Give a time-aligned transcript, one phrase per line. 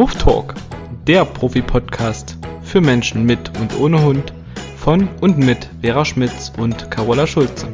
[0.00, 0.54] Wuff Talk,
[1.06, 4.32] der Profi-Podcast für Menschen mit und ohne Hund
[4.76, 7.68] von und mit Vera Schmitz und Carola Schulze.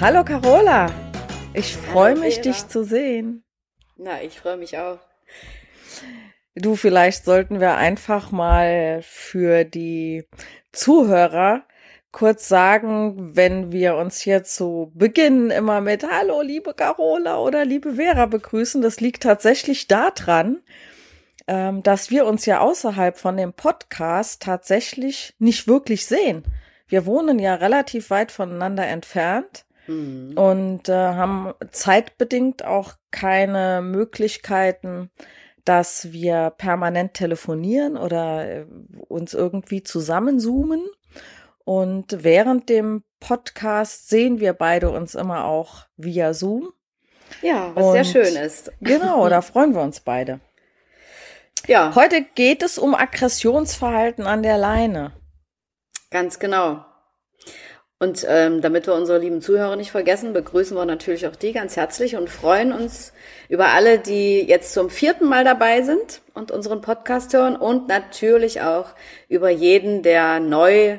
[0.00, 0.92] Hallo Carola,
[1.54, 2.42] ich freue mich, Vera.
[2.42, 3.42] dich zu sehen.
[3.96, 5.00] Na, ich freue mich auch.
[6.60, 10.24] Du, vielleicht sollten wir einfach mal für die
[10.72, 11.62] Zuhörer
[12.10, 17.94] kurz sagen, wenn wir uns hier zu Beginn immer mit Hallo, liebe Carola oder liebe
[17.94, 18.82] Vera begrüßen.
[18.82, 20.58] Das liegt tatsächlich daran,
[21.46, 26.42] ähm, dass wir uns ja außerhalb von dem Podcast tatsächlich nicht wirklich sehen.
[26.88, 30.32] Wir wohnen ja relativ weit voneinander entfernt mhm.
[30.36, 35.10] und äh, haben zeitbedingt auch keine Möglichkeiten,
[35.68, 38.66] dass wir permanent telefonieren oder äh,
[39.08, 40.86] uns irgendwie zusammenzoomen.
[41.64, 46.72] Und während dem Podcast sehen wir beide uns immer auch via Zoom.
[47.42, 48.72] Ja, was Und sehr schön ist.
[48.80, 50.40] Genau, da freuen wir uns beide.
[51.66, 51.94] Ja.
[51.94, 55.12] Heute geht es um Aggressionsverhalten an der Leine.
[56.10, 56.86] Ganz genau.
[58.00, 61.76] Und ähm, damit wir unsere lieben Zuhörer nicht vergessen, begrüßen wir natürlich auch die ganz
[61.76, 63.12] herzlich und freuen uns
[63.48, 68.60] über alle, die jetzt zum vierten Mal dabei sind und unseren Podcast hören und natürlich
[68.62, 68.90] auch
[69.28, 70.98] über jeden, der neu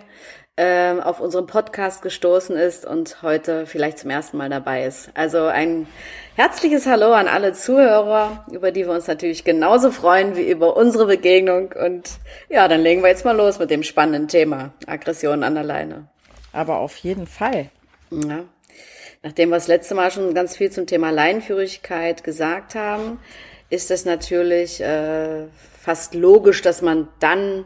[0.58, 5.10] ähm, auf unseren Podcast gestoßen ist und heute vielleicht zum ersten Mal dabei ist.
[5.14, 5.88] Also ein
[6.36, 11.06] herzliches Hallo an alle Zuhörer, über die wir uns natürlich genauso freuen wie über unsere
[11.06, 11.72] Begegnung.
[11.82, 12.10] Und
[12.50, 16.10] ja, dann legen wir jetzt mal los mit dem spannenden Thema Aggression an der Leine.
[16.52, 17.70] Aber auf jeden Fall.
[18.12, 18.44] Ja.
[19.22, 23.20] Nachdem wir das letzte Mal schon ganz viel zum Thema Leinenführigkeit gesagt haben,
[23.70, 25.46] ist es natürlich äh,
[25.80, 27.66] fast logisch, dass man dann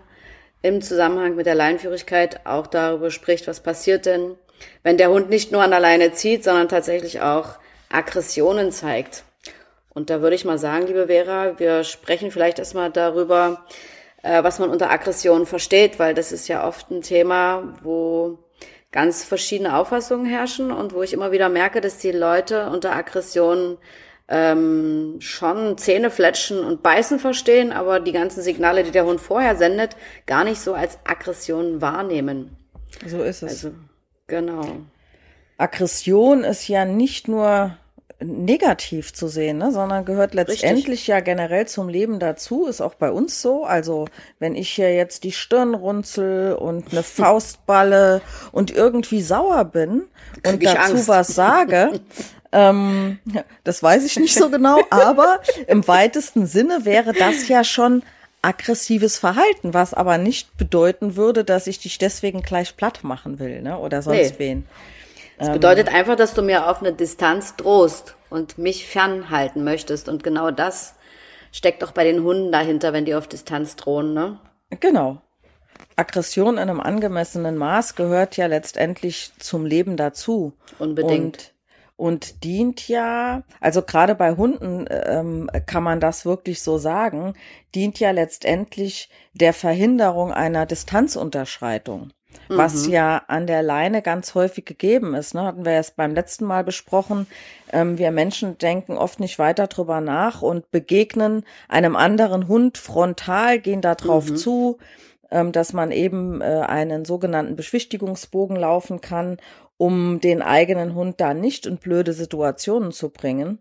[0.62, 4.36] im Zusammenhang mit der Leinenführigkeit auch darüber spricht, was passiert denn,
[4.82, 7.58] wenn der Hund nicht nur an der Leine zieht, sondern tatsächlich auch
[7.90, 9.24] Aggressionen zeigt.
[9.94, 13.66] Und da würde ich mal sagen, liebe Vera, wir sprechen vielleicht erstmal darüber,
[14.24, 18.40] äh, was man unter Aggression versteht, weil das ist ja oft ein Thema, wo
[18.94, 23.78] ganz verschiedene Auffassungen herrschen und wo ich immer wieder merke, dass die Leute unter Aggression
[24.30, 29.58] ähm, schon Zähne fletschen und beißen verstehen, aber die ganzen Signale, die der Hund vorher
[29.58, 32.56] sendet, gar nicht so als Aggression wahrnehmen.
[33.06, 33.66] So ist es.
[33.66, 33.72] Also,
[34.28, 34.64] genau.
[35.58, 37.76] Aggression ist ja nicht nur
[38.24, 41.08] negativ zu sehen, ne, sondern gehört letztendlich Richtig.
[41.08, 43.66] ja generell zum Leben dazu, ist auch bei uns so.
[43.66, 44.08] Also
[44.40, 50.04] wenn ich hier jetzt die Stirn runzel und eine Faust balle und irgendwie sauer bin
[50.46, 51.08] und dazu Angst.
[51.08, 52.00] was sage,
[52.52, 53.20] ähm,
[53.64, 58.04] das weiß ich nicht so genau, aber im weitesten Sinne wäre das ja schon
[58.42, 63.62] aggressives Verhalten, was aber nicht bedeuten würde, dass ich dich deswegen gleich platt machen will,
[63.62, 63.78] ne?
[63.78, 64.36] Oder sonst nee.
[64.38, 64.68] wen.
[65.38, 70.10] Das ähm, bedeutet einfach, dass du mir auf eine Distanz drohst und mich fernhalten möchtest.
[70.10, 70.96] Und genau das
[71.52, 74.40] steckt doch bei den Hunden dahinter, wenn die auf Distanz drohen, ne?
[74.80, 75.22] Genau.
[75.96, 80.54] Aggression in einem angemessenen Maß gehört ja letztendlich zum Leben dazu.
[80.80, 81.54] Unbedingt.
[81.96, 87.34] Und, und dient ja, also gerade bei Hunden ähm, kann man das wirklich so sagen,
[87.76, 92.12] dient ja letztendlich der Verhinderung einer Distanzunterschreitung
[92.50, 92.94] was mhm.
[92.94, 95.34] ja an der Leine ganz häufig gegeben ist.
[95.34, 95.44] Ne?
[95.44, 97.28] Hatten wir erst beim letzten Mal besprochen.
[97.72, 103.60] Ähm, wir Menschen denken oft nicht weiter drüber nach und begegnen einem anderen Hund frontal,
[103.60, 104.36] gehen da drauf mhm.
[104.36, 104.78] zu,
[105.32, 109.38] ähm, dass man eben äh, einen sogenannten Beschwichtigungsbogen laufen kann,
[109.78, 113.60] um den eigenen Hund da nicht in blöde Situationen zu bringen.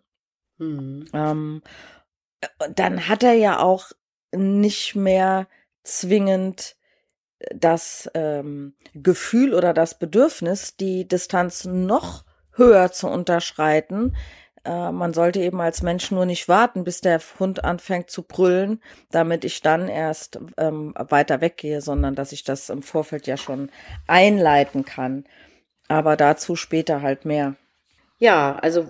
[0.59, 1.07] Mhm.
[1.13, 1.63] Ähm,
[2.75, 3.93] dann hat er ja auch
[4.35, 5.47] nicht mehr
[5.83, 6.77] zwingend
[7.55, 14.15] das ähm, Gefühl oder das Bedürfnis, die Distanz noch höher zu unterschreiten.
[14.65, 18.81] Äh, man sollte eben als Mensch nur nicht warten, bis der Hund anfängt zu brüllen,
[19.11, 23.71] damit ich dann erst ähm, weiter weggehe, sondern dass ich das im Vorfeld ja schon
[24.07, 25.25] einleiten kann.
[25.89, 27.57] Aber dazu später halt mehr.
[28.19, 28.89] Ja, also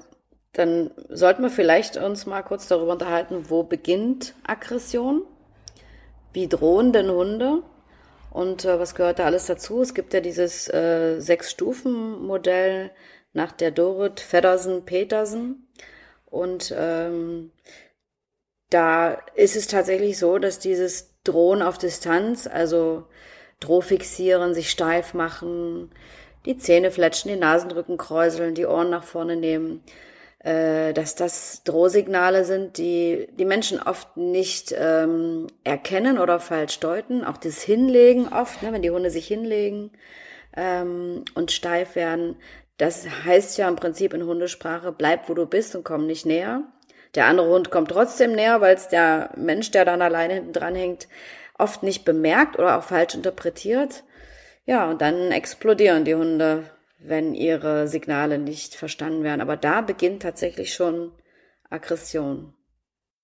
[0.52, 5.22] dann sollten wir vielleicht uns mal kurz darüber unterhalten, wo beginnt Aggression?
[6.34, 7.62] Wie drohen denn Hunde?
[8.32, 9.82] Und äh, was gehört da alles dazu?
[9.82, 12.90] Es gibt ja dieses äh, Sechs-Stufen-Modell
[13.34, 15.68] nach der Dorit Feddersen-Petersen.
[16.24, 17.52] Und ähm,
[18.70, 23.04] da ist es tatsächlich so, dass dieses Drohen auf Distanz, also
[23.60, 25.90] Drohfixieren, sich steif machen,
[26.46, 29.84] die Zähne fletschen, die Nasendrücken kräuseln, die Ohren nach vorne nehmen,
[30.44, 37.24] dass das Drohsignale sind, die die Menschen oft nicht ähm, erkennen oder falsch deuten.
[37.24, 39.92] Auch das Hinlegen oft, ne, wenn die Hunde sich hinlegen
[40.56, 42.36] ähm, und steif werden.
[42.76, 46.64] Das heißt ja im Prinzip in Hundesprache, bleib wo du bist und komm nicht näher.
[47.14, 50.74] Der andere Hund kommt trotzdem näher, weil es der Mensch, der dann alleine hinten dran
[50.74, 51.06] hängt,
[51.58, 54.02] oft nicht bemerkt oder auch falsch interpretiert.
[54.64, 56.64] Ja, und dann explodieren die Hunde,
[57.04, 59.40] wenn ihre Signale nicht verstanden werden.
[59.40, 61.12] Aber da beginnt tatsächlich schon
[61.70, 62.54] Aggression.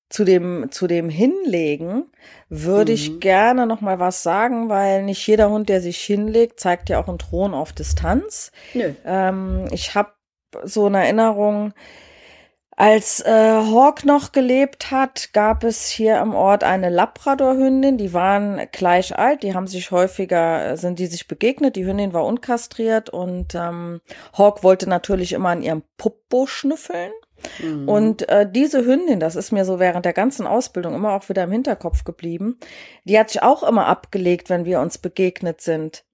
[0.08, 2.04] Zu dem, zu dem Hinlegen
[2.48, 2.96] würde mhm.
[2.96, 6.98] ich gerne noch mal was sagen, weil nicht jeder Hund, der sich hinlegt, zeigt ja
[6.98, 8.50] auch einen Thron auf Distanz.
[8.72, 8.94] Nö.
[9.04, 10.12] Ähm, ich habe
[10.64, 11.75] so eine Erinnerung,
[12.78, 18.60] als äh, Hawk noch gelebt hat, gab es hier im Ort eine Labradorhündin, die waren
[18.70, 23.10] gleich alt, die haben sich häufiger, äh, sind die sich begegnet, die Hündin war unkastriert
[23.10, 24.00] und ähm,
[24.32, 27.10] Hawk wollte natürlich immer an ihrem Puppo schnüffeln.
[27.60, 27.88] Mhm.
[27.88, 31.42] Und äh, diese Hündin, das ist mir so während der ganzen Ausbildung immer auch wieder
[31.42, 32.58] im Hinterkopf geblieben,
[33.02, 36.04] die hat sich auch immer abgelegt, wenn wir uns begegnet sind.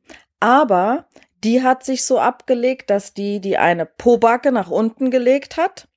[0.40, 1.08] Aber
[1.44, 5.88] die hat sich so abgelegt, dass die die eine Pobacke nach unten gelegt hat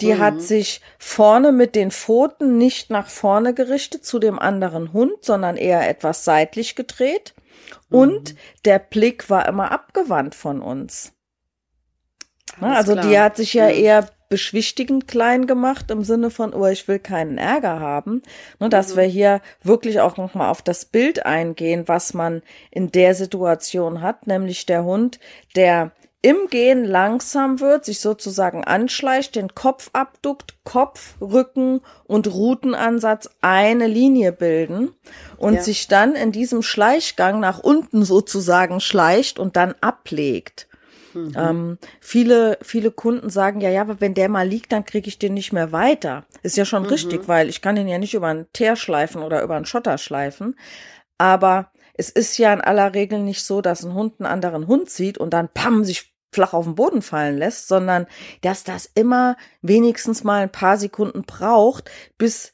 [0.00, 0.18] die mhm.
[0.18, 5.56] hat sich vorne mit den Pfoten nicht nach vorne gerichtet zu dem anderen Hund, sondern
[5.56, 7.34] eher etwas seitlich gedreht.
[7.88, 7.98] Mhm.
[7.98, 8.34] Und
[8.64, 11.12] der Blick war immer abgewandt von uns.
[12.60, 13.06] Alles also klar.
[13.06, 16.98] die hat sich ja, ja, eher beschwichtigend klein gemacht im Sinne von, oh, ich will
[16.98, 18.22] keinen Ärger haben.
[18.58, 18.96] Ne, dass mhm.
[18.98, 24.26] wir hier wirklich auch nochmal auf das Bild eingehen, was man in der Situation hat,
[24.26, 25.20] nämlich der Hund,
[25.54, 25.92] der
[26.26, 33.86] im Gehen langsam wird, sich sozusagen anschleicht, den Kopf abduckt, Kopf, Rücken und Rutenansatz eine
[33.86, 34.90] Linie bilden
[35.36, 35.62] und ja.
[35.62, 40.66] sich dann in diesem Schleichgang nach unten sozusagen schleicht und dann ablegt.
[41.14, 41.32] Mhm.
[41.36, 45.20] Ähm, viele, viele Kunden sagen ja, ja, aber wenn der mal liegt, dann kriege ich
[45.20, 46.24] den nicht mehr weiter.
[46.42, 46.88] Ist ja schon mhm.
[46.88, 49.96] richtig, weil ich kann den ja nicht über einen Teer schleifen oder über einen Schotter
[49.96, 50.58] schleifen.
[51.18, 54.90] Aber es ist ja in aller Regel nicht so, dass ein Hund einen anderen Hund
[54.90, 58.06] sieht und dann pam sich flach auf den Boden fallen lässt, sondern
[58.42, 62.52] dass das immer wenigstens mal ein paar Sekunden braucht, bis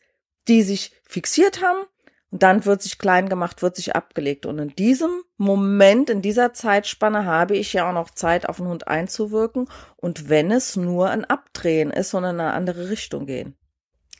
[0.48, 1.84] die sich fixiert haben
[2.32, 4.46] und dann wird sich klein gemacht, wird sich abgelegt.
[4.46, 8.68] Und in diesem Moment, in dieser Zeitspanne habe ich ja auch noch Zeit, auf den
[8.68, 9.68] Hund einzuwirken.
[9.96, 13.54] Und wenn es nur ein Abdrehen ist und in eine andere Richtung gehen.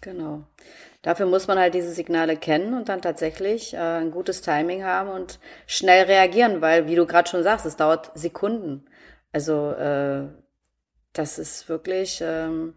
[0.03, 0.43] Genau.
[1.01, 5.09] Dafür muss man halt diese Signale kennen und dann tatsächlich äh, ein gutes Timing haben
[5.09, 8.85] und schnell reagieren, weil, wie du gerade schon sagst, es dauert Sekunden.
[9.33, 10.25] Also äh,
[11.13, 12.75] das ist wirklich, ähm,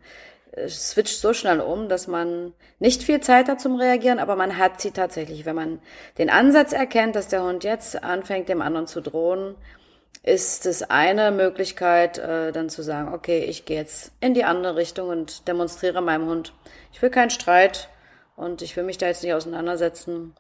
[0.52, 4.58] es switcht so schnell um, dass man nicht viel Zeit hat zum Reagieren, aber man
[4.58, 5.46] hat sie tatsächlich.
[5.46, 5.80] Wenn man
[6.18, 9.56] den Ansatz erkennt, dass der Hund jetzt anfängt, dem anderen zu drohen,
[10.24, 14.76] ist es eine Möglichkeit, äh, dann zu sagen, okay, ich gehe jetzt in die andere
[14.76, 16.54] Richtung und demonstriere meinem Hund,
[16.92, 17.90] ich will keinen Streit
[18.36, 20.34] und ich will mich da jetzt nicht auseinandersetzen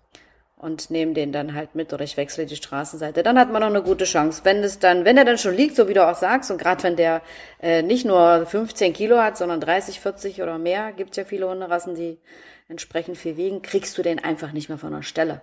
[0.58, 3.24] und nehme den dann halt mit oder ich wechsle die Straßenseite.
[3.24, 4.42] Dann hat man noch eine gute Chance.
[4.46, 6.84] Wenn es dann, wenn er dann schon liegt, so wie du auch sagst, und gerade
[6.84, 7.22] wenn der
[7.62, 11.96] äh, nicht nur 15 Kilo hat, sondern 30, 40 oder mehr, gibt ja viele Hunderassen,
[11.96, 12.20] die
[12.68, 15.42] entsprechend viel wiegen, kriegst du den einfach nicht mehr von der Stelle.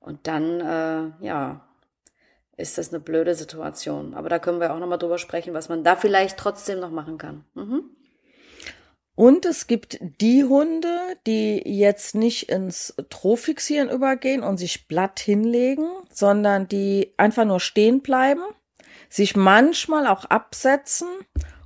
[0.00, 1.68] Und dann, äh, ja,
[2.56, 4.14] ist das eine blöde Situation.
[4.14, 7.16] Aber da können wir auch nochmal drüber sprechen, was man da vielleicht trotzdem noch machen
[7.16, 7.44] kann.
[7.54, 7.84] Mhm.
[9.18, 15.88] Und es gibt die Hunde, die jetzt nicht ins Trofixieren übergehen und sich blatt hinlegen,
[16.08, 18.42] sondern die einfach nur stehen bleiben,
[19.08, 21.08] sich manchmal auch absetzen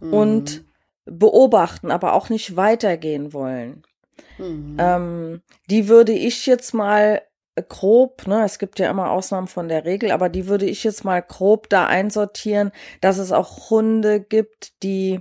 [0.01, 0.15] mhm.
[0.15, 0.65] und
[1.05, 3.83] beobachten, aber auch nicht weitergehen wollen.
[4.39, 4.77] Mhm.
[4.79, 7.21] Ähm, die würde ich jetzt mal
[7.69, 11.05] grob, ne, es gibt ja immer Ausnahmen von der Regel, aber die würde ich jetzt
[11.05, 12.73] mal grob da einsortieren,
[13.03, 15.21] dass es auch Hunde gibt, die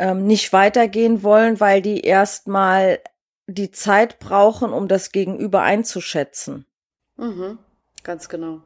[0.00, 3.00] ähm, nicht weitergehen wollen, weil die erstmal
[3.46, 6.64] die Zeit brauchen, um das Gegenüber einzuschätzen.
[7.16, 7.58] Mhm,
[8.02, 8.62] ganz genau.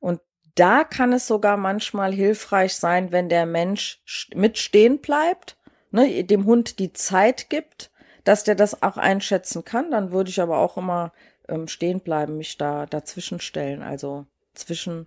[0.00, 0.20] Und
[0.54, 4.02] da kann es sogar manchmal hilfreich sein, wenn der Mensch
[4.34, 5.58] mitstehen bleibt,
[5.90, 7.90] ne, dem Hund die Zeit gibt,
[8.24, 9.90] dass der das auch einschätzen kann.
[9.90, 11.12] Dann würde ich aber auch immer
[11.46, 14.24] ähm, stehen bleiben, mich da dazwischen stellen, also
[14.54, 15.06] zwischen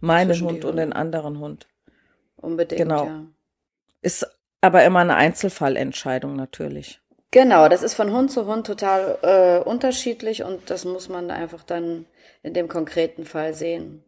[0.00, 1.66] meinem zwischen Hund und den anderen Hund.
[2.36, 3.06] Unbedingt, genau.
[3.06, 3.24] ja.
[4.02, 7.00] Ist aber immer eine Einzelfallentscheidung natürlich.
[7.30, 11.64] Genau, das ist von Hund zu Hund total äh, unterschiedlich und das muss man einfach
[11.64, 12.06] dann
[12.42, 14.04] in dem konkreten Fall sehen.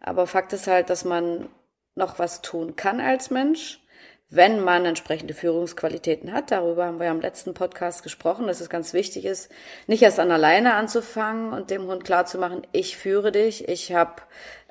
[0.00, 1.48] Aber Fakt ist halt, dass man
[1.94, 3.80] noch was tun kann als Mensch,
[4.28, 6.50] wenn man entsprechende Führungsqualitäten hat.
[6.50, 9.50] Darüber haben wir ja im letzten Podcast gesprochen, dass es ganz wichtig ist,
[9.86, 14.22] nicht erst an alleine anzufangen und dem Hund klarzumachen, ich führe dich, ich habe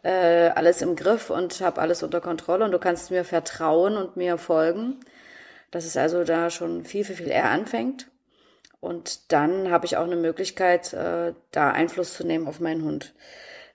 [0.03, 4.17] äh, alles im Griff und habe alles unter Kontrolle und du kannst mir vertrauen und
[4.17, 5.00] mir folgen
[5.75, 8.10] dass es also da schon viel, viel, viel eher anfängt.
[8.79, 13.13] Und dann habe ich auch eine Möglichkeit, äh, da Einfluss zu nehmen auf meinen Hund.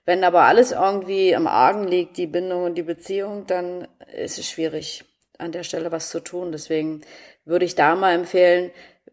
[0.03, 4.49] Wenn aber alles irgendwie im Argen liegt, die Bindung und die Beziehung, dann ist es
[4.49, 5.03] schwierig,
[5.37, 6.51] an der Stelle was zu tun.
[6.51, 7.01] Deswegen
[7.45, 8.71] würde ich da mal empfehlen,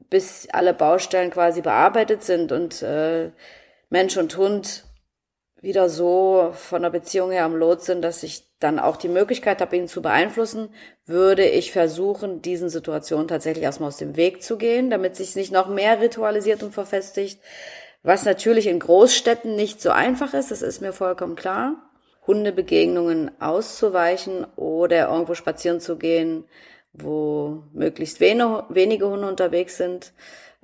[0.09, 3.33] bis alle Baustellen quasi bearbeitet sind und äh,
[3.91, 4.85] Mensch und Hund
[5.61, 9.61] wieder so von der Beziehung her am Lot sind, dass ich dann auch die Möglichkeit
[9.61, 10.71] habe, ihn zu beeinflussen,
[11.07, 15.53] würde ich versuchen, diesen Situationen tatsächlich erstmal aus dem Weg zu gehen, damit sich nicht
[15.53, 17.41] noch mehr ritualisiert und verfestigt.
[18.03, 21.77] Was natürlich in Großstädten nicht so einfach ist, das ist mir vollkommen klar.
[22.27, 26.45] Hundebegegnungen auszuweichen oder irgendwo spazieren zu gehen,
[26.93, 30.13] wo möglichst wenige Hunde unterwegs sind.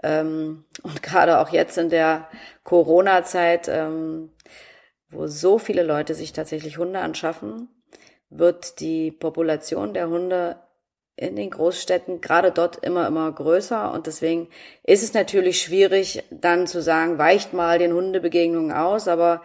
[0.03, 2.29] Ähm, und gerade auch jetzt in der
[2.65, 4.31] Corona-Zeit, ähm,
[5.11, 7.69] wo so viele Leute sich tatsächlich Hunde anschaffen,
[8.37, 10.57] wird die Population der Hunde
[11.17, 13.93] in den Großstädten gerade dort immer, immer größer.
[13.93, 14.49] Und deswegen
[14.83, 19.07] ist es natürlich schwierig, dann zu sagen, weicht mal den Hundebegegnungen aus.
[19.07, 19.43] Aber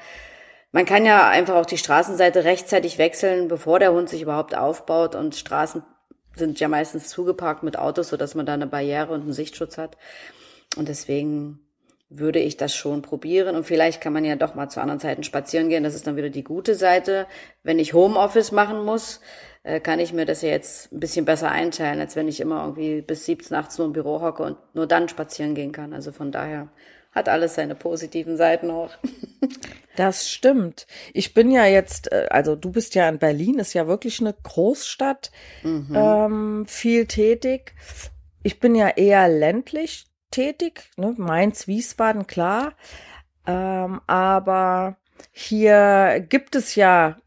[0.71, 5.13] man kann ja einfach auch die Straßenseite rechtzeitig wechseln, bevor der Hund sich überhaupt aufbaut.
[5.13, 5.83] Und Straßen
[6.35, 9.97] sind ja meistens zugeparkt mit Autos, sodass man da eine Barriere und einen Sichtschutz hat.
[10.75, 11.59] Und deswegen
[12.09, 13.55] würde ich das schon probieren.
[13.55, 15.83] Und vielleicht kann man ja doch mal zu anderen Zeiten spazieren gehen.
[15.83, 17.27] Das ist dann wieder die gute Seite.
[17.63, 19.21] Wenn ich Homeoffice machen muss,
[19.63, 22.63] äh, kann ich mir das ja jetzt ein bisschen besser einteilen, als wenn ich immer
[22.63, 25.93] irgendwie bis 17, 18 Uhr im Büro hocke und nur dann spazieren gehen kann.
[25.93, 26.69] Also von daher
[27.11, 28.91] hat alles seine positiven Seiten auch.
[29.95, 30.87] Das stimmt.
[31.13, 34.33] Ich bin ja jetzt, äh, also du bist ja in Berlin, ist ja wirklich eine
[34.33, 35.29] Großstadt,
[35.61, 35.93] mhm.
[35.93, 37.73] ähm, viel tätig.
[38.41, 41.13] Ich bin ja eher ländlich tätig, ne?
[41.17, 42.73] Mainz, Wiesbaden, klar.
[43.45, 44.97] Ähm, aber
[45.31, 47.17] hier gibt es ja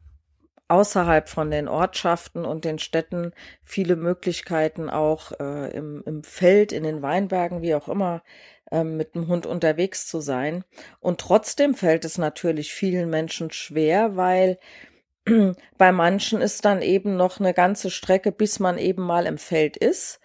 [0.68, 3.32] außerhalb von den Ortschaften und den Städten
[3.62, 8.22] viele Möglichkeiten auch äh, im, im Feld, in den Weinbergen, wie auch immer,
[8.70, 10.64] äh, mit dem Hund unterwegs zu sein.
[10.98, 14.58] Und trotzdem fällt es natürlich vielen Menschen schwer, weil
[15.78, 19.76] bei manchen ist dann eben noch eine ganze Strecke, bis man eben mal im Feld
[19.76, 20.20] ist.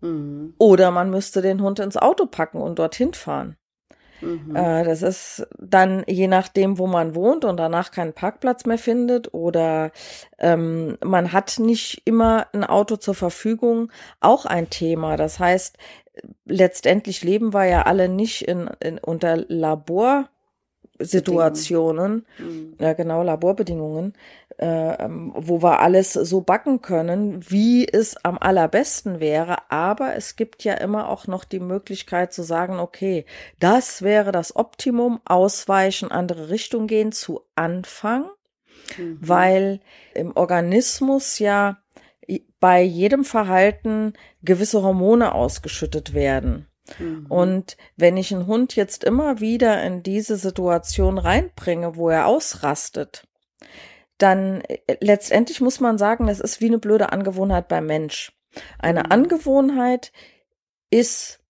[0.00, 0.54] Mhm.
[0.58, 3.56] Oder man müsste den Hund ins Auto packen und dorthin fahren.
[4.20, 4.54] Mhm.
[4.54, 9.32] Äh, das ist dann je nachdem, wo man wohnt und danach keinen Parkplatz mehr findet
[9.32, 9.92] oder
[10.38, 13.90] ähm, man hat nicht immer ein Auto zur Verfügung,
[14.20, 15.16] auch ein Thema.
[15.16, 15.78] Das heißt,
[16.44, 20.28] letztendlich leben wir ja alle nicht in, in unter Labor
[21.00, 22.74] Situationen, mhm.
[22.78, 24.14] ja genau, Laborbedingungen,
[24.58, 29.70] äh, ähm, wo wir alles so backen können, wie es am allerbesten wäre.
[29.70, 33.24] Aber es gibt ja immer auch noch die Möglichkeit zu sagen, okay,
[33.58, 38.26] das wäre das Optimum, ausweichen, andere Richtung gehen zu Anfang,
[38.98, 39.18] mhm.
[39.20, 39.80] weil
[40.14, 41.78] im Organismus ja
[42.60, 46.69] bei jedem Verhalten gewisse Hormone ausgeschüttet werden.
[46.98, 47.26] Mhm.
[47.28, 53.26] Und wenn ich einen Hund jetzt immer wieder in diese Situation reinbringe, wo er ausrastet,
[54.18, 58.32] dann äh, letztendlich muss man sagen, das ist wie eine blöde Angewohnheit beim Mensch.
[58.78, 59.12] Eine mhm.
[59.12, 60.12] Angewohnheit
[60.90, 61.40] ist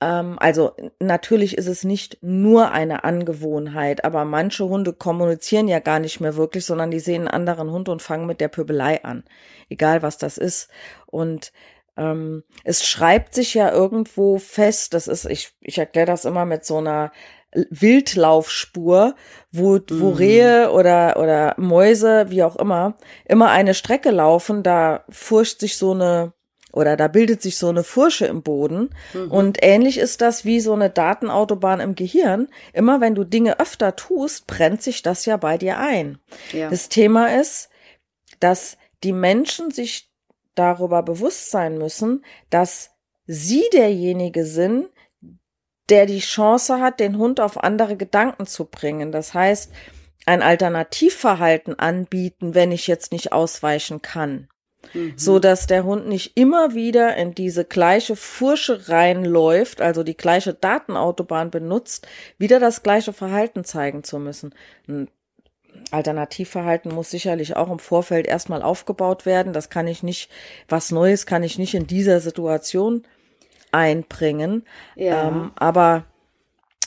[0.00, 5.98] ähm, also natürlich ist es nicht nur eine Angewohnheit, aber manche Hunde kommunizieren ja gar
[5.98, 9.24] nicht mehr wirklich, sondern die sehen einen anderen Hund und fangen mit der Pöbelei an,
[9.68, 10.70] egal was das ist.
[11.06, 11.52] Und
[12.00, 16.64] ähm, es schreibt sich ja irgendwo fest, das ist, ich, ich erkläre das immer mit
[16.64, 17.12] so einer
[17.52, 19.14] Wildlaufspur,
[19.52, 20.16] wo, wo mhm.
[20.16, 25.92] Rehe oder, oder Mäuse, wie auch immer, immer eine Strecke laufen, da furcht sich so
[25.92, 26.32] eine,
[26.72, 28.90] oder da bildet sich so eine Fursche im Boden.
[29.12, 29.30] Mhm.
[29.30, 32.48] Und ähnlich ist das wie so eine Datenautobahn im Gehirn.
[32.72, 36.18] Immer wenn du Dinge öfter tust, brennt sich das ja bei dir ein.
[36.52, 36.70] Ja.
[36.70, 37.68] Das Thema ist,
[38.38, 40.09] dass die Menschen sich
[40.54, 42.90] darüber bewusst sein müssen, dass
[43.26, 44.88] sie derjenige sind,
[45.88, 49.12] der die Chance hat, den Hund auf andere Gedanken zu bringen.
[49.12, 49.72] Das heißt,
[50.26, 54.48] ein Alternativverhalten anbieten, wenn ich jetzt nicht ausweichen kann.
[54.94, 55.12] Mhm.
[55.16, 60.54] So dass der Hund nicht immer wieder in diese gleiche Fursche reinläuft, also die gleiche
[60.54, 62.06] Datenautobahn benutzt,
[62.38, 64.54] wieder das gleiche Verhalten zeigen zu müssen.
[65.90, 69.52] Alternativverhalten muss sicherlich auch im Vorfeld erstmal aufgebaut werden.
[69.52, 70.30] Das kann ich nicht,
[70.68, 73.04] was Neues kann ich nicht in dieser Situation
[73.72, 74.64] einbringen.
[74.96, 75.28] Ja.
[75.28, 76.04] Ähm, aber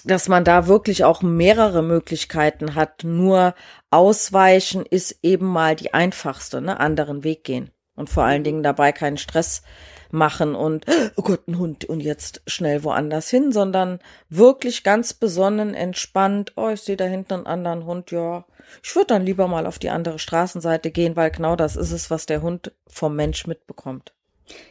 [0.05, 3.03] dass man da wirklich auch mehrere Möglichkeiten hat.
[3.03, 3.55] Nur
[3.89, 6.79] ausweichen ist eben mal die einfachste, ne?
[6.79, 7.71] Anderen Weg gehen.
[7.95, 8.45] Und vor allen mhm.
[8.45, 9.63] Dingen dabei keinen Stress
[10.13, 15.73] machen und, oh Gott, ein Hund und jetzt schnell woanders hin, sondern wirklich ganz besonnen,
[15.73, 18.45] entspannt, oh, ich sehe da hinten einen anderen Hund, ja,
[18.81, 22.09] ich würde dann lieber mal auf die andere Straßenseite gehen, weil genau das ist es,
[22.09, 24.13] was der Hund vom Mensch mitbekommt.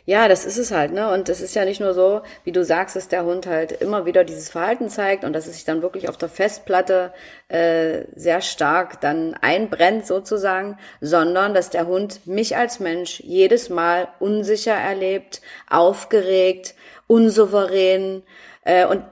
[0.05, 1.11] Ja, das ist es halt, ne?
[1.13, 4.05] Und es ist ja nicht nur so, wie du sagst, dass der Hund halt immer
[4.05, 7.13] wieder dieses Verhalten zeigt und dass es sich dann wirklich auf der Festplatte
[7.49, 14.09] äh, sehr stark dann einbrennt sozusagen, sondern dass der Hund mich als Mensch jedes Mal
[14.19, 16.75] unsicher erlebt, aufgeregt,
[17.07, 18.23] unsouverän
[18.65, 19.05] äh, und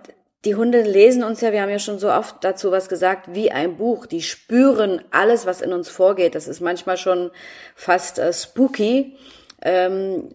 [0.45, 3.51] die Hunde lesen uns ja, wir haben ja schon so oft dazu was gesagt, wie
[3.51, 4.07] ein Buch.
[4.07, 6.35] Die spüren alles, was in uns vorgeht.
[6.35, 7.31] Das ist manchmal schon
[7.75, 9.19] fast äh, spooky.
[9.61, 10.35] Ähm,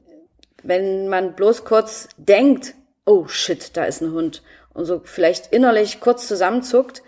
[0.67, 2.73] wenn man bloß kurz denkt,
[3.05, 4.43] oh shit, da ist ein Hund
[4.73, 7.03] und so vielleicht innerlich kurz zusammenzuckt,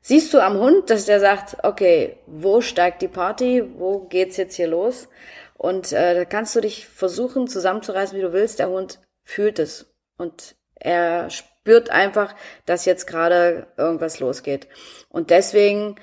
[0.00, 4.56] siehst du am Hund, dass der sagt, okay, wo steigt die Party, wo geht's jetzt
[4.56, 5.08] hier los?
[5.56, 8.58] Und äh, da kannst du dich versuchen zusammenzureißen, wie du willst.
[8.58, 9.86] Der Hund fühlt es
[10.18, 12.34] und er spürt einfach,
[12.66, 14.66] dass jetzt gerade irgendwas losgeht.
[15.08, 15.94] Und deswegen,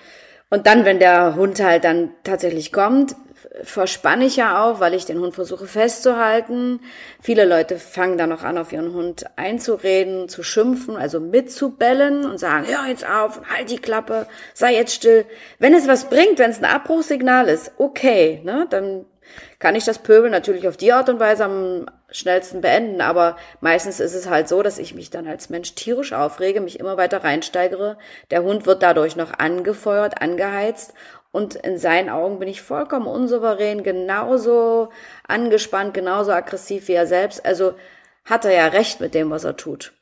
[0.50, 3.16] und dann, wenn der Hund halt dann tatsächlich kommt,
[3.64, 6.82] verspanne ich ja auch, weil ich den Hund versuche festzuhalten.
[7.22, 12.38] Viele Leute fangen dann noch an, auf ihren Hund einzureden, zu schimpfen, also mitzubellen und
[12.38, 15.26] sagen, hör jetzt auf, halt die Klappe, sei jetzt still.
[15.58, 19.06] Wenn es was bringt, wenn es ein Abbruchsignal ist, okay, ne, dann
[19.60, 24.00] kann ich das Pöbel natürlich auf die Art und Weise am schnellsten beenden, aber meistens
[24.00, 27.24] ist es halt so, dass ich mich dann als Mensch tierisch aufrege, mich immer weiter
[27.24, 27.98] reinsteigere.
[28.32, 30.94] Der Hund wird dadurch noch angefeuert, angeheizt
[31.32, 34.90] und in seinen Augen bin ich vollkommen unsouverän, genauso
[35.28, 37.46] angespannt, genauso aggressiv wie er selbst.
[37.46, 37.74] Also
[38.26, 39.94] hat er ja recht mit dem, was er tut.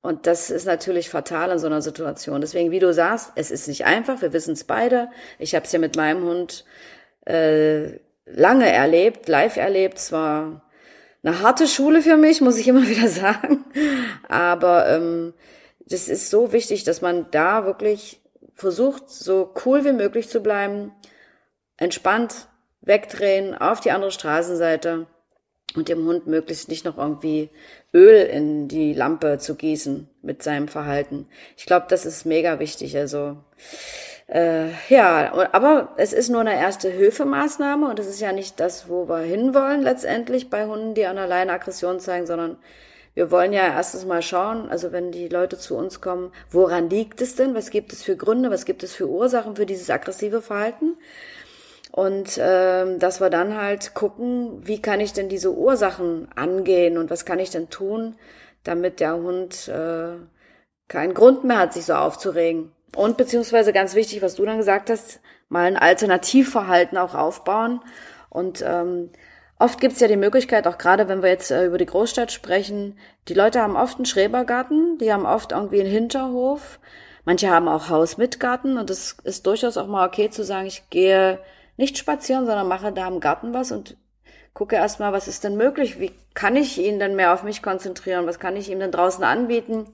[0.00, 2.40] Und das ist natürlich fatal in so einer Situation.
[2.40, 5.08] Deswegen, wie du sagst, es ist nicht einfach, wir wissen es beide.
[5.38, 6.64] Ich habe es ja mit meinem Hund
[7.24, 9.98] äh, lange erlebt, live erlebt.
[9.98, 10.62] Es war
[11.22, 13.64] eine harte Schule für mich, muss ich immer wieder sagen.
[14.28, 15.34] Aber ähm,
[15.86, 18.21] das ist so wichtig, dass man da wirklich
[18.62, 20.92] versucht, so cool wie möglich zu bleiben,
[21.76, 22.48] entspannt
[22.80, 25.06] wegdrehen auf die andere Straßenseite
[25.74, 27.50] und dem Hund möglichst nicht noch irgendwie
[27.94, 31.26] Öl in die Lampe zu gießen mit seinem Verhalten.
[31.56, 32.96] Ich glaube, das ist mega wichtig.
[32.96, 33.36] Also
[34.26, 38.88] äh, ja, aber es ist nur eine erste Hilfemaßnahme und es ist ja nicht das,
[38.88, 42.58] wo wir hinwollen letztendlich bei Hunden, die an der Leine Aggression zeigen, sondern
[43.14, 47.20] wir wollen ja erstens mal schauen, also wenn die Leute zu uns kommen, woran liegt
[47.20, 47.54] es denn?
[47.54, 48.50] Was gibt es für Gründe?
[48.50, 50.96] Was gibt es für Ursachen für dieses aggressive Verhalten?
[51.90, 57.10] Und ähm, dass wir dann halt gucken, wie kann ich denn diese Ursachen angehen und
[57.10, 58.16] was kann ich denn tun,
[58.64, 60.16] damit der Hund äh,
[60.88, 62.72] keinen Grund mehr hat, sich so aufzuregen.
[62.96, 65.20] Und beziehungsweise ganz wichtig, was du dann gesagt hast,
[65.50, 67.80] mal ein Alternativverhalten auch aufbauen.
[68.30, 69.10] Und ähm,
[69.62, 72.32] Oft gibt es ja die Möglichkeit, auch gerade wenn wir jetzt äh, über die Großstadt
[72.32, 72.98] sprechen,
[73.28, 76.80] die Leute haben oft einen Schrebergarten, die haben oft irgendwie einen Hinterhof.
[77.24, 80.66] Manche haben auch Haus mit Garten und es ist durchaus auch mal okay zu sagen,
[80.66, 81.38] ich gehe
[81.76, 83.96] nicht spazieren, sondern mache da im Garten was und
[84.52, 86.00] gucke erstmal, was ist denn möglich?
[86.00, 88.26] Wie kann ich ihn denn mehr auf mich konzentrieren?
[88.26, 89.86] Was kann ich ihm denn draußen anbieten?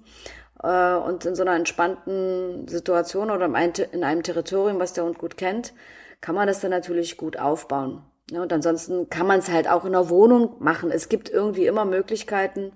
[0.63, 5.37] Äh, und in so einer entspannten Situation oder in einem Territorium, was der Hund gut
[5.37, 5.75] kennt,
[6.23, 8.08] kann man das dann natürlich gut aufbauen.
[8.31, 10.91] Ja, und ansonsten kann man es halt auch in der Wohnung machen.
[10.91, 12.73] Es gibt irgendwie immer Möglichkeiten,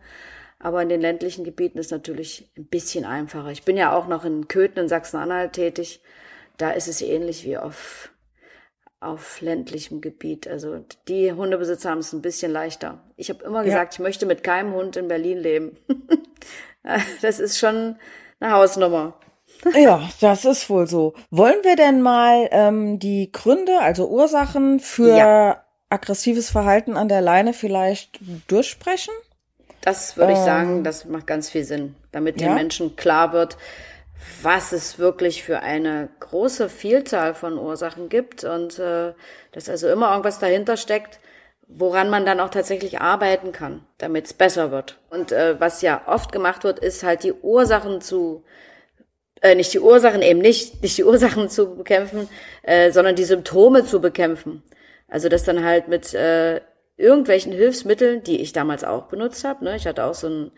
[0.58, 3.50] aber in den ländlichen Gebieten ist natürlich ein bisschen einfacher.
[3.50, 6.00] Ich bin ja auch noch in Köthen in Sachsen-Anhalt tätig.
[6.56, 8.10] Da ist es ähnlich wie auf,
[9.00, 10.48] auf ländlichem Gebiet.
[10.48, 13.02] Also die Hundebesitzer haben es ein bisschen leichter.
[13.16, 13.96] Ich habe immer gesagt, ja.
[13.96, 15.76] ich möchte mit keinem Hund in Berlin leben.
[17.20, 17.96] das ist schon
[18.40, 19.18] eine Hausnummer.
[19.74, 21.14] Ja, das ist wohl so.
[21.30, 25.64] Wollen wir denn mal ähm, die Gründe, also Ursachen für ja.
[25.88, 29.12] aggressives Verhalten an der Leine vielleicht durchsprechen?
[29.82, 32.54] Das würde ich ähm, sagen, das macht ganz viel Sinn, damit den ja?
[32.54, 33.56] Menschen klar wird,
[34.42, 39.12] was es wirklich für eine große Vielzahl von Ursachen gibt und äh,
[39.52, 41.18] dass also immer irgendwas dahinter steckt,
[41.66, 44.98] woran man dann auch tatsächlich arbeiten kann, damit es besser wird.
[45.10, 48.44] Und äh, was ja oft gemacht wird, ist halt die Ursachen zu
[49.42, 52.28] äh, nicht die Ursachen eben nicht, nicht die Ursachen zu bekämpfen,
[52.62, 54.62] äh, sondern die Symptome zu bekämpfen.
[55.08, 56.60] Also das dann halt mit äh,
[56.96, 59.64] irgendwelchen Hilfsmitteln, die ich damals auch benutzt habe.
[59.64, 59.76] Ne?
[59.76, 60.52] Ich hatte auch so ein,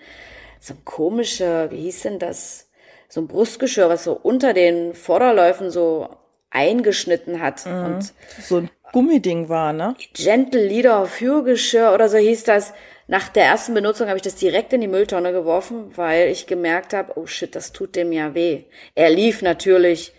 [0.61, 2.71] so ein komischer, wie hieß denn das?
[3.09, 6.09] So ein Brustgeschirr, was so unter den Vorderläufen so
[6.51, 7.67] eingeschnitten hat.
[7.67, 7.85] Mhm.
[7.85, 9.97] Und so ein Gummiding war, ne?
[10.13, 12.73] Gentle Leader Führgeschirr oder so hieß das.
[13.07, 16.95] Nach der ersten Benutzung habe ich das direkt in die Mülltonne geworfen, weil ich gemerkt
[16.95, 18.65] habe, oh shit, das tut dem ja weh.
[18.95, 20.13] Er lief natürlich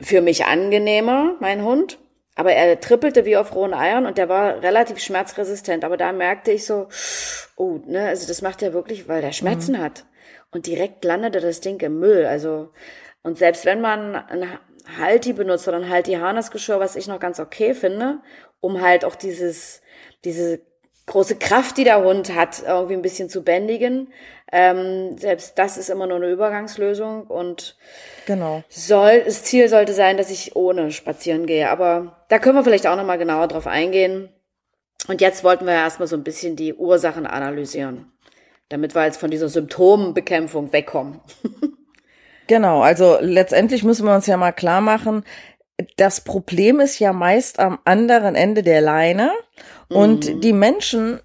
[0.00, 1.98] für mich angenehmer, mein Hund,
[2.34, 5.84] aber er trippelte wie auf rohen Eiern und der war relativ schmerzresistent.
[5.84, 6.88] Aber da merkte ich so,
[7.56, 9.80] oh, ne, also das macht er wirklich, weil der Schmerzen mhm.
[9.80, 10.06] hat.
[10.50, 12.24] Und direkt landete das Ding im Müll.
[12.24, 12.70] Also,
[13.22, 14.46] und selbst wenn man ein
[14.98, 18.20] Halti benutzt oder ein Halti Harnessgeschirr, was ich noch ganz okay finde,
[18.60, 19.82] um halt auch dieses,
[20.24, 20.60] diese
[21.08, 24.12] große Kraft, die der Hund hat, irgendwie ein bisschen zu bändigen.
[24.50, 27.76] Ähm, selbst das ist immer nur eine Übergangslösung und
[28.26, 28.62] genau.
[28.68, 31.68] soll, das Ziel sollte sein, dass ich ohne spazieren gehe.
[31.68, 34.30] Aber da können wir vielleicht auch nochmal genauer drauf eingehen.
[35.06, 38.12] Und jetzt wollten wir erstmal so ein bisschen die Ursachen analysieren,
[38.68, 41.20] damit wir jetzt von dieser Symptombekämpfung wegkommen.
[42.46, 45.24] genau, also letztendlich müssen wir uns ja mal klar machen,
[45.96, 49.30] das Problem ist ja meist am anderen Ende der Leine
[49.88, 50.40] und mhm.
[50.40, 51.20] die Menschen,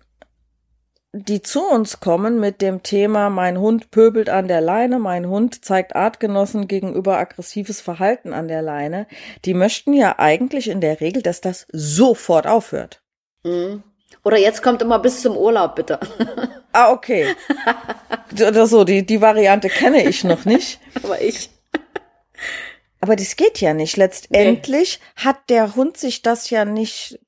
[1.11, 5.63] die zu uns kommen mit dem Thema, mein Hund pöbelt an der Leine, mein Hund
[5.63, 9.07] zeigt Artgenossen gegenüber aggressives Verhalten an der Leine,
[9.45, 13.01] die möchten ja eigentlich in der Regel, dass das sofort aufhört.
[13.43, 13.83] Mhm.
[14.23, 15.99] Oder jetzt kommt immer bis zum Urlaub, bitte.
[16.75, 17.35] Ah, okay.
[18.33, 20.79] Oder so, die, die Variante kenne ich noch nicht.
[21.03, 21.51] Aber ich.
[22.99, 23.95] Aber das geht ja nicht.
[23.95, 25.23] Letztendlich nee.
[25.23, 27.19] hat der Hund sich das ja nicht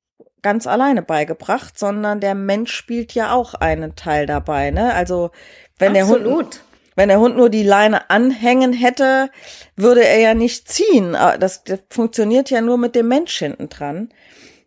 [0.45, 4.93] ganz alleine beigebracht, sondern der Mensch spielt ja auch einen Teil dabei, ne?
[4.93, 5.31] Also,
[5.79, 6.23] wenn Absolut.
[6.23, 6.62] der Hund
[6.97, 9.29] wenn der Hund nur die Leine anhängen hätte,
[9.75, 11.13] würde er ja nicht ziehen.
[11.15, 14.13] Ah, das, das funktioniert ja nur mit dem Mensch hinten dran.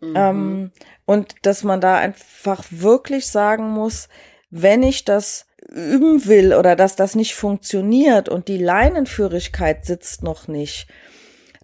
[0.00, 0.14] Mhm.
[0.14, 0.72] Ähm,
[1.06, 4.08] und dass man da einfach wirklich sagen muss,
[4.50, 10.48] wenn ich das üben will oder dass das nicht funktioniert und die Leinenführigkeit sitzt noch
[10.48, 10.86] nicht,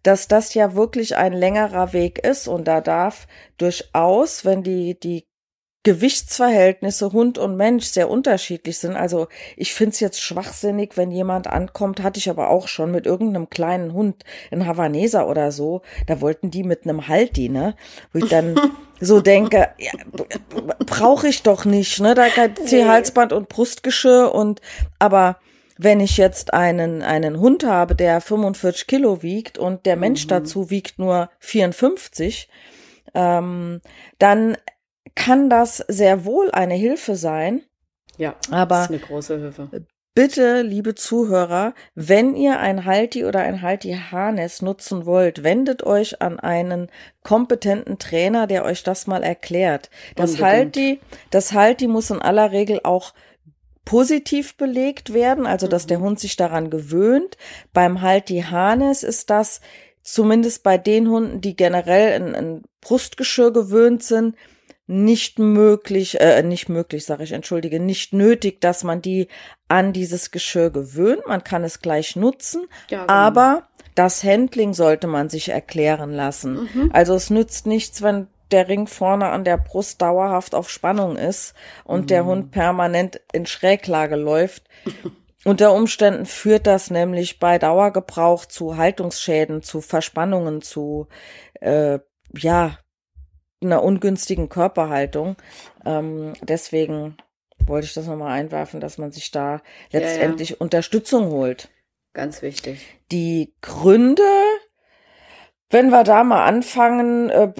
[0.04, 3.26] dass das ja wirklich ein längerer Weg ist und da darf
[3.58, 5.26] durchaus, wenn die, die
[5.82, 8.96] Gewichtsverhältnisse Hund und Mensch sehr unterschiedlich sind.
[8.96, 13.50] Also ich find's jetzt schwachsinnig, wenn jemand ankommt, hatte ich aber auch schon mit irgendeinem
[13.50, 17.74] kleinen Hund, ein Havaneser oder so, da wollten die mit einem Halti, ne?
[18.12, 18.58] Wo ich dann
[19.00, 19.92] so denke, ja,
[20.86, 22.14] brauche ich doch nicht, ne?
[22.14, 24.62] Da C-Halsband und Brustgeschirr und
[24.98, 25.36] aber
[25.76, 30.28] wenn ich jetzt einen, einen Hund habe, der 45 Kilo wiegt und der Mensch mhm.
[30.28, 32.48] dazu wiegt nur 54,
[33.14, 33.80] ähm,
[34.18, 34.56] dann
[35.14, 37.62] kann das sehr wohl eine Hilfe sein.
[38.16, 39.68] Ja, aber das ist eine große Hilfe.
[40.16, 46.38] Bitte, liebe Zuhörer, wenn ihr ein Halti oder ein Halti-Harness nutzen wollt, wendet euch an
[46.38, 46.88] einen
[47.24, 49.90] kompetenten Trainer, der euch das mal erklärt.
[50.14, 53.12] Das Halti, das Halti muss in aller Regel auch
[53.84, 56.04] positiv belegt werden, also dass der mhm.
[56.04, 57.36] Hund sich daran gewöhnt.
[57.72, 59.60] Beim Halti-Harness ist das
[60.02, 64.36] zumindest bei den Hunden, die generell in, in Brustgeschirr gewöhnt sind,
[64.86, 69.28] nicht möglich, äh, nicht möglich, sage ich, entschuldige, nicht nötig, dass man die
[69.66, 71.26] an dieses Geschirr gewöhnt.
[71.26, 73.12] Man kann es gleich nutzen, ja, genau.
[73.12, 76.68] aber das Handling sollte man sich erklären lassen.
[76.74, 76.90] Mhm.
[76.92, 81.54] Also es nützt nichts, wenn der Ring vorne an der Brust dauerhaft auf Spannung ist
[81.84, 82.06] und mhm.
[82.06, 84.64] der Hund permanent in Schräglage läuft.
[85.44, 91.08] Unter Umständen führt das nämlich bei Dauergebrauch zu Haltungsschäden, zu Verspannungen, zu
[91.60, 91.98] äh,
[92.34, 92.78] ja
[93.62, 95.36] einer ungünstigen Körperhaltung.
[95.84, 97.16] Ähm, deswegen
[97.66, 100.60] wollte ich das nochmal einwerfen, dass man sich da letztendlich ja, ja.
[100.60, 101.68] Unterstützung holt.
[102.12, 102.86] Ganz wichtig.
[103.10, 104.22] Die Gründe,
[105.70, 107.52] wenn wir da mal anfangen, äh,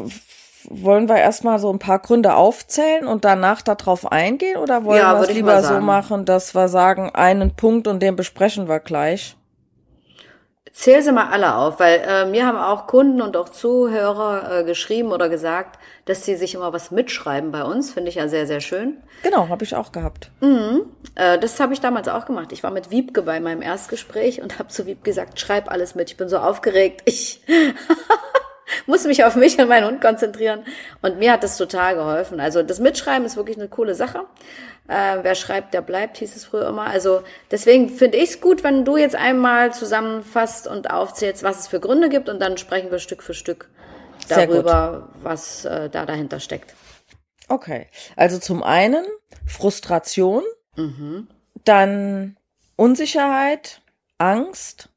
[0.70, 5.20] wollen wir erstmal so ein paar Gründe aufzählen und danach darauf eingehen oder wollen ja,
[5.20, 9.37] wir es lieber so machen, dass wir sagen, einen Punkt und den besprechen wir gleich?
[10.74, 14.64] Zähl sie mal alle auf, weil äh, mir haben auch Kunden und auch Zuhörer äh,
[14.64, 17.92] geschrieben oder gesagt, dass sie sich immer was mitschreiben bei uns.
[17.92, 18.96] Finde ich ja sehr, sehr schön.
[19.22, 20.33] Genau, habe ich auch gehabt.
[20.40, 20.83] Mhm.
[21.14, 22.50] Äh, das habe ich damals auch gemacht.
[22.50, 26.11] Ich war mit Wiebke bei meinem Erstgespräch und habe zu Wiebke gesagt, schreib alles mit.
[26.11, 27.03] Ich bin so aufgeregt.
[27.05, 27.40] Ich
[28.87, 30.64] muss mich auf mich und meinen Hund konzentrieren.
[31.03, 32.40] Und mir hat das total geholfen.
[32.40, 34.24] Also das Mitschreiben ist wirklich eine coole Sache.
[34.88, 36.87] Äh, wer schreibt, der bleibt, hieß es früher immer.
[36.87, 41.68] Also deswegen finde ich es gut, wenn du jetzt einmal zusammenfasst und aufzählst, was es
[41.68, 43.70] für Gründe gibt und dann sprechen wir Stück für Stück
[44.29, 46.74] darüber, was äh, da dahinter steckt.
[47.48, 49.05] Okay, also zum einen
[49.46, 50.42] Frustration,
[50.77, 51.29] mhm.
[51.64, 52.37] dann
[52.77, 53.83] Unsicherheit,
[54.18, 54.88] Angst,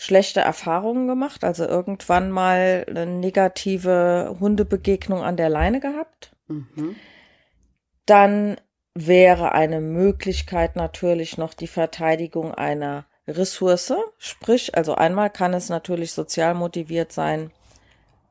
[0.00, 6.34] schlechte Erfahrungen gemacht, also irgendwann mal eine negative Hundebegegnung an der Leine gehabt.
[6.48, 6.96] Mhm.
[8.06, 8.56] Dann
[8.94, 13.92] wäre eine Möglichkeit natürlich noch die Verteidigung einer Ressource.
[14.16, 17.50] Sprich, also einmal kann es natürlich sozial motiviert sein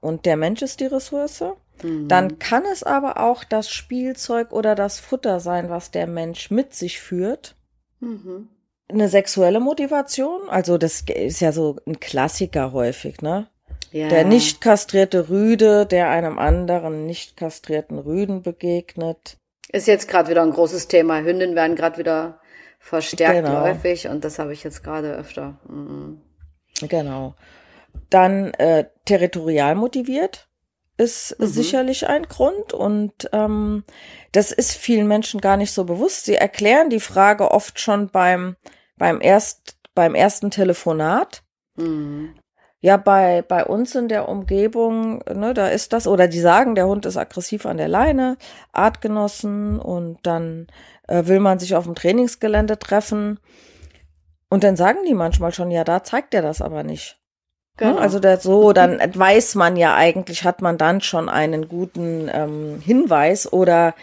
[0.01, 1.43] und der Mensch ist die Ressource.
[1.83, 2.07] Mhm.
[2.07, 6.73] Dann kann es aber auch das Spielzeug oder das Futter sein, was der Mensch mit
[6.73, 7.55] sich führt.
[7.99, 8.49] Mhm.
[8.91, 13.47] Eine sexuelle Motivation, also das ist ja so ein Klassiker häufig, ne?
[13.91, 14.07] Ja.
[14.07, 19.37] Der nicht kastrierte Rüde, der einem anderen nicht kastrierten Rüden begegnet.
[19.71, 21.21] Ist jetzt gerade wieder ein großes Thema.
[21.21, 22.39] Hündinnen werden gerade wieder
[22.79, 23.61] verstärkt genau.
[23.61, 25.59] häufig und das habe ich jetzt gerade öfter.
[25.67, 26.21] Mhm.
[26.87, 27.35] Genau.
[28.09, 30.47] Dann äh, territorial motiviert.
[30.97, 31.47] ist mhm.
[31.47, 33.83] sicherlich ein Grund und ähm,
[34.31, 36.25] das ist vielen Menschen gar nicht so bewusst.
[36.25, 38.55] Sie erklären die Frage oft schon beim
[38.99, 41.41] beim erst beim ersten Telefonat.
[41.75, 42.35] Mhm.
[42.81, 46.87] Ja, bei, bei uns in der Umgebung, ne, da ist das, oder die sagen, der
[46.87, 48.37] Hund ist aggressiv an der Leine,
[48.71, 50.67] Artgenossen und dann
[51.09, 53.39] äh, will man sich auf dem Trainingsgelände treffen.
[54.49, 57.19] Und dann sagen die manchmal schon, ja, da zeigt er das aber nicht.
[57.81, 57.97] Ne, genau.
[57.99, 62.79] Also der, so, dann weiß man ja eigentlich, hat man dann schon einen guten ähm,
[62.79, 63.93] Hinweis oder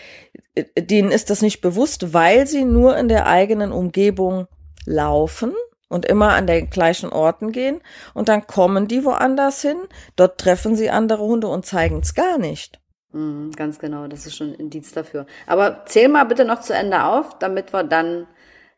[0.54, 4.48] äh, denen ist das nicht bewusst, weil sie nur in der eigenen Umgebung
[4.86, 5.54] laufen
[5.88, 7.80] und immer an den gleichen Orten gehen
[8.14, 9.76] und dann kommen die woanders hin,
[10.16, 12.80] dort treffen sie andere Hunde und zeigen es gar nicht.
[13.12, 15.26] Mhm, ganz genau, das ist schon ein Indiz dafür.
[15.46, 18.26] Aber zähl mal bitte noch zu Ende auf, damit wir dann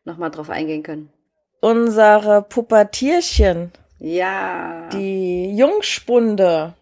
[0.05, 1.11] nochmal drauf eingehen können.
[1.61, 3.71] Unsere Pubertierchen.
[3.97, 4.87] Ja.
[4.93, 6.73] Die Jungspunde,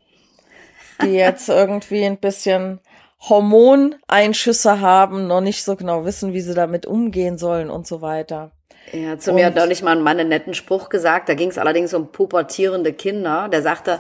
[1.01, 2.79] die jetzt irgendwie ein bisschen
[3.27, 8.51] Hormoneinschüsse haben, noch nicht so genau wissen, wie sie damit umgehen sollen und so weiter.
[8.91, 11.29] Ja, zu und, mir hat neulich mal ein Mann einen netten Spruch gesagt.
[11.29, 13.49] Da ging es allerdings um pubertierende Kinder.
[13.49, 13.99] Der sagte,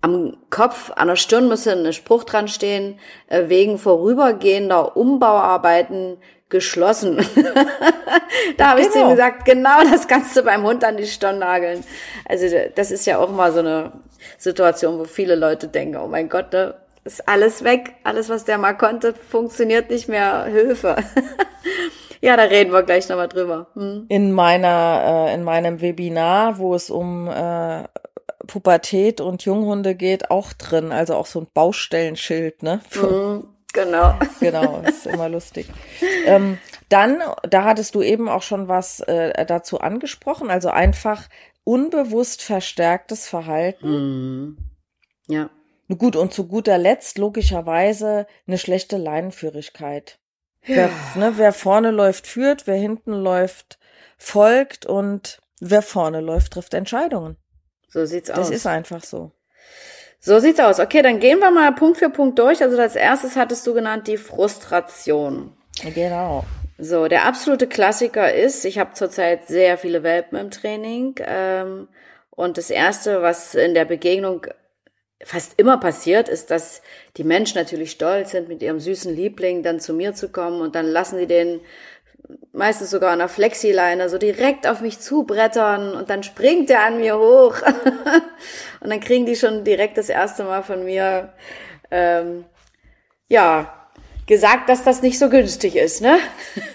[0.00, 6.18] am Kopf, an der Stirn müsse ein Spruch dran stehen, äh, wegen vorübergehender Umbauarbeiten
[6.48, 7.18] geschlossen.
[8.56, 9.10] da habe ich zu ihm genau.
[9.10, 11.82] gesagt, genau das kannst du beim Hund an die Stirn nageln.
[12.28, 13.92] Also das ist ja auch mal so eine
[14.38, 18.58] Situation, wo viele Leute denken, oh mein Gott, da ist alles weg, alles, was der
[18.58, 20.96] mal konnte, funktioniert nicht mehr, Hilfe.
[22.20, 23.68] Ja, da reden wir gleich nochmal drüber.
[23.74, 24.06] Hm.
[24.08, 27.84] In meiner, äh, in meinem Webinar, wo es um äh,
[28.46, 30.92] Pubertät und Junghunde geht, auch drin.
[30.92, 32.80] Also auch so ein Baustellenschild, ne?
[32.94, 34.14] Mhm, genau.
[34.40, 35.68] Genau, ist immer lustig.
[36.24, 41.28] Ähm, dann, da hattest du eben auch schon was äh, dazu angesprochen, also einfach
[41.64, 43.88] unbewusst verstärktes Verhalten.
[43.88, 44.56] Mhm.
[45.26, 45.50] Ja.
[45.98, 50.18] Gut, und zu guter Letzt logischerweise eine schlechte Leinenführigkeit.
[50.66, 50.76] Ja.
[50.76, 53.78] Wer, ne, wer vorne läuft, führt, wer hinten läuft,
[54.18, 57.36] folgt und wer vorne läuft, trifft Entscheidungen.
[57.88, 58.48] So sieht's das aus.
[58.48, 59.32] Das ist einfach so.
[60.20, 60.80] So sieht's aus.
[60.80, 62.62] Okay, dann gehen wir mal Punkt für Punkt durch.
[62.62, 65.56] Also als erstes hattest du genannt die Frustration.
[65.94, 66.44] Genau.
[66.78, 71.14] So, der absolute Klassiker ist, ich habe zurzeit sehr viele Welpen im Training.
[71.20, 71.88] Ähm,
[72.30, 74.46] und das Erste, was in der Begegnung
[75.22, 76.82] fast immer passiert, ist, dass
[77.16, 80.74] die Menschen natürlich stolz sind, mit ihrem süßen Liebling dann zu mir zu kommen und
[80.74, 81.60] dann lassen sie den
[82.52, 86.98] meistens sogar an der Flexileine so direkt auf mich zubrettern und dann springt er an
[86.98, 87.56] mir hoch
[88.80, 91.32] und dann kriegen die schon direkt das erste Mal von mir
[91.90, 92.44] ähm,
[93.28, 93.72] ja
[94.26, 96.02] gesagt, dass das nicht so günstig ist.
[96.02, 96.18] Ne?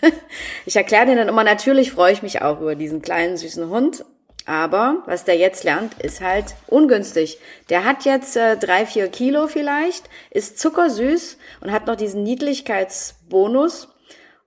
[0.66, 4.06] ich erkläre denen dann immer, natürlich freue ich mich auch über diesen kleinen süßen Hund,
[4.52, 7.40] aber was der jetzt lernt, ist halt ungünstig.
[7.70, 13.88] Der hat jetzt äh, drei, vier Kilo vielleicht, ist zuckersüß und hat noch diesen Niedlichkeitsbonus.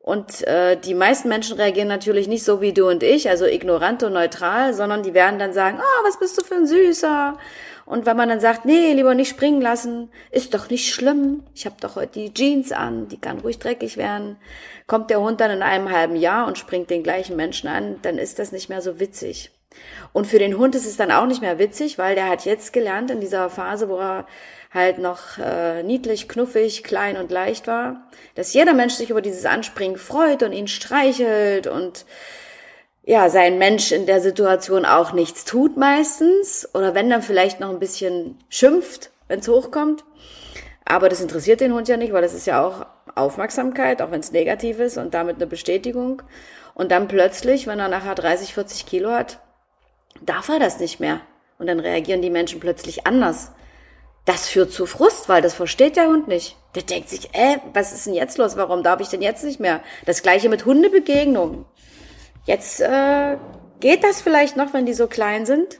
[0.01, 4.03] Und äh, die meisten Menschen reagieren natürlich nicht so wie du und ich, also ignorant
[4.03, 7.39] und neutral, sondern die werden dann sagen, oh, was bist du für ein Süßer?
[7.87, 11.45] Und wenn man dann sagt, nee, lieber nicht springen lassen, ist doch nicht schlimm.
[11.55, 14.37] Ich habe doch heute die Jeans an, die kann ruhig dreckig werden.
[14.87, 18.19] Kommt der Hund dann in einem halben Jahr und springt den gleichen Menschen an, dann
[18.19, 19.51] ist das nicht mehr so witzig.
[20.13, 22.73] Und für den Hund ist es dann auch nicht mehr witzig, weil der hat jetzt
[22.73, 24.27] gelernt in dieser Phase, wo er
[24.73, 29.47] halt noch äh, niedlich, knuffig, klein und leicht war, dass jeder Mensch sich über dieses
[29.47, 32.05] Anspringen freut und ihn streichelt und
[33.07, 37.71] ja, sein Mensch in der Situation auch nichts tut meistens oder wenn dann vielleicht noch
[37.71, 40.05] ein bisschen schimpft, wenn es hochkommt.
[40.87, 44.21] Aber das interessiert den Hund ja nicht, weil das ist ja auch Aufmerksamkeit, auch wenn
[44.21, 46.23] es negativ ist und damit eine Bestätigung.
[46.75, 49.39] Und dann plötzlich, wenn er nachher 30, 40 Kilo hat,
[50.21, 51.21] darf er das nicht mehr.
[51.59, 53.53] Und dann reagieren die Menschen plötzlich anders.
[54.25, 56.57] Das führt zu Frust, weil das versteht der Hund nicht.
[56.75, 58.57] Der denkt sich, äh, was ist denn jetzt los?
[58.57, 59.81] Warum darf ich denn jetzt nicht mehr?
[60.07, 61.67] Das gleiche mit Hundebegegnungen.
[62.47, 63.37] Jetzt äh,
[63.81, 65.79] geht das vielleicht noch, wenn die so klein sind.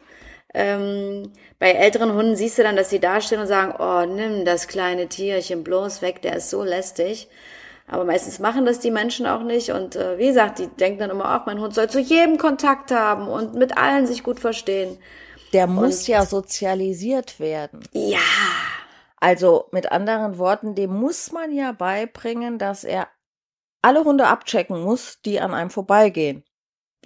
[0.53, 4.69] Ähm, bei älteren Hunden siehst du dann, dass sie dastehen und sagen, oh, nimm das
[4.69, 7.29] kleine Tierchen bloß weg, der ist so lästig.
[7.87, 9.71] Aber meistens machen das die Menschen auch nicht.
[9.71, 12.91] Und äh, wie gesagt, die denken dann immer, ach, mein Hund soll zu jedem Kontakt
[12.91, 14.99] haben und mit allen sich gut verstehen.
[15.53, 17.81] Der muss und, ja sozialisiert werden.
[17.93, 18.19] Ja.
[19.17, 23.09] Also mit anderen Worten, dem muss man ja beibringen, dass er
[23.83, 26.43] alle Hunde abchecken muss, die an einem vorbeigehen.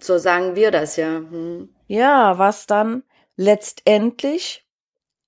[0.01, 1.17] So sagen wir das ja.
[1.17, 1.75] Hm.
[1.89, 3.03] Ja, was dann
[3.37, 4.67] letztendlich,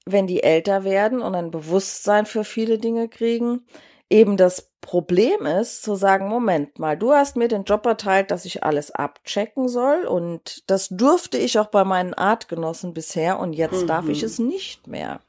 [0.06, 3.66] wenn die älter werden und ein Bewusstsein für viele Dinge kriegen,
[4.08, 8.44] eben das Problem ist, zu sagen, Moment mal, du hast mir den Job erteilt, dass
[8.44, 13.82] ich alles abchecken soll und das durfte ich auch bei meinen Artgenossen bisher und jetzt
[13.82, 13.86] mhm.
[13.86, 14.26] darf ich mhm.
[14.26, 15.20] es nicht mehr.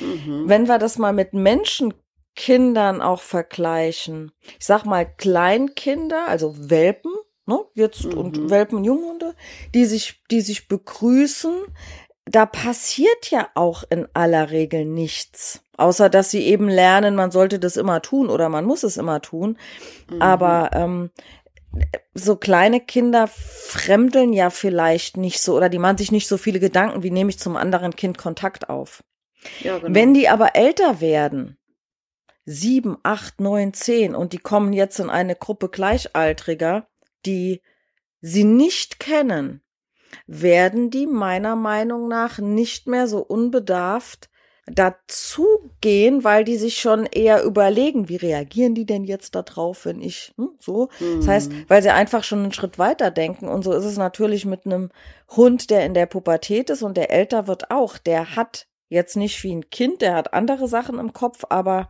[0.00, 0.44] Mhm.
[0.46, 7.12] Wenn wir das mal mit Menschenkindern auch vergleichen, ich sag mal Kleinkinder, also Welpen,
[7.46, 8.18] ne, jetzt mhm.
[8.18, 9.34] und Welpen, Junghunde,
[9.74, 11.54] die sich, die sich begrüßen,
[12.30, 15.64] da passiert ja auch in aller Regel nichts.
[15.76, 19.22] Außer dass sie eben lernen, man sollte das immer tun oder man muss es immer
[19.22, 19.56] tun.
[20.10, 20.22] Mhm.
[20.22, 21.10] Aber ähm,
[22.14, 26.60] so kleine Kinder fremdeln ja vielleicht nicht so oder die machen sich nicht so viele
[26.60, 29.04] Gedanken, wie nehme ich zum anderen Kind Kontakt auf.
[29.60, 29.94] Ja, genau.
[29.94, 31.58] Wenn die aber älter werden,
[32.44, 36.88] sieben, acht, neun, zehn und die kommen jetzt in eine Gruppe Gleichaltriger,
[37.24, 37.62] die
[38.20, 39.62] sie nicht kennen,
[40.26, 44.28] werden die meiner Meinung nach nicht mehr so unbedarft
[44.70, 50.00] dazugehen, weil die sich schon eher überlegen, wie reagieren die denn jetzt da drauf, wenn
[50.00, 50.88] ich hm, so.
[51.00, 51.20] Mhm.
[51.20, 53.48] Das heißt, weil sie einfach schon einen Schritt weiter denken.
[53.48, 54.90] Und so ist es natürlich mit einem
[55.30, 57.98] Hund, der in der Pubertät ist und der älter wird auch.
[57.98, 61.88] Der hat jetzt nicht wie ein Kind, der hat andere Sachen im Kopf, aber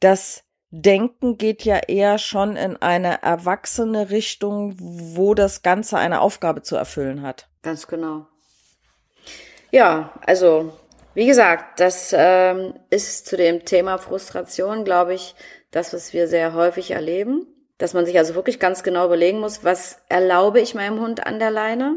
[0.00, 6.62] das Denken geht ja eher schon in eine erwachsene Richtung, wo das Ganze eine Aufgabe
[6.62, 7.48] zu erfüllen hat.
[7.62, 8.26] Ganz genau.
[9.72, 10.72] Ja, also
[11.14, 15.34] wie gesagt, das ähm, ist zu dem Thema Frustration, glaube ich,
[15.72, 17.46] das, was wir sehr häufig erleben.
[17.78, 21.38] Dass man sich also wirklich ganz genau überlegen muss, was erlaube ich meinem Hund an
[21.38, 21.96] der Leine?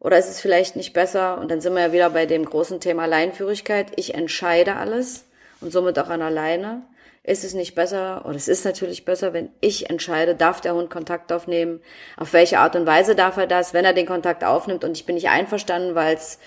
[0.00, 1.38] Oder ist es vielleicht nicht besser?
[1.38, 3.88] Und dann sind wir ja wieder bei dem großen Thema Leinführigkeit.
[3.96, 5.24] Ich entscheide alles
[5.60, 6.82] und somit auch an der Leine
[7.28, 10.90] ist es nicht besser, oder es ist natürlich besser, wenn ich entscheide, darf der Hund
[10.90, 11.80] Kontakt aufnehmen,
[12.16, 15.06] auf welche Art und Weise darf er das, wenn er den Kontakt aufnimmt und ich
[15.06, 16.38] bin nicht einverstanden, weil es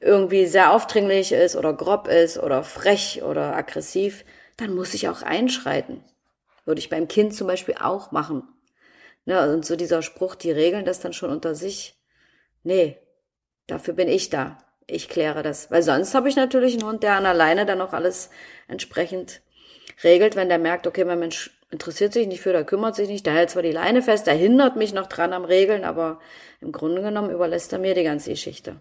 [0.00, 4.24] irgendwie sehr aufdringlich ist oder grob ist oder frech oder aggressiv,
[4.56, 6.02] dann muss ich auch einschreiten.
[6.64, 8.42] Würde ich beim Kind zum Beispiel auch machen.
[9.26, 11.96] Ne, und so dieser Spruch, die regeln das dann schon unter sich.
[12.62, 12.98] Nee,
[13.66, 14.58] dafür bin ich da.
[14.86, 15.70] Ich kläre das.
[15.70, 18.28] Weil sonst habe ich natürlich einen Hund, der an alleine dann auch alles
[18.68, 19.40] entsprechend
[20.02, 23.26] regelt, wenn der merkt, okay, mein Mensch interessiert sich nicht für, der kümmert sich nicht,
[23.26, 26.20] der hält zwar die Leine fest, der hindert mich noch dran am Regeln, aber
[26.60, 28.80] im Grunde genommen überlässt er mir die ganze Geschichte.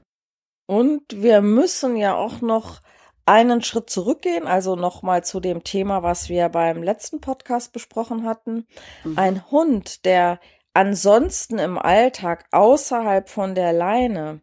[0.67, 2.79] Und wir müssen ja auch noch
[3.25, 8.65] einen Schritt zurückgehen, also nochmal zu dem Thema, was wir beim letzten Podcast besprochen hatten.
[9.03, 9.17] Mhm.
[9.17, 10.39] Ein Hund, der
[10.73, 14.41] ansonsten im Alltag außerhalb von der Leine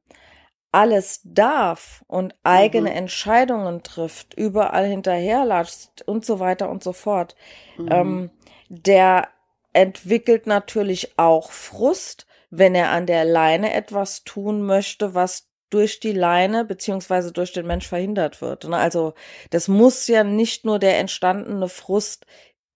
[0.72, 2.96] alles darf und eigene mhm.
[2.96, 7.35] Entscheidungen trifft, überall hinterherlatscht und so weiter und so fort,
[7.76, 7.88] mhm.
[7.90, 8.30] ähm,
[8.68, 9.28] der
[9.72, 16.12] entwickelt natürlich auch Frust, wenn er an der Leine etwas tun möchte, was durch die
[16.12, 18.64] Leine beziehungsweise durch den Mensch verhindert wird.
[18.64, 18.76] Ne?
[18.76, 19.14] Also
[19.50, 22.26] das muss ja nicht nur der entstandene Frust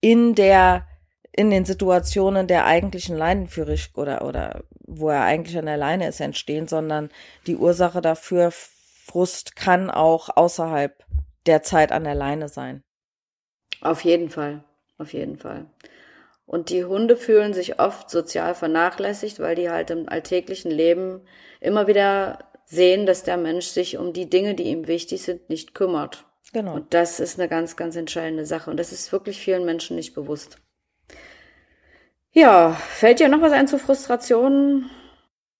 [0.01, 0.87] in der
[1.37, 6.21] in den Situationen der eigentlichen Leinenführung oder, oder wo er eigentlich an der Leine ist,
[6.21, 7.11] entstehen, sondern
[7.47, 11.05] die Ursache dafür, Frust kann auch außerhalb
[11.47, 12.83] der Zeit an der Leine sein.
[13.81, 14.63] Auf jeden Fall,
[14.97, 15.67] auf jeden Fall.
[16.47, 21.23] Und die Hunde fühlen sich oft sozial vernachlässigt, weil die halt im alltäglichen Leben
[21.61, 25.75] immer wieder sehen, dass der Mensch sich um die Dinge, die ihm wichtig sind, nicht
[25.75, 26.27] kümmert.
[26.53, 26.75] Genau.
[26.75, 28.71] Und das ist eine ganz, ganz entscheidende Sache.
[28.71, 30.59] Und das ist wirklich vielen Menschen nicht bewusst.
[32.35, 34.91] Ja, fällt dir noch was ein zu Frustrationen?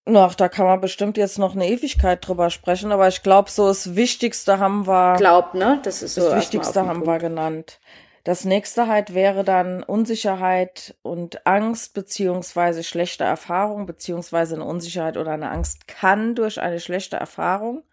[0.07, 3.69] Ach, da kann man bestimmt jetzt noch eine Ewigkeit drüber sprechen, aber ich glaube, so
[3.69, 5.15] das Wichtigste haben wir.
[5.17, 5.81] Glaubt, ne?
[5.83, 6.29] Das ist so.
[6.29, 7.79] Das Wichtigste haben wir genannt.
[8.25, 15.33] Das nächste halt wäre dann Unsicherheit und Angst beziehungsweise schlechte Erfahrung beziehungsweise eine Unsicherheit oder
[15.33, 17.85] eine Angst kann durch eine schlechte Erfahrung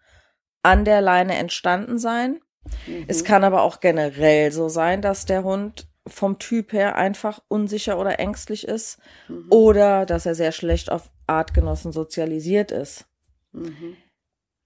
[0.62, 2.40] an der Leine entstanden sein.
[2.86, 3.04] Mhm.
[3.08, 7.98] Es kann aber auch generell so sein, dass der Hund vom Typ her einfach unsicher
[7.98, 9.46] oder ängstlich ist mhm.
[9.50, 13.06] oder dass er sehr schlecht auf Artgenossen sozialisiert ist.
[13.52, 13.96] Mhm.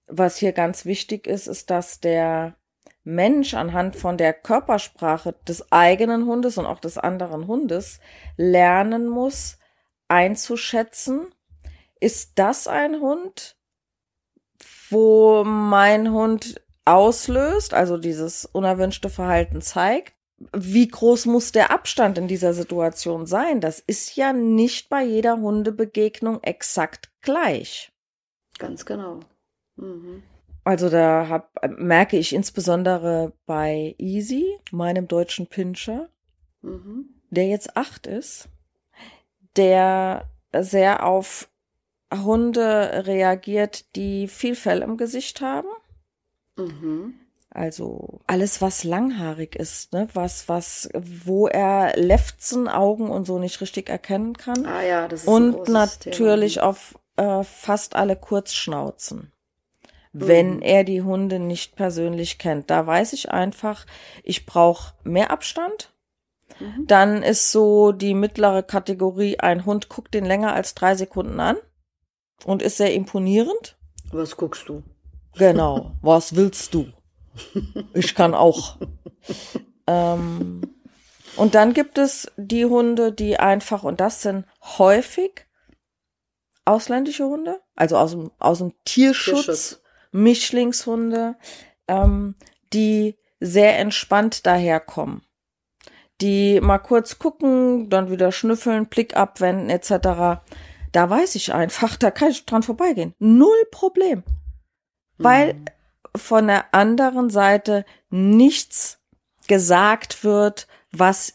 [0.07, 2.55] Was hier ganz wichtig ist, ist, dass der
[3.03, 7.99] Mensch anhand von der Körpersprache des eigenen Hundes und auch des anderen Hundes
[8.35, 9.59] lernen muss,
[10.07, 11.27] einzuschätzen,
[11.99, 13.55] ist das ein Hund,
[14.89, 20.16] wo mein Hund auslöst, also dieses unerwünschte Verhalten zeigt,
[20.55, 23.59] wie groß muss der Abstand in dieser Situation sein?
[23.59, 27.91] Das ist ja nicht bei jeder Hundebegegnung exakt gleich.
[28.59, 29.21] Ganz genau.
[29.75, 30.23] Mhm.
[30.63, 36.09] Also da hab, merke ich insbesondere bei Easy, meinem deutschen Pinscher,
[36.61, 37.09] mhm.
[37.29, 38.49] der jetzt acht ist,
[39.55, 41.49] der sehr auf
[42.13, 45.67] Hunde reagiert, die viel Fell im Gesicht haben.
[46.57, 47.15] Mhm.
[47.57, 50.07] Also alles, was langhaarig ist, ne?
[50.13, 54.63] was, was, wo er Lefzen, Augen und so nicht richtig erkennen kann.
[54.67, 56.67] Ah ja, das ist Und natürlich Thema.
[56.67, 59.31] auf äh, fast alle Kurzschnauzen.
[60.13, 60.61] wenn mhm.
[60.61, 62.69] er die Hunde nicht persönlich kennt.
[62.69, 63.87] Da weiß ich einfach,
[64.23, 65.93] ich brauche mehr Abstand.
[66.59, 66.85] Mhm.
[66.85, 71.57] Dann ist so die mittlere Kategorie, ein Hund guckt den länger als drei Sekunden an
[72.45, 73.77] und ist sehr imponierend.
[74.11, 74.83] Was guckst du?
[75.37, 76.91] Genau, was willst du?
[77.93, 78.77] Ich kann auch.
[79.87, 80.61] ähm,
[81.35, 85.45] und dann gibt es die Hunde, die einfach, und das sind häufig
[86.65, 89.81] ausländische Hunde, also aus dem, aus dem Tierschutz, Tierschutz.
[90.11, 91.35] Mischlingshunde,
[91.87, 92.35] ähm,
[92.73, 95.21] die sehr entspannt daherkommen.
[96.19, 100.41] Die mal kurz gucken, dann wieder schnüffeln, Blick abwenden etc.
[100.91, 103.13] Da weiß ich einfach, da kann ich dran vorbeigehen.
[103.19, 104.23] Null Problem.
[105.17, 105.65] Weil mhm.
[106.17, 108.99] Von der anderen Seite nichts
[109.47, 111.33] gesagt wird, was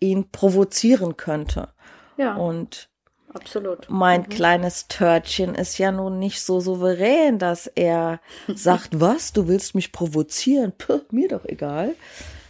[0.00, 1.68] ihn provozieren könnte.
[2.16, 2.34] Ja.
[2.34, 2.88] Und
[3.34, 3.86] Absolut.
[3.88, 4.28] Mein mhm.
[4.28, 8.20] kleines Törtchen ist ja nun nicht so souverän, dass er
[8.54, 10.72] sagt, was, du willst mich provozieren?
[10.76, 11.94] Puh, mir doch egal.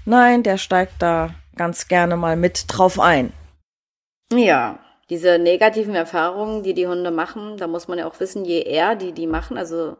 [0.05, 3.33] Nein, der steigt da ganz gerne mal mit drauf ein.
[4.33, 4.81] Ja,
[5.11, 8.97] diese negativen Erfahrungen, die die Hunde machen, da muss man ja auch wissen, je eher
[8.97, 9.97] die die machen, also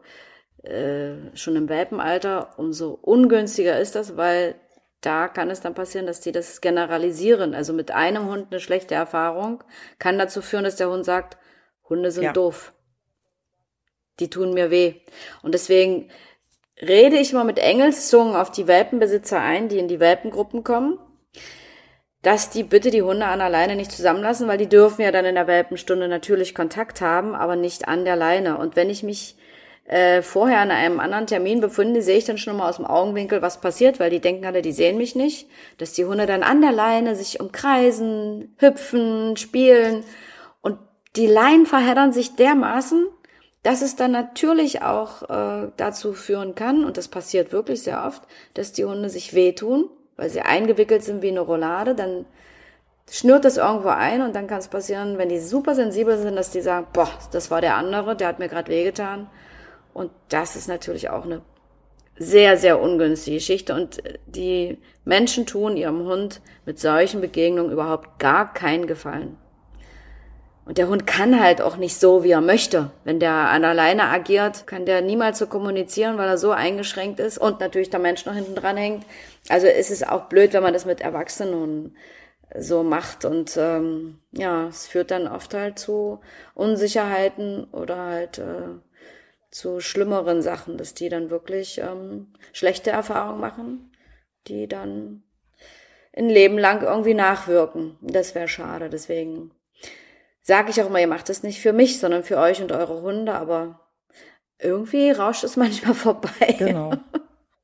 [0.63, 4.55] äh, schon im Welpenalter, umso ungünstiger ist das, weil
[5.01, 7.53] da kann es dann passieren, dass die das generalisieren.
[7.53, 9.63] Also mit einem Hund eine schlechte Erfahrung
[9.99, 11.37] kann dazu führen, dass der Hund sagt,
[11.89, 12.33] Hunde sind ja.
[12.33, 12.73] doof.
[14.19, 14.95] Die tun mir weh.
[15.41, 16.09] Und deswegen
[16.81, 20.97] rede ich mal mit Engelszungen auf die Welpenbesitzer ein, die in die Welpengruppen kommen,
[22.21, 25.25] dass die bitte die Hunde an der Leine nicht zusammenlassen, weil die dürfen ja dann
[25.25, 28.57] in der Welpenstunde natürlich Kontakt haben, aber nicht an der Leine.
[28.57, 29.35] Und wenn ich mich
[29.85, 33.41] äh, vorher an einem anderen Termin befinde, sehe ich dann schon mal aus dem Augenwinkel,
[33.41, 36.61] was passiert, weil die denken alle, die sehen mich nicht, dass die Hunde dann an
[36.61, 40.03] der Leine sich umkreisen, hüpfen, spielen
[40.61, 40.77] und
[41.17, 43.07] die Leinen verheddern sich dermaßen,
[43.61, 48.23] dass es dann natürlich auch äh, dazu führen kann, und das passiert wirklich sehr oft,
[48.53, 52.25] dass die Hunde sich wehtun, weil sie eingewickelt sind wie eine Roulade, dann
[53.09, 56.51] schnürt das irgendwo ein und dann kann es passieren, wenn die super sensibel sind, dass
[56.51, 59.29] die sagen, boah, das war der andere, der hat mir gerade wehgetan
[59.93, 61.41] und das ist natürlich auch eine
[62.17, 63.73] sehr, sehr ungünstige Geschichte.
[63.73, 69.37] Und die Menschen tun ihrem Hund mit solchen Begegnungen überhaupt gar keinen Gefallen.
[70.65, 72.91] Und der Hund kann halt auch nicht so, wie er möchte.
[73.03, 77.37] Wenn der an alleine agiert, kann der niemals so kommunizieren, weil er so eingeschränkt ist
[77.37, 79.05] und natürlich der Mensch noch hinten dran hängt.
[79.49, 81.97] Also ist es auch blöd, wenn man das mit Erwachsenen
[82.57, 83.25] so macht.
[83.25, 86.19] Und ähm, ja, es führt dann oft halt zu
[86.53, 88.69] Unsicherheiten oder halt äh,
[89.53, 93.91] zu schlimmeren Sachen, dass die dann wirklich ähm, schlechte Erfahrungen machen,
[94.47, 95.23] die dann
[96.15, 97.97] ein Leben lang irgendwie nachwirken.
[98.01, 98.89] Das wäre schade.
[98.89, 99.51] Deswegen
[100.41, 103.01] sage ich auch immer, ihr macht das nicht für mich, sondern für euch und eure
[103.01, 103.79] Hunde, aber
[104.59, 106.55] irgendwie rauscht es manchmal vorbei.
[106.57, 106.93] Genau.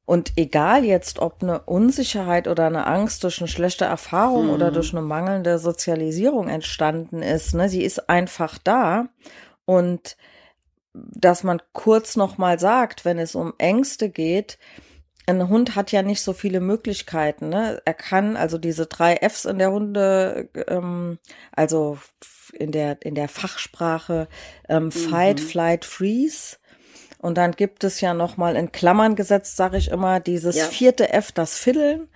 [0.06, 4.54] Und egal jetzt, ob eine Unsicherheit oder eine Angst durch eine schlechte Erfahrung hm.
[4.54, 9.08] oder durch eine mangelnde Sozialisierung entstanden ist, ne, sie ist einfach da.
[9.66, 10.18] Und
[11.08, 14.58] dass man kurz noch mal sagt, wenn es um Ängste geht,
[15.30, 17.50] ein Hund hat ja nicht so viele Möglichkeiten.
[17.50, 17.82] Ne?
[17.86, 21.20] Er kann also diese drei Fs in der Hunde, ähm,
[21.52, 22.00] also
[22.54, 24.28] in der in der Fachsprache
[24.68, 24.92] ähm, mhm.
[24.92, 26.58] Fight, Flight, Freeze.
[27.20, 30.66] Und dann gibt es ja noch mal in Klammern gesetzt, sage ich immer, dieses ja.
[30.66, 32.08] vierte F, das Fiddeln.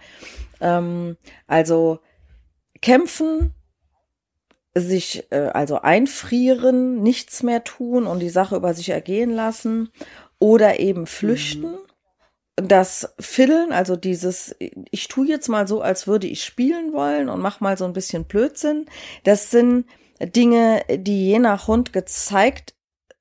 [0.62, 2.00] Ähm, also
[2.82, 3.54] kämpfen,
[4.76, 9.92] sich äh, also einfrieren, nichts mehr tun und die Sache über sich ergehen lassen
[10.40, 11.72] oder eben flüchten.
[11.72, 11.78] Mhm.
[12.56, 17.42] Das Fiddeln, also dieses, ich tue jetzt mal so, als würde ich spielen wollen und
[17.42, 18.86] mach mal so ein bisschen Blödsinn,
[19.24, 19.86] das sind
[20.20, 22.76] Dinge, die je nach Hund gezeigt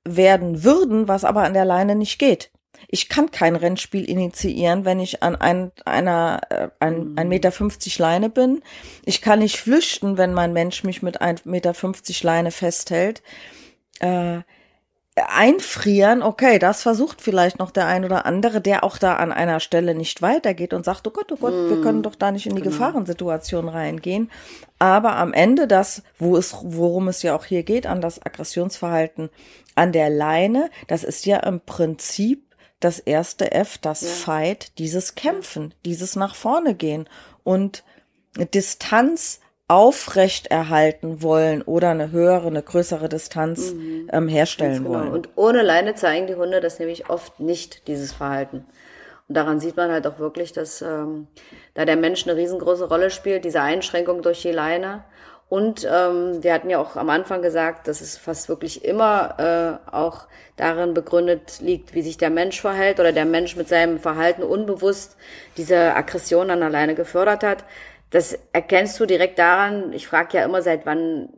[0.07, 2.52] werden würden, was aber an der Leine nicht geht
[2.87, 7.97] ich kann kein Rennspiel initiieren, wenn ich an ein, einer äh, ein, ein Meter fünfzig
[7.99, 8.61] Leine bin.
[9.05, 13.23] Ich kann nicht flüchten, wenn mein Mensch mich mit ein Meter fünfzig Leine festhält.
[13.99, 14.41] Äh,
[15.15, 19.59] einfrieren, okay, das versucht vielleicht noch der ein oder andere, der auch da an einer
[19.59, 22.47] Stelle nicht weitergeht und sagt, oh Gott, oh Gott, mm, wir können doch da nicht
[22.47, 22.73] in die genau.
[22.73, 24.31] Gefahrensituation reingehen.
[24.79, 29.29] Aber am Ende das, wo es, worum es ja auch hier geht, an das Aggressionsverhalten
[29.75, 32.52] an der Leine, das ist ja im Prinzip
[32.83, 34.07] das erste F, das ja.
[34.09, 37.07] Fight, dieses Kämpfen, dieses nach vorne gehen
[37.43, 37.83] und
[38.53, 44.09] Distanz aufrecht erhalten wollen oder eine höhere, eine größere Distanz mhm.
[44.11, 44.89] ähm, herstellen genau.
[44.89, 45.11] wollen.
[45.11, 48.65] Und ohne Leine zeigen die Hunde das nämlich oft nicht, dieses Verhalten.
[49.27, 51.27] Und daran sieht man halt auch wirklich, dass ähm,
[51.73, 55.05] da der Mensch eine riesengroße Rolle spielt, diese Einschränkung durch die Leine
[55.53, 59.91] Und ähm, wir hatten ja auch am Anfang gesagt, dass es fast wirklich immer äh,
[59.95, 60.25] auch
[60.55, 65.15] darin begründet liegt, wie sich der Mensch verhält oder der Mensch mit seinem Verhalten unbewusst
[65.55, 67.65] diese Aggression dann alleine gefördert hat.
[68.09, 69.93] Das erkennst du direkt daran.
[69.93, 71.29] Ich frage ja immer, seit wann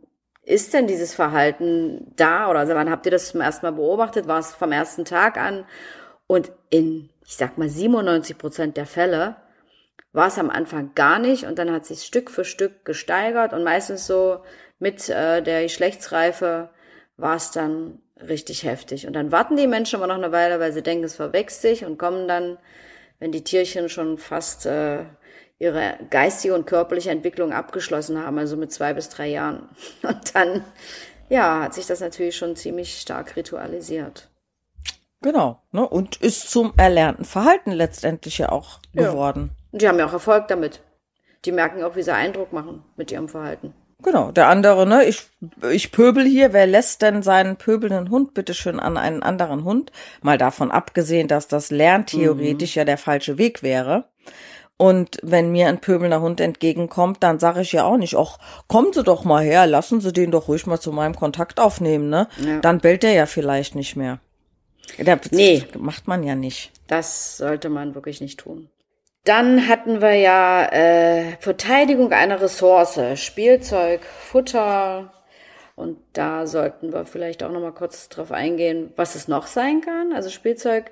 [0.43, 4.29] ist denn dieses Verhalten da oder wann habt ihr das zum ersten Mal beobachtet?
[4.29, 5.65] War es vom ersten Tag an?
[6.25, 9.35] Und in, ich sag mal, 97 Prozent der Fälle
[10.15, 13.63] war es am Anfang gar nicht und dann hat sich Stück für Stück gesteigert und
[13.63, 14.39] meistens so
[14.79, 16.69] mit äh, der Geschlechtsreife
[17.17, 19.07] war es dann richtig heftig.
[19.07, 21.83] Und dann warten die Menschen aber noch eine Weile, weil sie denken, es verwächst sich
[21.83, 22.57] und kommen dann,
[23.19, 25.03] wenn die Tierchen schon fast äh,
[25.59, 29.69] ihre geistige und körperliche Entwicklung abgeschlossen haben, also mit zwei bis drei Jahren.
[30.03, 30.65] Und dann,
[31.29, 34.29] ja, hat sich das natürlich schon ziemlich stark ritualisiert.
[35.21, 35.87] Genau, ne?
[35.87, 39.09] Und ist zum erlernten Verhalten letztendlich ja auch ja.
[39.09, 39.51] geworden.
[39.75, 40.79] Und die haben ja auch Erfolg damit.
[41.43, 43.73] Die merken auch, wie sie Eindruck machen mit ihrem Verhalten.
[44.01, 45.23] Genau, der andere, ne, ich,
[45.69, 49.91] ich pöbel hier, wer lässt denn seinen pöbelnden Hund bitteschön an einen anderen Hund?
[50.21, 52.79] Mal davon abgesehen, dass das lerntheoretisch mhm.
[52.79, 54.05] ja der falsche Weg wäre.
[54.77, 58.37] Und wenn mir ein pöbelnder Hund entgegenkommt, dann sage ich ja auch nicht, ach,
[58.69, 62.07] kommen Sie doch mal her, lassen Sie den doch ruhig mal zu meinem Kontakt aufnehmen,
[62.07, 62.29] ne?
[62.37, 62.61] Ja.
[62.61, 64.19] Dann bellt der ja vielleicht nicht mehr.
[64.97, 65.65] Das nee.
[65.77, 66.71] macht man ja nicht.
[66.87, 68.69] Das sollte man wirklich nicht tun.
[69.25, 75.11] Dann hatten wir ja äh, Verteidigung einer Ressource, Spielzeug, Futter.
[75.75, 79.81] Und da sollten wir vielleicht auch noch mal kurz drauf eingehen, was es noch sein
[79.81, 80.13] kann.
[80.13, 80.91] Also Spielzeug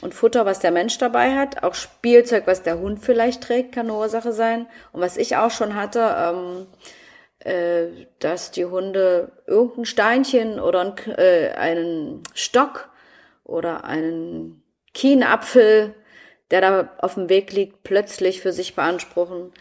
[0.00, 1.62] und Futter, was der Mensch dabei hat.
[1.62, 4.66] Auch Spielzeug, was der Hund vielleicht trägt, kann eine Ursache sein.
[4.92, 6.66] Und was ich auch schon hatte, ähm,
[7.40, 12.88] äh, dass die Hunde irgendein Steinchen oder ein, äh, einen Stock
[13.44, 14.62] oder einen
[14.94, 15.94] Kienapfel
[16.50, 19.52] der da auf dem Weg liegt, plötzlich für sich beanspruchen.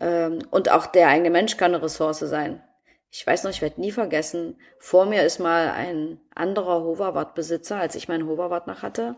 [0.00, 2.62] Ähm, und auch der eigene Mensch kann eine Ressource sein.
[3.14, 7.94] Ich weiß noch, ich werde nie vergessen, vor mir ist mal ein anderer Hoverwart-Besitzer, als
[7.94, 9.16] ich meinen Hoverwart noch hatte,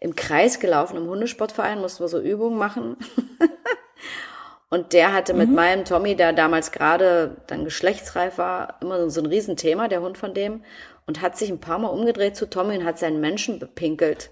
[0.00, 2.96] im Kreis gelaufen, im Hundesportverein, mussten wir so Übungen machen.
[4.68, 5.38] und der hatte mhm.
[5.38, 10.18] mit meinem Tommy, der damals gerade dann geschlechtsreif war, immer so ein Riesenthema, der Hund
[10.18, 10.64] von dem,
[11.06, 14.30] und hat sich ein paar Mal umgedreht zu Tommy und hat seinen Menschen bepinkelt.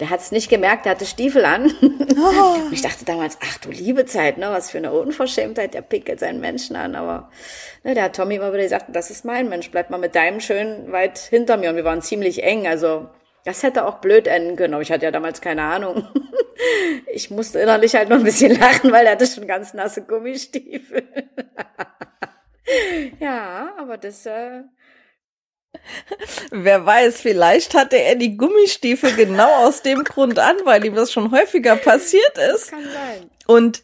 [0.00, 1.72] Der hat es nicht gemerkt, der hatte Stiefel an.
[1.82, 2.64] Oh.
[2.64, 6.20] Und ich dachte damals, ach du liebe Zeit, ne, was für eine Unverschämtheit, der pickelt
[6.20, 6.94] seinen Menschen an.
[6.94, 7.30] Aber
[7.84, 10.40] ne, der hat Tommy immer wieder gesagt, das ist mein Mensch, bleib mal mit deinem
[10.40, 11.70] schön weit hinter mir.
[11.70, 13.08] Und wir waren ziemlich eng, also
[13.44, 16.08] das hätte auch blöd enden können, aber ich hatte ja damals keine Ahnung.
[17.10, 21.04] Ich musste innerlich halt noch ein bisschen lachen, weil er hatte schon ganz nasse Gummistiefel.
[23.18, 24.60] Ja, aber das äh,
[26.50, 31.12] Wer weiß, vielleicht hatte er die Gummistiefel genau aus dem Grund an, weil ihm das
[31.12, 32.70] schon häufiger passiert ist.
[32.70, 33.30] Kann sein.
[33.46, 33.82] Und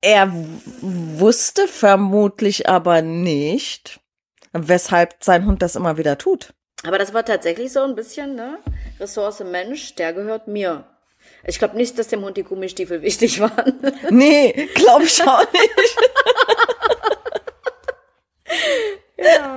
[0.00, 4.00] er wusste vermutlich aber nicht,
[4.52, 6.52] weshalb sein Hund das immer wieder tut.
[6.84, 8.58] Aber das war tatsächlich so ein bisschen, ne?
[9.00, 10.84] Ressource Mensch, der gehört mir.
[11.44, 13.80] Ich glaube nicht, dass dem Hund die Gummistiefel wichtig waren.
[14.10, 15.98] Nee, glaube ich auch nicht.
[19.18, 19.56] ja.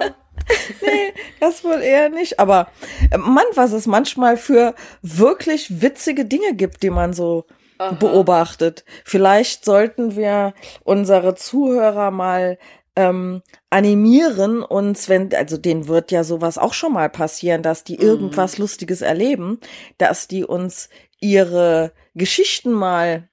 [0.82, 2.40] nee, das wohl eher nicht.
[2.40, 2.70] Aber
[3.12, 7.46] äh, Mann, was es manchmal für wirklich witzige Dinge gibt, die man so
[7.78, 7.92] Aha.
[7.92, 8.84] beobachtet.
[9.06, 12.58] Vielleicht sollten wir unsere Zuhörer mal
[12.96, 17.96] ähm, animieren uns, wenn, also denen wird ja sowas auch schon mal passieren, dass die
[17.96, 18.04] mhm.
[18.04, 19.60] irgendwas Lustiges erleben,
[19.98, 20.90] dass die uns
[21.22, 23.30] ihre Geschichten mal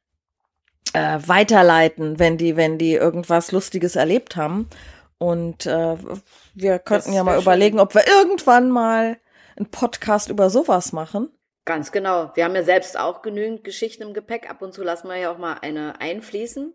[0.93, 4.69] äh, weiterleiten, wenn die, wenn die irgendwas Lustiges erlebt haben.
[5.19, 5.97] Und äh,
[6.55, 9.19] wir könnten ja mal überlegen, ob wir irgendwann mal
[9.57, 11.31] einen Podcast über sowas machen.
[11.65, 12.31] Ganz genau.
[12.35, 14.49] Wir haben ja selbst auch genügend Geschichten im Gepäck.
[14.49, 16.75] Ab und zu lassen wir ja auch mal eine einfließen.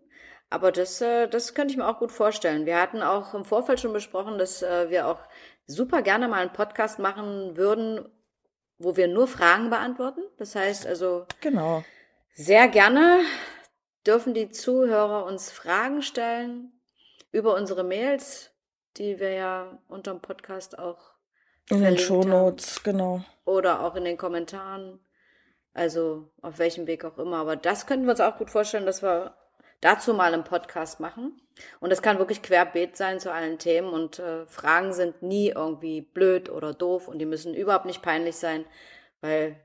[0.50, 2.66] Aber das, äh, das könnte ich mir auch gut vorstellen.
[2.66, 5.20] Wir hatten auch im Vorfeld schon besprochen, dass äh, wir auch
[5.66, 8.06] super gerne mal einen Podcast machen würden,
[8.78, 10.20] wo wir nur Fragen beantworten.
[10.36, 11.26] Das heißt also.
[11.40, 11.84] Genau.
[12.34, 13.20] Sehr gerne
[14.06, 16.72] dürfen die Zuhörer uns Fragen stellen
[17.32, 18.50] über unsere Mails,
[18.96, 21.12] die wir ja unter dem Podcast auch
[21.70, 23.24] in den Shownotes, genau.
[23.44, 25.00] Oder auch in den Kommentaren.
[25.74, 27.38] Also auf welchem Weg auch immer.
[27.38, 29.34] Aber das könnten wir uns auch gut vorstellen, dass wir
[29.80, 31.40] dazu mal einen Podcast machen.
[31.80, 33.88] Und das kann wirklich querbeet sein zu allen Themen.
[33.88, 38.36] Und äh, Fragen sind nie irgendwie blöd oder doof und die müssen überhaupt nicht peinlich
[38.36, 38.66] sein,
[39.20, 39.56] weil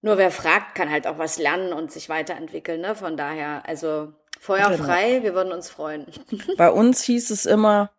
[0.00, 2.80] nur wer fragt, kann halt auch was lernen und sich weiterentwickeln.
[2.80, 2.94] Ne?
[2.94, 4.84] Von daher, also Feuer genau.
[4.84, 6.06] frei, wir würden uns freuen.
[6.56, 7.90] Bei uns hieß es immer,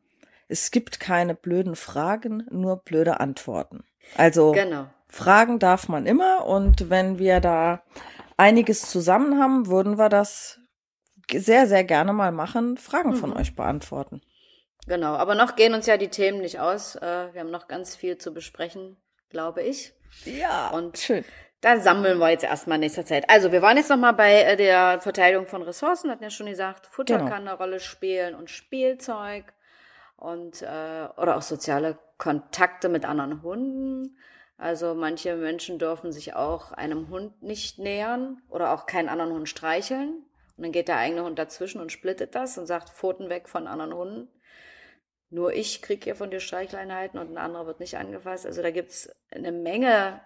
[0.48, 3.84] es gibt keine blöden Fragen, nur blöde Antworten.
[4.16, 4.88] Also genau.
[5.08, 7.84] Fragen darf man immer und wenn wir da
[8.38, 10.60] einiges zusammen haben, würden wir das
[11.32, 13.16] sehr, sehr gerne mal machen, Fragen mhm.
[13.16, 14.22] von euch beantworten.
[14.88, 16.96] Genau, aber noch gehen uns ja die Themen nicht aus.
[16.96, 18.98] Äh, wir haben noch ganz viel zu besprechen,
[19.30, 19.94] glaube ich.
[20.26, 21.24] Ja, Und schön.
[21.62, 23.30] Da sammeln wir jetzt erstmal in nächster Zeit.
[23.30, 26.88] Also wir waren jetzt nochmal bei äh, der Verteilung von Ressourcen, hatten ja schon gesagt,
[26.88, 27.30] Futter Genau.
[27.30, 29.46] kann eine Rolle spielen und Spielzeug
[30.16, 34.18] und äh, oder auch soziale Kontakte mit anderen Hunden.
[34.58, 39.48] Also manche Menschen dürfen sich auch einem Hund nicht nähern oder auch keinen anderen Hund
[39.50, 40.26] streicheln.
[40.58, 43.68] Und dann geht der eigene Hund dazwischen und splittet das und sagt, Pfoten weg von
[43.68, 44.28] anderen Hunden.
[45.30, 48.46] Nur ich kriege hier von dir Streichleinheiten und ein anderer wird nicht angefasst.
[48.46, 50.20] Also da gibt's eine Menge,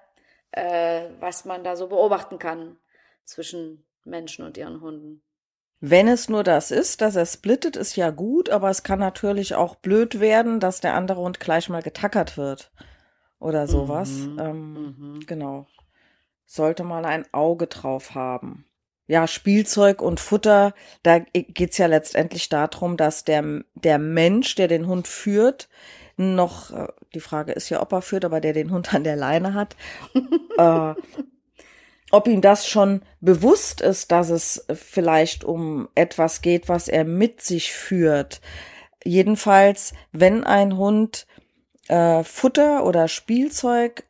[0.54, 2.78] äh, was man da so beobachten kann
[3.26, 5.22] zwischen Menschen und ihren Hunden.
[5.80, 9.56] Wenn es nur das ist, dass er splittet, ist ja gut, aber es kann natürlich
[9.56, 12.72] auch blöd werden, dass der andere Hund gleich mal getackert wird
[13.40, 14.10] oder sowas.
[14.10, 15.20] Mhm, Ähm, mhm.
[15.26, 15.68] Genau.
[16.46, 18.66] Sollte man ein Auge drauf haben.
[19.08, 20.74] Ja, Spielzeug und Futter,
[21.04, 25.68] da geht's ja letztendlich darum, dass der, der Mensch, der den Hund führt,
[26.18, 29.16] noch, äh, die Frage ist ja, ob er führt, aber der den Hund an der
[29.16, 29.76] Leine hat,
[30.58, 30.94] äh,
[32.12, 37.42] ob ihm das schon bewusst ist, dass es vielleicht um etwas geht, was er mit
[37.42, 38.40] sich führt.
[39.04, 41.26] Jedenfalls, wenn ein Hund
[41.88, 44.04] äh, Futter oder Spielzeug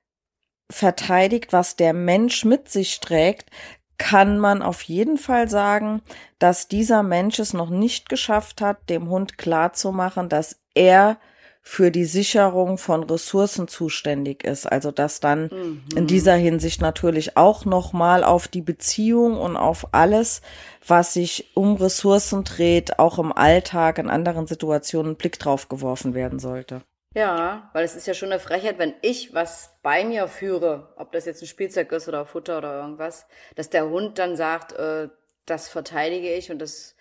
[0.70, 3.50] verteidigt, was der Mensch mit sich trägt,
[3.98, 6.02] kann man auf jeden Fall sagen,
[6.40, 11.18] dass dieser Mensch es noch nicht geschafft hat, dem Hund klarzumachen, dass er
[11.66, 14.70] für die Sicherung von Ressourcen zuständig ist.
[14.70, 15.84] Also dass dann Mhm.
[15.96, 20.42] in dieser Hinsicht natürlich auch nochmal auf die Beziehung und auf alles,
[20.86, 26.14] was sich um Ressourcen dreht, auch im Alltag, in anderen Situationen, ein Blick drauf geworfen
[26.14, 26.82] werden sollte.
[27.16, 31.12] Ja, weil es ist ja schon eine Frechheit, wenn ich was bei mir führe, ob
[31.12, 35.10] das jetzt ein Spielzeug ist oder Futter oder irgendwas, dass der Hund dann sagt, äh,
[35.46, 36.96] das verteidige ich und das,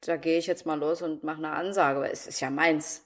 [0.00, 3.02] da gehe ich jetzt mal los und mache eine Ansage, weil es ist ja meins.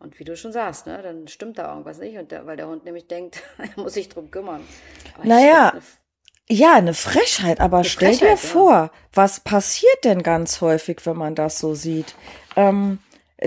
[0.00, 2.66] Und wie du schon sagst, ne, dann stimmt da irgendwas nicht, und der, weil der
[2.66, 4.62] Hund nämlich denkt, er muss sich drum kümmern.
[5.14, 5.74] Aber Naja,
[6.48, 8.48] Ja, eine Frechheit, aber stell dir Frechheit, ja.
[8.50, 12.14] vor, was passiert denn ganz häufig, wenn man das so sieht?
[12.56, 12.98] Ähm,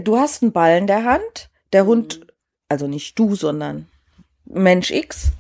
[0.03, 2.25] du hast einen Ball in der Hand, der Hund, Mhm.
[2.69, 3.89] also nicht du, sondern
[4.45, 5.31] Mensch X.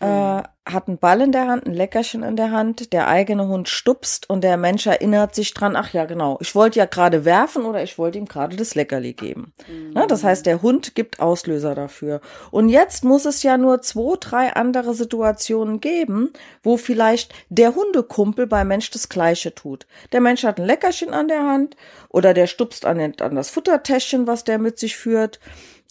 [0.00, 0.42] äh,
[0.72, 4.28] hat einen Ball in der Hand, ein Leckerchen in der Hand, der eigene Hund stupst
[4.30, 7.82] und der Mensch erinnert sich dran, ach ja, genau, ich wollte ja gerade werfen oder
[7.82, 9.52] ich wollte ihm gerade das Leckerli geben.
[9.94, 12.20] Ne, das heißt, der Hund gibt Auslöser dafür.
[12.50, 16.32] Und jetzt muss es ja nur zwei, drei andere Situationen geben,
[16.62, 19.86] wo vielleicht der Hundekumpel beim Mensch das Gleiche tut.
[20.12, 21.76] Der Mensch hat ein Leckerchen an der Hand
[22.08, 25.40] oder der stupst an, den, an das Futtertäschchen, was der mit sich führt.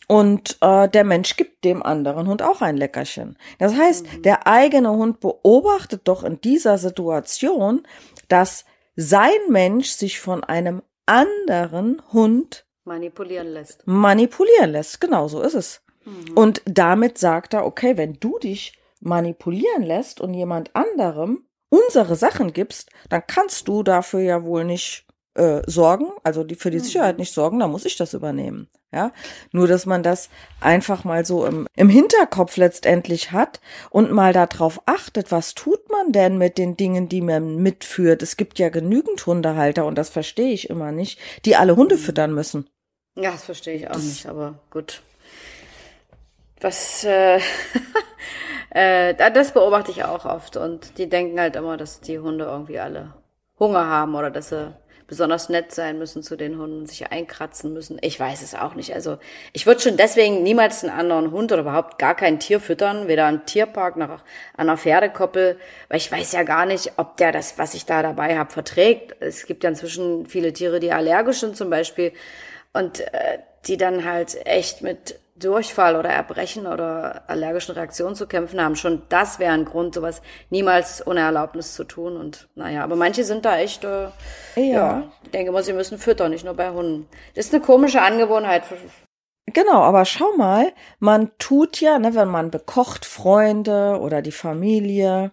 [0.08, 3.38] Und äh, der Mensch gibt dem anderen Hund auch ein Leckerchen.
[3.60, 7.84] Das heißt, der eigene Hund beobachtet doch in dieser Situation,
[8.28, 13.86] dass sein Mensch sich von einem anderen Hund manipulieren lässt.
[13.86, 15.00] manipulieren lässt.
[15.00, 15.82] Genau so ist es.
[16.36, 22.54] Und damit sagt er, okay, wenn du dich manipulieren lässt und jemand anderem unsere Sachen
[22.54, 25.06] gibst, dann kannst du dafür ja wohl nicht
[25.40, 28.68] äh, sorgen, also die, für die Sicherheit nicht sorgen, dann muss ich das übernehmen.
[28.92, 29.12] Ja,
[29.52, 30.30] nur dass man das
[30.62, 33.60] einfach mal so im, im Hinterkopf letztendlich hat
[33.92, 38.24] und mal darauf achtet, was tut man denn mit den Dingen, die man mitführt.
[38.24, 42.34] Es gibt ja genügend Hundehalter und das verstehe ich immer nicht, die alle Hunde füttern
[42.34, 42.68] müssen.
[43.16, 45.02] Ja, das verstehe ich auch nicht, aber gut.
[46.62, 47.40] Was, äh,
[48.72, 52.46] äh, da- das beobachte ich auch oft und die denken halt immer, dass die Hunde
[52.46, 53.14] irgendwie alle
[53.60, 54.74] Hunger haben oder dass sie
[55.10, 57.98] besonders nett sein müssen zu den Hunden, sich einkratzen müssen.
[58.02, 58.94] Ich weiß es auch nicht.
[58.94, 59.18] Also
[59.52, 63.28] ich würde schon deswegen niemals einen anderen Hund oder überhaupt gar kein Tier füttern, weder
[63.28, 64.22] im Tierpark noch an
[64.56, 65.58] einer Pferdekoppel,
[65.90, 69.16] weil ich weiß ja gar nicht, ob der das, was ich da dabei habe, verträgt.
[69.20, 72.14] Es gibt ja inzwischen viele Tiere, die allergisch sind zum Beispiel
[72.72, 78.62] und äh, die dann halt echt mit Durchfall oder Erbrechen oder allergischen Reaktionen zu kämpfen
[78.62, 78.76] haben.
[78.76, 82.18] Schon das wäre ein Grund, sowas niemals ohne Erlaubnis zu tun.
[82.18, 84.10] Und naja, aber manche sind da echt, äh,
[84.56, 85.12] ja.
[85.24, 87.08] ich denke mal, sie müssen füttern, nicht nur bei Hunden.
[87.36, 88.64] Das ist eine komische Angewohnheit.
[89.54, 95.32] Genau, aber schau mal, man tut ja, ne, wenn man bekocht Freunde oder die Familie,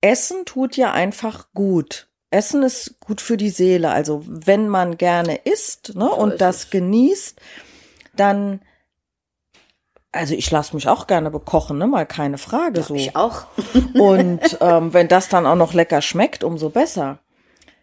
[0.00, 2.08] Essen tut ja einfach gut.
[2.30, 3.90] Essen ist gut für die Seele.
[3.90, 6.70] Also wenn man gerne isst ne, So und das es.
[6.70, 7.40] genießt,
[8.14, 8.60] dann,
[10.12, 12.94] also ich lasse mich auch gerne bekochen, ne, mal keine Frage so.
[12.94, 13.46] Ich auch.
[13.94, 17.18] Und ähm, wenn das dann auch noch lecker schmeckt, umso besser.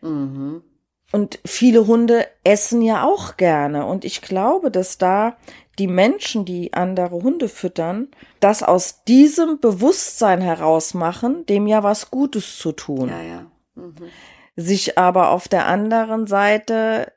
[0.02, 0.64] Mhm.
[1.12, 3.86] Und viele Hunde essen ja auch gerne.
[3.86, 5.38] Und ich glaube, dass da
[5.78, 8.10] die Menschen, die andere Hunde füttern,
[8.40, 13.10] das aus diesem Bewusstsein heraus machen, dem ja was Gutes zu tun.
[13.10, 13.46] Ja, ja.
[13.76, 14.10] Mhm.
[14.56, 17.12] Sich aber auf der anderen Seite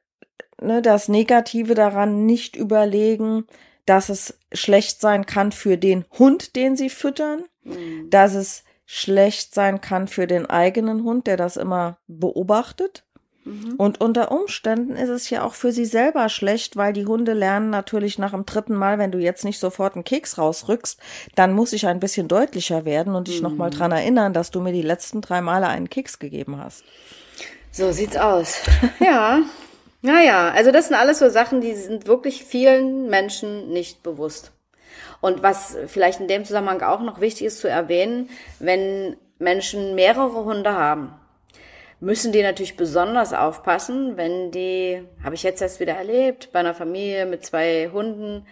[0.61, 3.47] ne, das Negative daran nicht überlegen,
[3.87, 8.09] dass es schlecht sein kann für den Hund, den sie füttern, mhm.
[8.11, 13.05] dass es schlecht sein kann für den eigenen Hund, der das immer beobachtet.
[13.45, 13.75] Mhm.
[13.77, 17.71] Und unter Umständen ist es ja auch für sie selber schlecht, weil die Hunde lernen
[17.71, 20.99] natürlich nach dem dritten Mal, wenn du jetzt nicht sofort einen Keks rausrückst,
[21.35, 23.49] dann muss ich ein bisschen deutlicher werden und dich mhm.
[23.49, 26.85] nochmal dran erinnern, dass du mir die letzten drei Male einen Keks gegeben hast.
[27.71, 28.63] So sieht's aus.
[29.01, 29.43] Ja.
[30.01, 34.53] Naja, also das sind alles so Sachen, die sind wirklich vielen Menschen nicht bewusst.
[35.21, 38.31] Und was vielleicht in dem Zusammenhang auch noch wichtig ist zu erwähnen,
[38.61, 41.15] wenn Menschen mehrere Hunde haben,
[42.01, 46.75] müssen die natürlich besonders aufpassen, wenn die, habe ich jetzt erst wieder erlebt, bei einer
[46.75, 48.47] Familie mit zwei Hunden,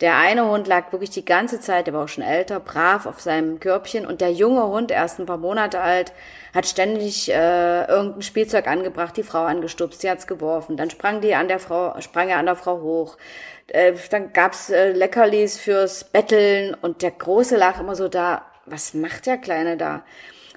[0.00, 3.20] der eine Hund lag wirklich die ganze Zeit, der war auch schon älter, brav auf
[3.20, 6.12] seinem Körbchen und der junge Hund, erst ein paar Monate alt,
[6.54, 11.34] hat ständig äh, irgendein Spielzeug angebracht, die Frau angestupst, die hat's geworfen, dann sprang die
[11.34, 13.16] an der Frau, sprang er an der Frau hoch,
[13.66, 18.94] äh, dann gab's äh, Leckerlis fürs Betteln und der Große lag immer so da, was
[18.94, 20.04] macht der Kleine da?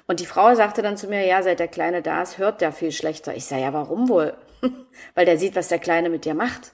[0.06, 2.72] Und die Frau sagte dann zu mir, ja, seit der Kleine da ist, hört der
[2.72, 3.34] viel schlechter.
[3.34, 4.34] Ich sage, ja, warum wohl?
[5.14, 6.72] Weil der sieht, was der Kleine mit dir macht.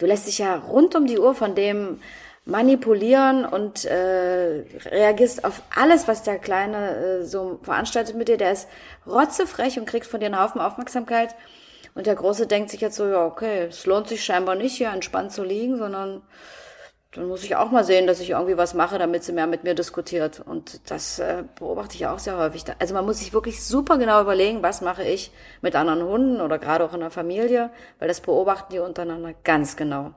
[0.00, 2.00] Du lässt dich ja rund um die Uhr von dem
[2.46, 8.38] manipulieren und äh, reagierst auf alles, was der Kleine äh, so veranstaltet mit dir.
[8.38, 8.66] Der ist
[9.06, 11.36] rotzefrech und kriegt von dir einen Haufen Aufmerksamkeit.
[11.94, 14.88] Und der Große denkt sich jetzt so, ja, okay, es lohnt sich scheinbar nicht, hier
[14.88, 16.22] entspannt zu liegen, sondern
[17.12, 19.64] dann muss ich auch mal sehen, dass ich irgendwie was mache, damit sie mehr mit
[19.64, 20.40] mir diskutiert.
[20.46, 22.64] Und das äh, beobachte ich auch sehr häufig.
[22.78, 26.58] Also man muss sich wirklich super genau überlegen, was mache ich mit anderen Hunden oder
[26.58, 30.14] gerade auch in der Familie, weil das beobachten die untereinander ganz genau.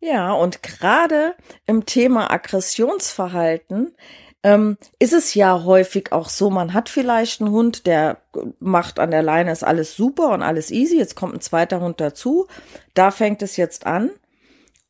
[0.00, 1.34] Ja, und gerade
[1.66, 3.94] im Thema Aggressionsverhalten
[4.42, 8.18] ähm, ist es ja häufig auch so, man hat vielleicht einen Hund, der
[8.60, 12.00] macht an der Leine ist alles super und alles easy, jetzt kommt ein zweiter Hund
[12.00, 12.46] dazu,
[12.94, 14.10] da fängt es jetzt an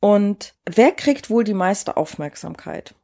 [0.01, 2.95] und wer kriegt wohl die meiste Aufmerksamkeit?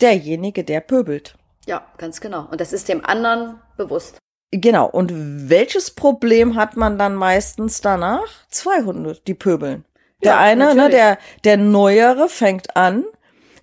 [0.00, 1.36] Derjenige, der pöbelt.
[1.66, 2.46] Ja, ganz genau.
[2.50, 4.18] Und das ist dem anderen bewusst.
[4.52, 4.86] Genau.
[4.86, 5.12] Und
[5.50, 8.46] welches Problem hat man dann meistens danach?
[8.48, 9.84] Zwei Hunde, die pöbeln.
[10.22, 13.04] Der ja, eine, ne, der, der Neuere fängt an.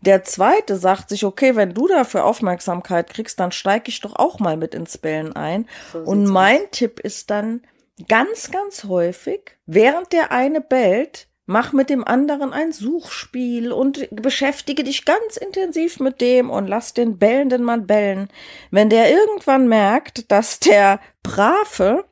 [0.01, 4.39] Der zweite sagt sich, okay, wenn du dafür Aufmerksamkeit kriegst, dann steige ich doch auch
[4.39, 5.67] mal mit ins Bellen ein.
[5.93, 6.71] So Und mein aus.
[6.71, 7.61] Tipp ist dann
[8.09, 14.83] ganz, ganz häufig, während der eine bellt, Mach mit dem anderen ein Suchspiel und beschäftige
[14.85, 18.29] dich ganz intensiv mit dem und lass den bellenden Mann bellen.
[18.71, 22.05] Wenn der irgendwann merkt, dass der Brave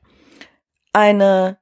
[0.92, 1.58] eine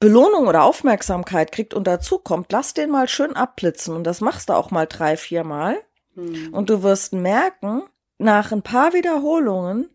[0.00, 4.54] Belohnung oder Aufmerksamkeit kriegt und dazukommt, lass den mal schön abblitzen und das machst du
[4.54, 5.76] auch mal drei, vier Mal.
[6.14, 6.52] Hm.
[6.52, 7.82] Und du wirst merken,
[8.18, 9.88] nach ein paar Wiederholungen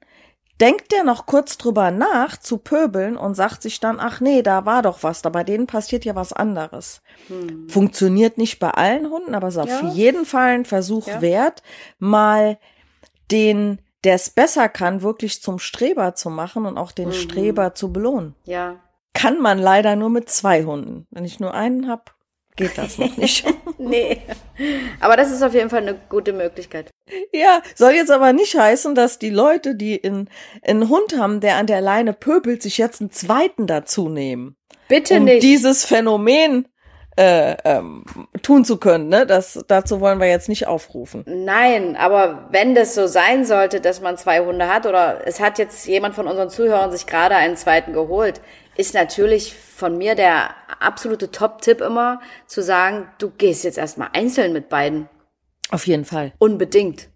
[0.61, 4.65] denkt der noch kurz drüber nach zu pöbeln und sagt sich dann, ach nee, da
[4.65, 7.01] war doch was, da bei denen passiert ja was anderes.
[7.27, 7.67] Hm.
[7.69, 9.89] Funktioniert nicht bei allen Hunden, aber ist auf ja.
[9.89, 11.21] jeden Fall ein Versuch ja.
[11.21, 11.63] wert,
[11.99, 12.57] mal
[13.31, 17.13] den, der es besser kann, wirklich zum Streber zu machen und auch den mhm.
[17.13, 18.35] Streber zu belohnen.
[18.45, 18.75] Ja.
[19.13, 21.07] Kann man leider nur mit zwei Hunden.
[21.11, 22.15] Wenn ich nur einen hab,
[22.55, 23.45] geht das noch nicht.
[23.77, 24.21] nee.
[24.99, 26.89] Aber das ist auf jeden Fall eine gute Möglichkeit.
[27.31, 30.29] Ja, soll jetzt aber nicht heißen, dass die Leute, die in,
[30.65, 34.55] einen Hund haben, der an der Leine pöbelt, sich jetzt einen zweiten dazu nehmen.
[34.87, 35.43] Bitte um nicht.
[35.43, 36.67] dieses Phänomen
[37.15, 38.03] äh, ähm,
[38.41, 39.09] tun zu können.
[39.09, 39.25] Ne?
[39.25, 41.23] Das, dazu wollen wir jetzt nicht aufrufen.
[41.27, 45.59] Nein, aber wenn das so sein sollte, dass man zwei Hunde hat oder es hat
[45.59, 48.41] jetzt jemand von unseren Zuhörern sich gerade einen zweiten geholt,
[48.75, 54.53] ist natürlich von mir der absolute Top-Tipp immer, zu sagen, du gehst jetzt erstmal einzeln
[54.53, 55.09] mit beiden.
[55.69, 56.33] Auf jeden Fall.
[56.39, 57.09] Unbedingt.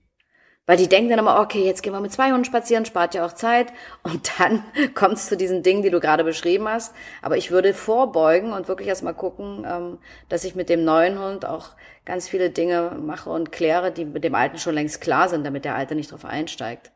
[0.68, 3.26] Weil die denken dann immer, okay, jetzt gehen wir mit zwei Hunden spazieren, spart ja
[3.26, 3.72] auch Zeit.
[4.04, 4.64] Und dann
[4.96, 6.94] kommst du zu diesen Dingen, die du gerade beschrieben hast.
[7.22, 11.46] Aber ich würde vorbeugen und wirklich erstmal gucken, ähm, dass ich mit dem neuen Hund
[11.46, 11.70] auch
[12.04, 15.64] ganz viele Dinge mache und kläre, die mit dem alten schon längst klar sind, damit
[15.64, 16.92] der alte nicht drauf einsteigt.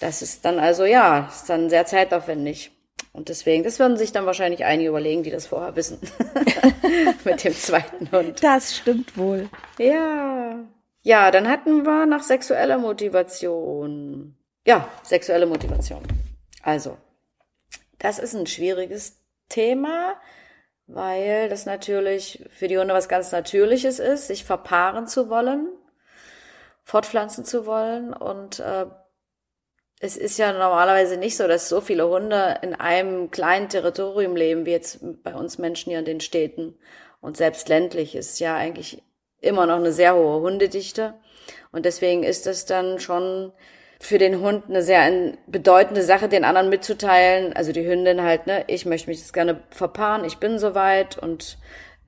[0.00, 2.70] Das ist dann also, ja, ist dann sehr zeitaufwendig.
[3.12, 5.98] Und deswegen, das würden sich dann wahrscheinlich einige überlegen, die das vorher wissen.
[7.24, 8.42] Mit dem zweiten Hund.
[8.42, 9.48] Das stimmt wohl.
[9.78, 10.58] Ja.
[11.02, 14.36] Ja, dann hatten wir nach sexueller Motivation.
[14.66, 16.02] Ja, sexuelle Motivation.
[16.62, 16.98] Also,
[17.98, 20.20] das ist ein schwieriges Thema,
[20.86, 25.68] weil das natürlich für die Hunde was ganz Natürliches ist, sich verpaaren zu wollen,
[26.84, 28.86] fortpflanzen zu wollen und äh,
[30.00, 34.64] es ist ja normalerweise nicht so, dass so viele Hunde in einem kleinen Territorium leben,
[34.64, 36.78] wie jetzt bei uns Menschen hier in den Städten.
[37.20, 39.02] Und selbst ländlich ist ja eigentlich
[39.40, 41.14] immer noch eine sehr hohe Hundedichte.
[41.72, 43.52] Und deswegen ist das dann schon
[44.00, 47.52] für den Hund eine sehr bedeutende Sache, den anderen mitzuteilen.
[47.54, 51.58] Also die Hündin halt, ne, ich möchte mich das gerne verpaaren, ich bin soweit und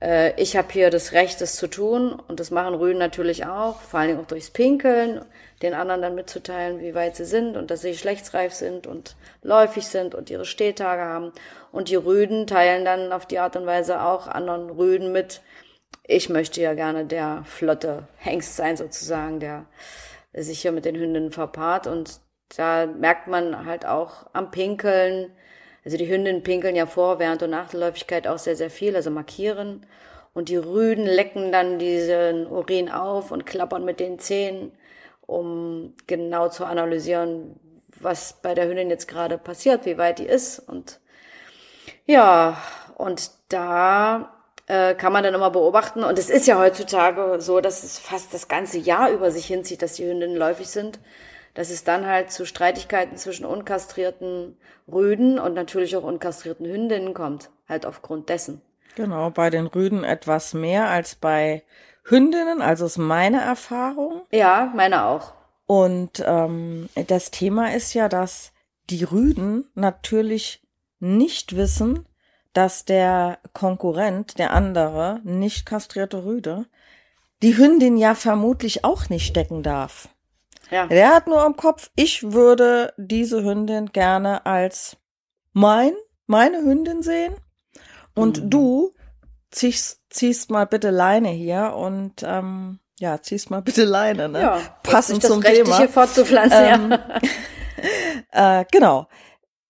[0.01, 2.13] äh, ich habe hier das Recht, das zu tun.
[2.13, 5.25] Und das machen Rüden natürlich auch, vor allen Dingen auch durchs Pinkeln,
[5.61, 9.87] den anderen dann mitzuteilen, wie weit sie sind und dass sie geschlechtsreif sind und läufig
[9.87, 11.31] sind und ihre Stehtage haben.
[11.71, 15.41] Und die Rüden teilen dann auf die Art und Weise auch anderen Rüden mit,
[16.03, 19.65] ich möchte ja gerne der flotte Hengst sein sozusagen, der
[20.33, 22.19] sich hier mit den Hündinnen verpaart und
[22.57, 25.31] da merkt man halt auch am Pinkeln,
[25.83, 28.95] also die Hündinnen pinkeln ja vor, während und nach der Läufigkeit auch sehr, sehr viel,
[28.95, 29.85] also markieren.
[30.33, 34.71] Und die Rüden lecken dann diesen Urin auf und klappern mit den Zähnen,
[35.31, 37.55] um genau zu analysieren,
[37.99, 40.59] was bei der Hündin jetzt gerade passiert, wie weit die ist.
[40.59, 40.99] Und
[42.05, 42.57] ja,
[42.95, 44.33] und da
[44.67, 46.03] äh, kann man dann immer beobachten.
[46.03, 49.81] Und es ist ja heutzutage so, dass es fast das ganze Jahr über sich hinzieht,
[49.81, 50.99] dass die Hündinnen läufig sind.
[51.53, 54.57] Dass es dann halt zu Streitigkeiten zwischen unkastrierten
[54.91, 57.49] Rüden und natürlich auch unkastrierten Hündinnen kommt.
[57.69, 58.61] Halt aufgrund dessen.
[58.95, 61.63] Genau, bei den Rüden etwas mehr als bei
[62.03, 64.21] Hündinnen, also ist meine Erfahrung.
[64.31, 65.33] Ja, meine auch.
[65.65, 68.51] Und ähm, das Thema ist ja, dass
[68.89, 70.67] die Rüden natürlich
[70.99, 72.05] nicht wissen,
[72.53, 76.65] dass der Konkurrent, der andere, nicht kastrierte Rüde,
[77.41, 80.09] die Hündin ja vermutlich auch nicht stecken darf.
[80.69, 80.87] Ja.
[80.87, 84.97] Der hat nur im Kopf, ich würde diese Hündin gerne als
[85.53, 85.93] mein,
[86.27, 87.35] meine Hündin sehen.
[88.13, 88.49] Und mhm.
[88.49, 88.93] du
[89.51, 94.41] ziehst, ziehst mal bitte Leine hier und ähm, ja, ziehst mal bitte Leine, ne?
[94.41, 95.87] Ja, passend zum Thema.
[95.87, 96.91] fortzupflanzen, ähm,
[98.31, 98.59] ja.
[98.61, 99.07] äh, genau.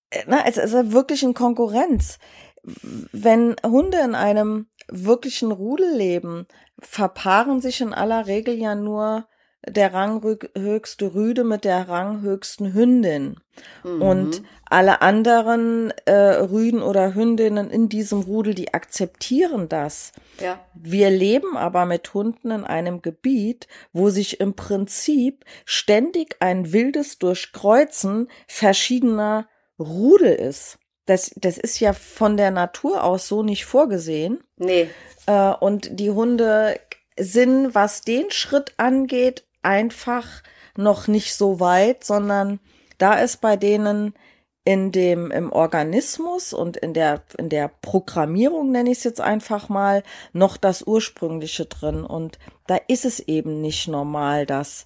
[0.10, 2.18] Äh, na, es ist wirklich in Konkurrenz
[2.64, 6.48] wenn Hunde in einem wirklichen Rudel leben,
[6.80, 9.28] verpaaren sich in aller Regel ja nur
[9.68, 13.36] der ranghöchste Rüde mit der ranghöchsten Hündin.
[13.84, 14.02] Mhm.
[14.02, 20.14] Und alle anderen äh, Rüden oder Hündinnen in diesem Rudel, die akzeptieren das.
[20.40, 20.60] Ja.
[20.74, 27.20] Wir leben aber mit Hunden in einem Gebiet, wo sich im Prinzip ständig ein wildes
[27.20, 29.48] Durchkreuzen verschiedener
[29.78, 30.80] Rudel ist.
[31.06, 34.40] Das, das ist ja von der Natur aus so nicht vorgesehen.
[34.58, 34.90] Nee.
[35.28, 36.80] Äh, und die Hunde
[37.20, 40.44] sind, was den Schritt angeht, einfach
[40.78, 42.60] noch nicht so weit, sondern
[42.98, 44.14] da ist bei denen
[44.64, 49.70] in dem im Organismus und in der in der Programmierung nenne ich es jetzt einfach
[49.70, 50.04] mal
[50.34, 52.38] noch das ursprüngliche drin und
[52.68, 54.86] da ist es eben nicht normal, dass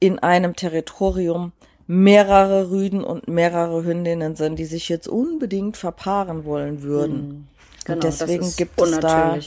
[0.00, 1.52] in einem Territorium
[1.86, 7.16] mehrere Rüden und mehrere Hündinnen sind, die sich jetzt unbedingt verpaaren wollen würden.
[7.16, 7.48] Hm.
[7.84, 9.38] Genau, und deswegen gibt es da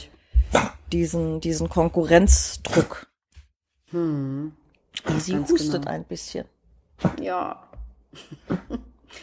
[0.92, 3.07] diesen, diesen Konkurrenzdruck.
[3.90, 4.52] Hm.
[5.18, 5.90] Sie hustet genau.
[5.90, 6.46] ein bisschen.
[7.20, 7.68] Ja.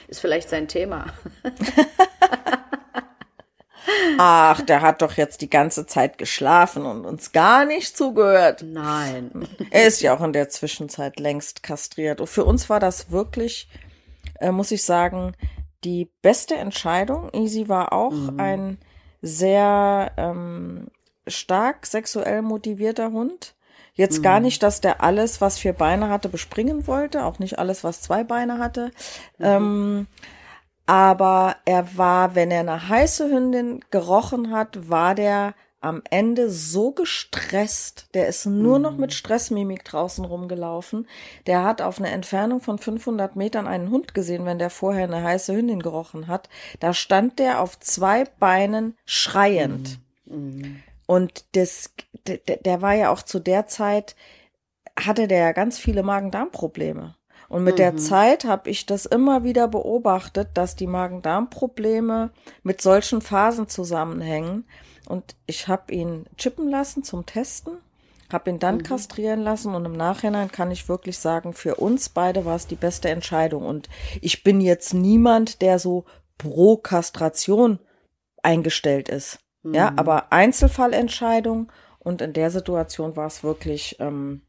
[0.08, 1.08] Ist vielleicht sein Thema.
[4.18, 8.64] Ach, der hat doch jetzt die ganze Zeit geschlafen und uns gar nicht zugehört.
[8.66, 9.48] Nein.
[9.72, 12.22] Er ist ja auch in der Zwischenzeit längst kastriert.
[12.22, 13.70] Und für uns war das wirklich,
[14.40, 15.34] äh, muss ich sagen,
[15.84, 17.30] die beste Entscheidung.
[17.34, 18.40] Easy war auch mhm.
[18.40, 18.78] ein
[19.22, 20.88] sehr ähm,
[21.28, 23.55] stark sexuell motivierter Hund.
[23.96, 24.24] Jetzt mhm.
[24.24, 28.02] gar nicht, dass der alles, was vier Beine hatte, bespringen wollte, auch nicht alles, was
[28.02, 28.92] zwei Beine hatte.
[29.38, 29.46] Mhm.
[29.46, 30.08] Ähm,
[30.86, 36.92] aber er war, wenn er eine heiße Hündin gerochen hat, war der am Ende so
[36.92, 39.16] gestresst, der ist nur noch mit mhm.
[39.16, 41.08] Stressmimik draußen rumgelaufen.
[41.46, 45.22] Der hat auf eine Entfernung von 500 Metern einen Hund gesehen, wenn der vorher eine
[45.22, 46.50] heiße Hündin gerochen hat.
[46.80, 50.00] Da stand der auf zwei Beinen schreiend.
[50.26, 50.82] Mhm.
[51.06, 51.94] Und das,
[52.28, 54.16] der, der war ja auch zu der Zeit,
[55.00, 57.16] hatte der ja ganz viele Magen-Darm-Probleme.
[57.48, 57.78] Und mit mhm.
[57.78, 62.32] der Zeit habe ich das immer wieder beobachtet, dass die Magen-Darm-Probleme
[62.64, 64.66] mit solchen Phasen zusammenhängen.
[65.08, 67.78] Und ich habe ihn chippen lassen zum Testen,
[68.32, 68.84] habe ihn dann mhm.
[68.84, 72.76] kastrieren lassen und im Nachhinein kann ich wirklich sagen, für uns beide war es die
[72.76, 73.66] beste Entscheidung.
[73.66, 73.90] Und
[74.22, 76.06] ich bin jetzt niemand, der so
[76.40, 77.80] pro Kastration
[78.42, 79.40] eingestellt ist.
[79.66, 79.74] Mhm.
[79.74, 84.42] Ja, aber Einzelfallentscheidung und in der Situation war es wirklich ähm,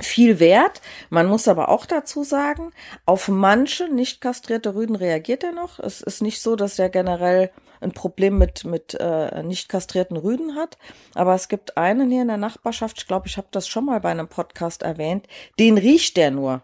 [0.00, 0.80] viel wert.
[1.10, 2.70] Man muss aber auch dazu sagen,
[3.06, 5.80] auf manche nicht kastrierte Rüden reagiert er noch.
[5.80, 10.54] Es ist nicht so, dass er generell ein Problem mit, mit äh, nicht kastrierten Rüden
[10.54, 10.78] hat.
[11.14, 14.00] Aber es gibt einen hier in der Nachbarschaft, ich glaube, ich habe das schon mal
[14.00, 15.26] bei einem Podcast erwähnt,
[15.58, 16.62] den riecht der nur.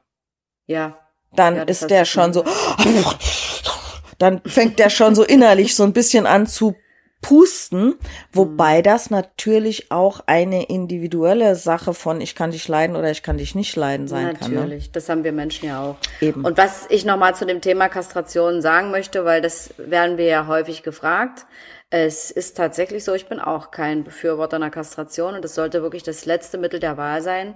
[0.66, 0.98] Ja.
[1.34, 2.44] Dann ja, ist der schon so,
[4.18, 6.76] dann fängt der schon so innerlich so ein bisschen an zu
[7.22, 7.94] pusten,
[8.32, 8.82] wobei mhm.
[8.82, 13.54] das natürlich auch eine individuelle Sache von ich kann dich leiden oder ich kann dich
[13.54, 14.40] nicht leiden sein natürlich.
[14.40, 14.54] kann.
[14.54, 14.90] Natürlich, ne?
[14.92, 15.96] das haben wir Menschen ja auch.
[16.20, 16.44] Eben.
[16.44, 20.46] Und was ich nochmal zu dem Thema Kastration sagen möchte, weil das werden wir ja
[20.46, 21.46] häufig gefragt.
[21.90, 26.02] Es ist tatsächlich so, ich bin auch kein Befürworter einer Kastration und es sollte wirklich
[26.02, 27.54] das letzte Mittel der Wahl sein.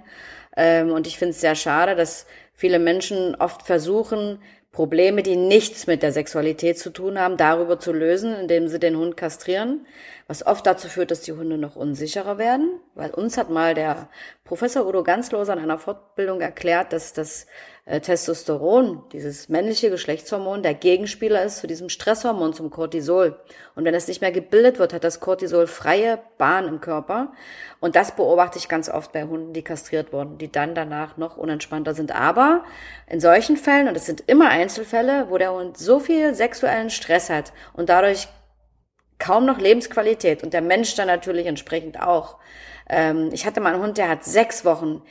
[0.55, 4.39] Ähm, und ich finde es sehr schade, dass viele Menschen oft versuchen,
[4.71, 8.97] Probleme, die nichts mit der Sexualität zu tun haben, darüber zu lösen, indem sie den
[8.97, 9.85] Hund kastrieren,
[10.27, 14.09] was oft dazu führt, dass die Hunde noch unsicherer werden, weil uns hat mal der
[14.43, 17.47] Professor Udo Ganzloser an einer Fortbildung erklärt, dass das
[17.85, 23.39] äh, Testosteron, dieses männliche Geschlechtshormon, der Gegenspieler ist zu diesem Stresshormon, zum Cortisol.
[23.75, 27.31] Und wenn es nicht mehr gebildet wird, hat das Cortisol freie Bahn im Körper.
[27.79, 31.37] Und das beobachte ich ganz oft bei Hunden, die kastriert wurden, die dann danach noch
[31.37, 32.13] unentspannter sind.
[32.13, 32.65] Aber
[33.09, 37.29] in solchen Fällen, und es sind immer Einzelfälle, wo der Hund so viel sexuellen Stress
[37.29, 38.27] hat und dadurch
[39.19, 42.37] kaum noch Lebensqualität und der Mensch dann natürlich entsprechend auch.
[42.89, 45.01] Ähm, ich hatte mal einen Hund, der hat sechs Wochen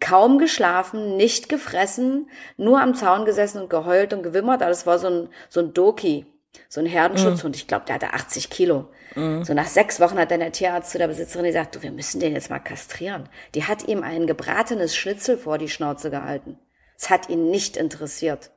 [0.00, 4.62] kaum geschlafen, nicht gefressen, nur am Zaun gesessen und geheult und gewimmert.
[4.62, 6.26] Aber das war so ein, so ein Doki,
[6.68, 7.54] so ein Herdenschutzhund.
[7.54, 7.58] Mm.
[7.58, 8.88] Ich glaube, der hatte 80 Kilo.
[9.14, 9.42] Mm.
[9.42, 12.20] So nach sechs Wochen hat dann der Tierarzt zu der Besitzerin gesagt, du, wir müssen
[12.20, 13.28] den jetzt mal kastrieren.
[13.54, 16.58] Die hat ihm ein gebratenes Schnitzel vor die Schnauze gehalten.
[16.96, 18.50] Es hat ihn nicht interessiert.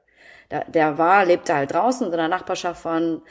[0.50, 3.22] Der, der war, lebte halt draußen in der Nachbarschaft von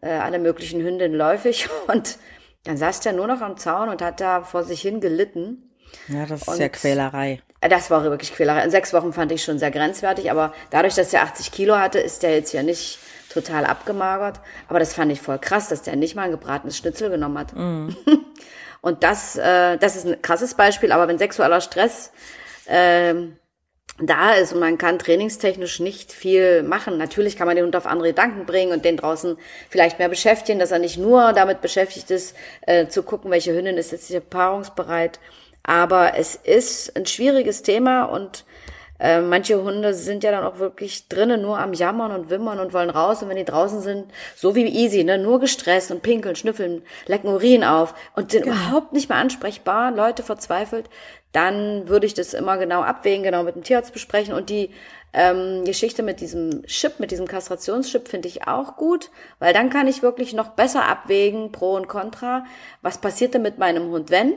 [0.00, 2.18] äh, alle möglichen Hündinnen läufig und
[2.64, 5.70] dann saß der nur noch am Zaun und hat da vor sich hin gelitten.
[6.08, 7.40] Ja, das ist und ja Quälerei.
[7.60, 8.62] Das war wirklich Quälerei.
[8.62, 11.98] In sechs Wochen fand ich schon sehr grenzwertig, aber dadurch, dass er 80 Kilo hatte,
[11.98, 12.98] ist der jetzt ja nicht
[13.30, 14.40] total abgemagert.
[14.68, 17.54] Aber das fand ich voll krass, dass der nicht mal ein gebratenes Schnitzel genommen hat.
[17.54, 17.88] Mm.
[18.80, 22.12] Und das, äh, das ist ein krasses Beispiel, aber wenn sexueller Stress
[22.66, 23.14] äh,
[24.00, 26.98] da ist und man kann trainingstechnisch nicht viel machen.
[26.98, 29.36] Natürlich kann man den Hund auf andere Gedanken bringen und den draußen
[29.68, 33.76] vielleicht mehr beschäftigen, dass er nicht nur damit beschäftigt ist, äh, zu gucken, welche Hündin
[33.76, 35.18] ist jetzt hier paarungsbereit
[35.68, 38.46] aber es ist ein schwieriges Thema und
[39.00, 42.72] äh, manche Hunde sind ja dann auch wirklich drinnen nur am Jammern und Wimmern und
[42.72, 43.22] wollen raus.
[43.22, 47.28] Und wenn die draußen sind, so wie Easy, ne, nur gestresst und pinkeln, schnüffeln, lecken
[47.28, 48.56] Urin auf und sind genau.
[48.56, 50.88] überhaupt nicht mehr ansprechbar, Leute verzweifelt,
[51.32, 54.34] dann würde ich das immer genau abwägen, genau mit dem Tierarzt besprechen.
[54.34, 54.70] Und die
[55.12, 59.86] ähm, Geschichte mit diesem Chip, mit diesem Kastrationschip finde ich auch gut, weil dann kann
[59.86, 62.44] ich wirklich noch besser abwägen, Pro und Contra.
[62.82, 64.34] Was passiert denn mit meinem Hund, wenn?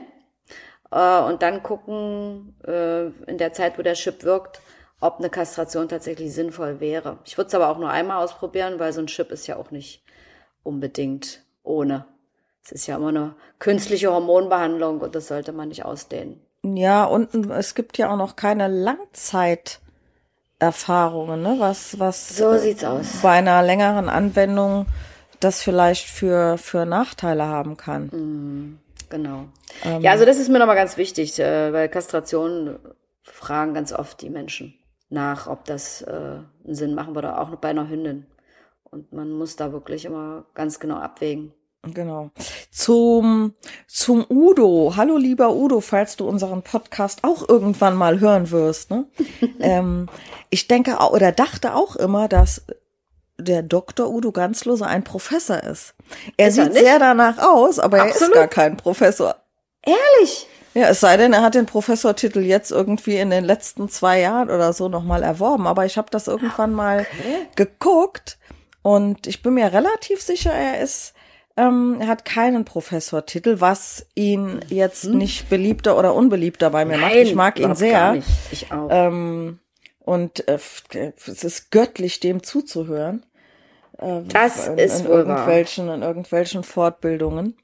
[0.92, 4.60] äh, und dann gucken äh, in der Zeit, wo der Chip wirkt,
[5.00, 7.18] ob eine Kastration tatsächlich sinnvoll wäre.
[7.24, 9.72] Ich würde es aber auch nur einmal ausprobieren, weil so ein Chip ist ja auch
[9.72, 10.04] nicht
[10.62, 12.06] unbedingt ohne.
[12.64, 16.40] Es ist ja immer eine künstliche Hormonbehandlung und das sollte man nicht ausdehnen.
[16.64, 21.56] Ja, und es gibt ja auch noch keine Langzeiterfahrungen, ne?
[21.58, 23.20] Was, was so sieht's aus.
[23.22, 24.86] bei einer längeren Anwendung
[25.40, 28.06] das vielleicht für, für Nachteile haben kann.
[28.06, 28.78] Mm.
[29.12, 29.44] Genau.
[29.84, 32.78] Ähm, ja, also das ist mir nochmal ganz wichtig, äh, weil Kastration
[33.22, 34.74] fragen ganz oft die Menschen
[35.10, 38.26] nach, ob das äh, einen Sinn machen würde, auch bei einer Hündin.
[38.84, 41.52] Und man muss da wirklich immer ganz genau abwägen.
[41.82, 42.30] Genau.
[42.70, 43.54] Zum,
[43.88, 44.94] zum Udo.
[44.96, 48.90] Hallo lieber Udo, falls du unseren Podcast auch irgendwann mal hören wirst.
[48.90, 49.06] Ne?
[49.60, 50.08] ähm,
[50.48, 52.62] ich denke oder dachte auch immer, dass
[53.36, 54.08] der Dr.
[54.08, 55.94] Udo Ganzlose ein Professor ist.
[56.36, 58.20] Er ist sieht er sehr danach aus, aber Absolut.
[58.20, 59.34] er ist gar kein Professor.
[59.84, 60.46] Ehrlich?
[60.74, 64.50] Ja, es sei denn, er hat den Professortitel jetzt irgendwie in den letzten zwei Jahren
[64.50, 65.66] oder so nochmal erworben.
[65.66, 67.48] Aber ich habe das irgendwann mal okay.
[67.56, 68.38] geguckt
[68.82, 71.14] und ich bin mir relativ sicher, er ist,
[71.62, 75.18] ähm, er hat keinen Professortitel, was ihn jetzt hm.
[75.18, 77.14] nicht beliebter oder unbeliebter bei mir Nein, macht.
[77.14, 78.22] Ich mag ihn sehr.
[78.50, 78.88] Ich auch.
[78.90, 79.58] Ähm,
[80.00, 80.58] und äh,
[81.26, 83.24] es ist göttlich, dem zuzuhören.
[83.98, 85.94] Äh, das in, ist in wohl irgendwelchen, wahr.
[85.94, 87.56] in irgendwelchen Fortbildungen.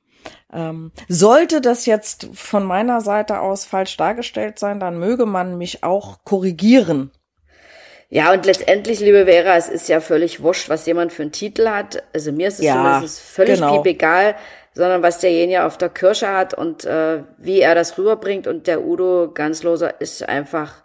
[0.53, 5.82] Ähm, sollte das jetzt von meiner Seite aus falsch dargestellt sein, dann möge man mich
[5.84, 7.11] auch korrigieren.
[8.11, 11.68] Ja, und letztendlich, liebe Vera, es ist ja völlig wurscht, was jemand für einen Titel
[11.68, 12.02] hat.
[12.14, 13.84] Also mir ist es ja, zumindest völlig genau.
[13.84, 14.34] egal,
[14.72, 18.46] sondern was derjenige auf der Kirsche hat und äh, wie er das rüberbringt.
[18.46, 20.82] Und der Udo Ganzloser ist einfach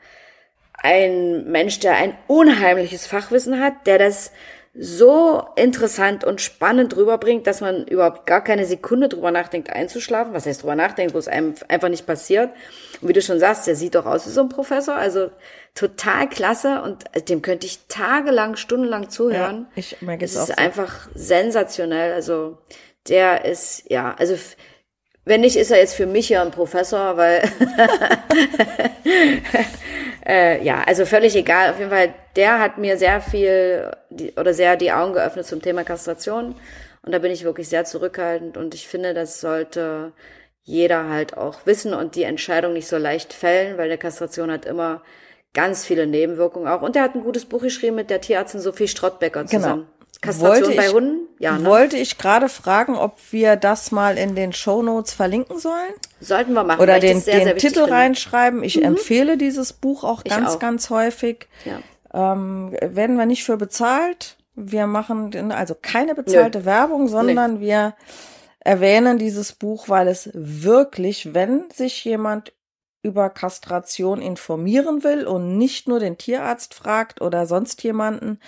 [0.74, 4.34] ein Mensch, der ein unheimliches Fachwissen hat, der das
[4.76, 10.34] so interessant und spannend rüberbringt, dass man überhaupt gar keine Sekunde drüber nachdenkt, einzuschlafen.
[10.34, 12.50] Was heißt drüber nachdenkt, wo es einem einfach nicht passiert.
[13.00, 15.30] Und wie du schon sagst, der sieht doch aus wie so ein Professor, also
[15.76, 19.68] total klasse und dem könnte ich tagelang, stundenlang zuhören.
[19.76, 20.56] Ja, ich, mir geht's es ist so.
[20.56, 22.14] einfach sensationell.
[22.14, 22.58] Also
[23.08, 24.36] der ist, ja, also
[25.24, 27.44] wenn nicht, ist er jetzt für mich ja ein Professor, weil
[30.26, 31.72] äh, ja, also völlig egal.
[31.72, 35.62] Auf jeden Fall, der hat mir sehr viel die, oder sehr die Augen geöffnet zum
[35.62, 36.56] Thema Kastration.
[37.06, 40.14] Und da bin ich wirklich sehr zurückhaltend und ich finde, das sollte
[40.64, 44.66] jeder halt auch wissen und die Entscheidung nicht so leicht fällen, weil eine Kastration hat
[44.66, 45.02] immer
[45.54, 46.82] ganz viele Nebenwirkungen auch.
[46.82, 49.52] Und er hat ein gutes Buch geschrieben mit der Tierärztin Sophie Strottbecker genau.
[49.52, 49.88] zusammen.
[50.24, 51.28] Kastration wollte bei ich, Hunden?
[51.40, 51.66] Ja, ne?
[51.66, 55.94] Wollte ich gerade fragen, ob wir das mal in den Shownotes verlinken sollen?
[56.22, 56.82] Sollten wir machen.
[56.82, 57.92] Oder den, sehr, den sehr Titel finde.
[57.92, 58.64] reinschreiben.
[58.64, 58.84] Ich mhm.
[58.84, 60.60] empfehle dieses Buch auch ganz, auch.
[60.60, 61.48] ganz häufig.
[61.66, 62.34] Ja.
[62.34, 64.38] Ähm, werden wir nicht für bezahlt.
[64.56, 66.66] Wir machen also keine bezahlte Nö.
[66.66, 67.62] Werbung, sondern nee.
[67.62, 67.96] wir
[68.60, 72.54] erwähnen dieses Buch, weil es wirklich, wenn sich jemand
[73.02, 78.40] über Kastration informieren will und nicht nur den Tierarzt fragt oder sonst jemanden,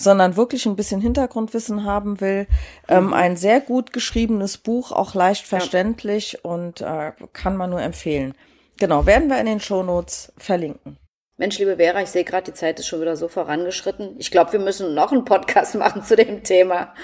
[0.00, 2.46] sondern wirklich ein bisschen Hintergrundwissen haben will.
[2.88, 3.12] Ähm, mhm.
[3.14, 6.50] ein sehr gut geschriebenes Buch, auch leicht verständlich ja.
[6.50, 8.34] und äh, kann man nur empfehlen.
[8.78, 10.98] Genau, werden wir in den Shownotes verlinken.
[11.36, 14.16] Mensch, liebe Vera, ich sehe gerade, die Zeit ist schon wieder so vorangeschritten.
[14.18, 16.94] Ich glaube, wir müssen noch einen Podcast machen zu dem Thema.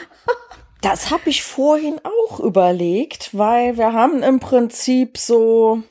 [0.80, 5.82] das habe ich vorhin auch überlegt, weil wir haben im Prinzip so,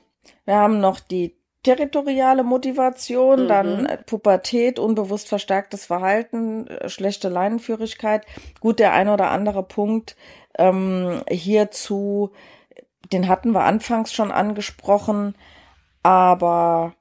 [0.46, 3.48] wir haben noch die territoriale Motivation, mhm.
[3.48, 8.26] dann Pubertät, unbewusst verstärktes Verhalten, äh, schlechte Leinenführigkeit.
[8.60, 10.16] Gut, der ein oder andere Punkt
[10.58, 12.32] ähm, hierzu,
[13.12, 15.36] den hatten wir anfangs schon angesprochen,
[16.04, 16.94] aber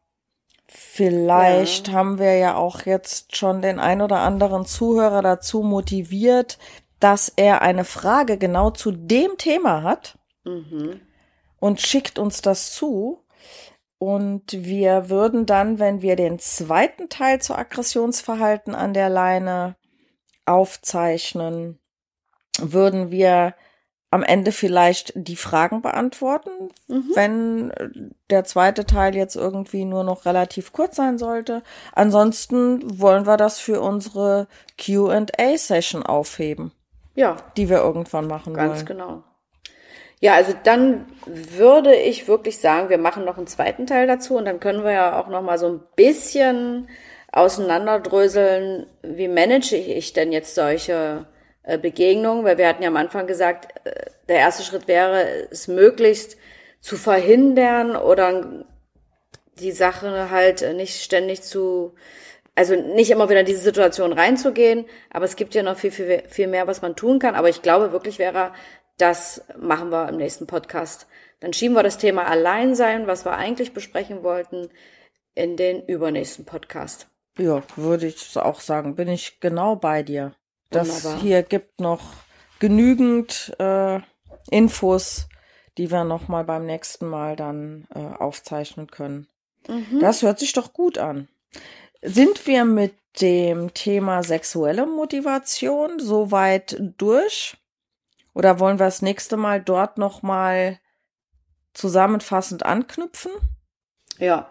[0.68, 1.94] vielleicht ja.
[1.94, 6.58] haben wir ja auch jetzt schon den ein oder anderen Zuhörer dazu motiviert,
[6.98, 11.00] dass er eine Frage genau zu dem Thema hat mhm.
[11.58, 13.21] und schickt uns das zu.
[14.02, 19.76] Und wir würden dann, wenn wir den zweiten Teil zu Aggressionsverhalten an der Leine
[20.44, 21.78] aufzeichnen,
[22.58, 23.54] würden wir
[24.10, 26.50] am Ende vielleicht die Fragen beantworten,
[26.88, 27.10] mhm.
[27.14, 27.72] wenn
[28.28, 31.62] der zweite Teil jetzt irgendwie nur noch relativ kurz sein sollte.
[31.92, 34.48] Ansonsten wollen wir das für unsere
[34.78, 36.72] QA-Session aufheben.
[37.14, 37.36] Ja.
[37.56, 38.78] Die wir irgendwann machen Ganz wollen.
[38.78, 39.22] Ganz genau.
[40.22, 44.44] Ja, also dann würde ich wirklich sagen, wir machen noch einen zweiten Teil dazu und
[44.44, 46.88] dann können wir ja auch noch mal so ein bisschen
[47.32, 51.26] auseinanderdröseln, wie manage ich denn jetzt solche
[51.64, 55.66] äh, Begegnungen, weil wir hatten ja am Anfang gesagt, äh, der erste Schritt wäre, es
[55.66, 56.36] möglichst
[56.80, 58.62] zu verhindern oder
[59.58, 61.94] die Sache halt nicht ständig zu,
[62.54, 66.22] also nicht immer wieder in diese Situation reinzugehen, aber es gibt ja noch viel, viel,
[66.28, 67.34] viel mehr, was man tun kann.
[67.34, 68.52] Aber ich glaube wirklich, wäre
[68.98, 71.06] das machen wir im nächsten Podcast.
[71.40, 74.68] Dann schieben wir das Thema Alleinsein, was wir eigentlich besprechen wollten,
[75.34, 77.08] in den übernächsten Podcast.
[77.38, 80.34] Ja, würde ich auch sagen, bin ich genau bei dir.
[80.70, 81.22] Das Wunderbar.
[81.22, 82.02] hier gibt noch
[82.58, 84.00] genügend äh,
[84.50, 85.28] Infos,
[85.78, 89.26] die wir noch mal beim nächsten Mal dann äh, aufzeichnen können.
[89.68, 90.00] Mhm.
[90.00, 91.28] Das hört sich doch gut an.
[92.02, 97.56] Sind wir mit dem Thema sexuelle Motivation soweit durch?
[98.34, 100.78] Oder wollen wir das nächste Mal dort nochmal
[101.74, 103.32] zusammenfassend anknüpfen?
[104.18, 104.50] Ja,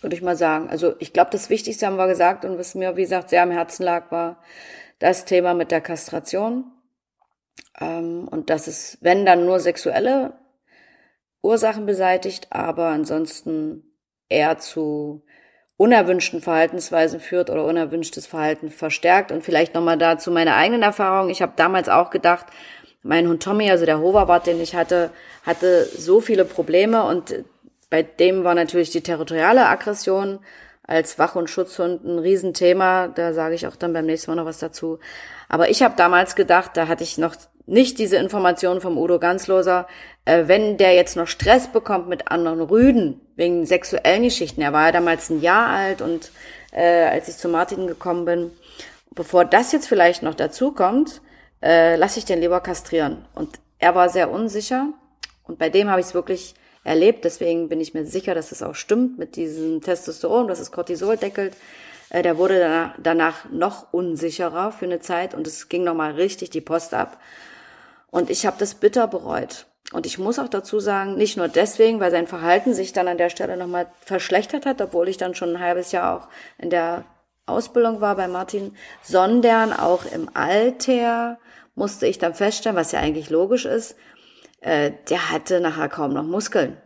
[0.00, 0.68] würde ich mal sagen.
[0.68, 3.50] Also ich glaube, das Wichtigste haben wir gesagt und was mir, wie gesagt, sehr am
[3.50, 4.42] Herzen lag, war
[4.98, 6.72] das Thema mit der Kastration.
[7.80, 10.38] Ähm, und dass es, wenn dann nur sexuelle
[11.42, 13.84] Ursachen beseitigt, aber ansonsten
[14.28, 15.24] eher zu
[15.76, 19.30] unerwünschten Verhaltensweisen führt oder unerwünschtes Verhalten verstärkt.
[19.30, 21.30] Und vielleicht nochmal dazu meine eigenen Erfahrungen.
[21.30, 22.46] Ich habe damals auch gedacht,
[23.06, 25.10] mein Hund Tommy, also der Hoverwart, den ich hatte,
[25.44, 27.34] hatte so viele Probleme und
[27.88, 30.40] bei dem war natürlich die territoriale Aggression
[30.82, 33.08] als Wach- und Schutzhund ein Riesenthema.
[33.08, 34.98] Da sage ich auch dann beim nächsten Mal noch was dazu.
[35.48, 37.36] Aber ich habe damals gedacht, da hatte ich noch
[37.66, 39.86] nicht diese Informationen vom Udo Ganzloser,
[40.24, 44.62] äh, wenn der jetzt noch Stress bekommt mit anderen Rüden wegen sexuellen Geschichten.
[44.62, 46.30] Er war ja damals ein Jahr alt und
[46.72, 48.50] äh, als ich zu Martin gekommen bin,
[49.14, 51.20] bevor das jetzt vielleicht noch dazu kommt,
[51.66, 53.24] äh, lasse ich den lieber kastrieren.
[53.34, 54.92] Und er war sehr unsicher
[55.44, 57.24] und bei dem habe ich es wirklich erlebt.
[57.24, 61.16] Deswegen bin ich mir sicher, dass es auch stimmt mit diesem Testosteron, dass es Cortisol
[61.16, 61.56] deckelt.
[62.10, 66.50] Äh, der wurde danach, danach noch unsicherer für eine Zeit und es ging nochmal richtig
[66.50, 67.18] die Post ab.
[68.10, 69.66] Und ich habe das bitter bereut.
[69.92, 73.18] Und ich muss auch dazu sagen, nicht nur deswegen, weil sein Verhalten sich dann an
[73.18, 76.28] der Stelle nochmal verschlechtert hat, obwohl ich dann schon ein halbes Jahr auch
[76.58, 77.04] in der
[77.46, 81.38] Ausbildung war bei Martin, sondern auch im Alter
[81.74, 83.96] musste ich dann feststellen, was ja eigentlich logisch ist,
[84.60, 86.76] äh, der hatte nachher kaum noch Muskeln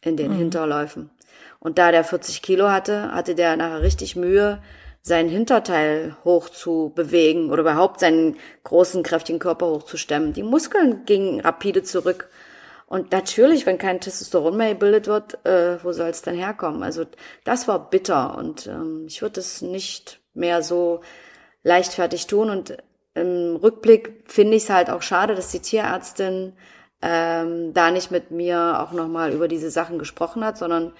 [0.00, 0.38] in den mhm.
[0.38, 1.10] Hinterläufen.
[1.58, 4.62] Und da der 40 Kilo hatte, hatte der nachher richtig Mühe,
[5.02, 10.32] seinen Hinterteil hoch zu bewegen oder überhaupt seinen großen, kräftigen Körper hochzustemmen.
[10.32, 12.28] Die Muskeln gingen rapide zurück.
[12.86, 16.84] Und natürlich, wenn kein Testosteron mehr gebildet wird, äh, wo soll es dann herkommen?
[16.84, 17.04] Also
[17.44, 21.00] das war bitter und ähm, ich würde es nicht mehr so
[21.64, 22.48] leichtfertig tun.
[22.48, 22.76] Und
[23.14, 26.52] im Rückblick finde ich es halt auch schade, dass die Tierärztin
[27.02, 30.92] ähm, da nicht mit mir auch nochmal über diese Sachen gesprochen hat, sondern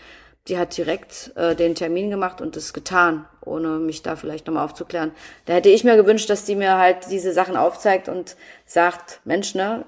[0.49, 4.65] die hat direkt äh, den Termin gemacht und es getan, ohne mich da vielleicht nochmal
[4.65, 5.13] aufzuklären.
[5.45, 9.55] Da hätte ich mir gewünscht, dass die mir halt diese Sachen aufzeigt und sagt, Mensch,
[9.55, 9.85] ne,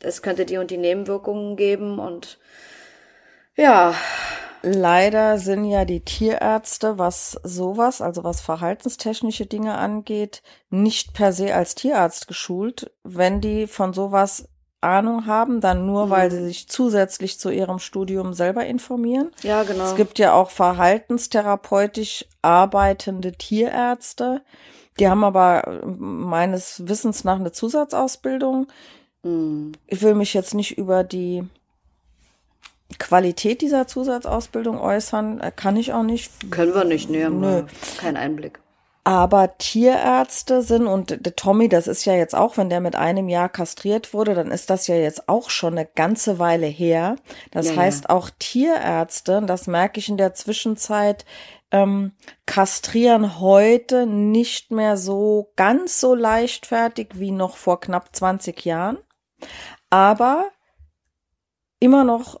[0.00, 2.38] es könnte die und die Nebenwirkungen geben und
[3.56, 3.94] ja.
[4.62, 11.54] Leider sind ja die Tierärzte, was sowas, also was verhaltenstechnische Dinge angeht, nicht per se
[11.54, 12.90] als Tierarzt geschult.
[13.04, 14.48] Wenn die von sowas
[14.80, 16.10] Ahnung haben, dann nur, mhm.
[16.10, 19.30] weil sie sich zusätzlich zu ihrem Studium selber informieren.
[19.42, 19.84] Ja, genau.
[19.84, 24.42] Es gibt ja auch verhaltenstherapeutisch arbeitende Tierärzte.
[24.98, 28.66] Die haben aber meines Wissens nach eine Zusatzausbildung.
[29.26, 29.72] Mhm.
[29.86, 31.44] Ich will mich jetzt nicht über die
[32.98, 35.40] Qualität dieser Zusatzausbildung äußern.
[35.56, 36.50] Kann ich auch nicht.
[36.50, 37.64] Können wir nicht, nee, Nö.
[37.98, 38.60] keinen Einblick.
[39.02, 43.28] Aber Tierärzte sind und der Tommy, das ist ja jetzt auch, wenn der mit einem
[43.28, 47.14] Jahr kastriert wurde, dann ist das ja jetzt auch schon eine ganze Weile her.
[47.52, 48.10] Das ja, heißt, ja.
[48.10, 51.24] auch Tierärzte, das merke ich in der Zwischenzeit,
[51.70, 52.12] ähm,
[52.46, 58.98] kastrieren heute nicht mehr so ganz so leichtfertig wie noch vor knapp 20 Jahren,
[59.90, 60.50] aber
[61.80, 62.40] immer noch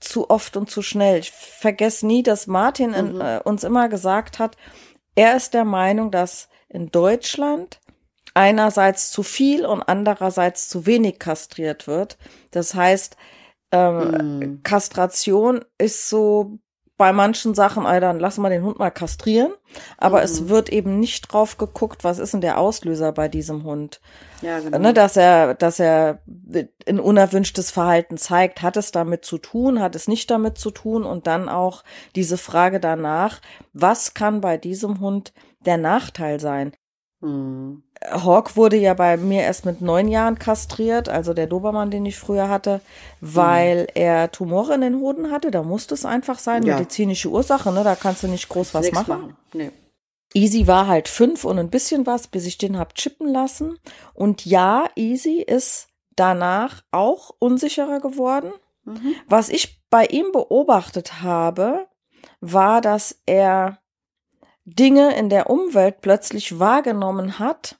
[0.00, 1.18] zu oft und zu schnell.
[1.18, 2.96] Ich vergesse nie, dass Martin mhm.
[2.96, 4.56] in, äh, uns immer gesagt hat,
[5.14, 7.80] er ist der Meinung, dass in Deutschland
[8.34, 12.18] einerseits zu viel und andererseits zu wenig kastriert wird.
[12.50, 13.16] Das heißt,
[13.70, 14.62] ähm, mm.
[14.62, 16.58] Kastration ist so
[16.96, 19.52] bei manchen Sachen, ey, dann lassen wir den Hund mal kastrieren.
[19.98, 20.24] Aber mm.
[20.24, 20.48] es mhm.
[20.48, 24.00] wird eben nicht drauf geguckt, was ist denn der Auslöser bei diesem Hund.
[24.42, 24.78] Ja, genau.
[24.78, 26.20] Ne, dass er, dass er
[26.86, 31.04] ein unerwünschtes Verhalten zeigt, hat es damit zu tun, hat es nicht damit zu tun
[31.04, 31.82] und dann auch
[32.14, 33.40] diese Frage danach,
[33.72, 35.32] was kann bei diesem Hund
[35.66, 36.72] der Nachteil sein?
[37.20, 37.82] Hm.
[38.10, 42.18] Hawk wurde ja bei mir erst mit neun Jahren kastriert, also der Dobermann, den ich
[42.18, 42.80] früher hatte,
[43.20, 43.86] weil hm.
[43.94, 45.50] er Tumore in den Hoden hatte.
[45.50, 46.74] Da musste es einfach sein, ja.
[46.76, 47.82] medizinische Ursache, ne?
[47.82, 49.08] Da kannst du nicht groß was machen.
[49.08, 49.36] machen.
[49.52, 49.70] Nee.
[50.34, 53.78] Easy war halt fünf und ein bisschen was, bis ich den hab chippen lassen.
[54.14, 58.52] Und ja, Easy ist danach auch unsicherer geworden.
[58.84, 59.14] Mhm.
[59.28, 61.86] Was ich bei ihm beobachtet habe,
[62.40, 63.78] war, dass er
[64.64, 67.78] Dinge in der Umwelt plötzlich wahrgenommen hat,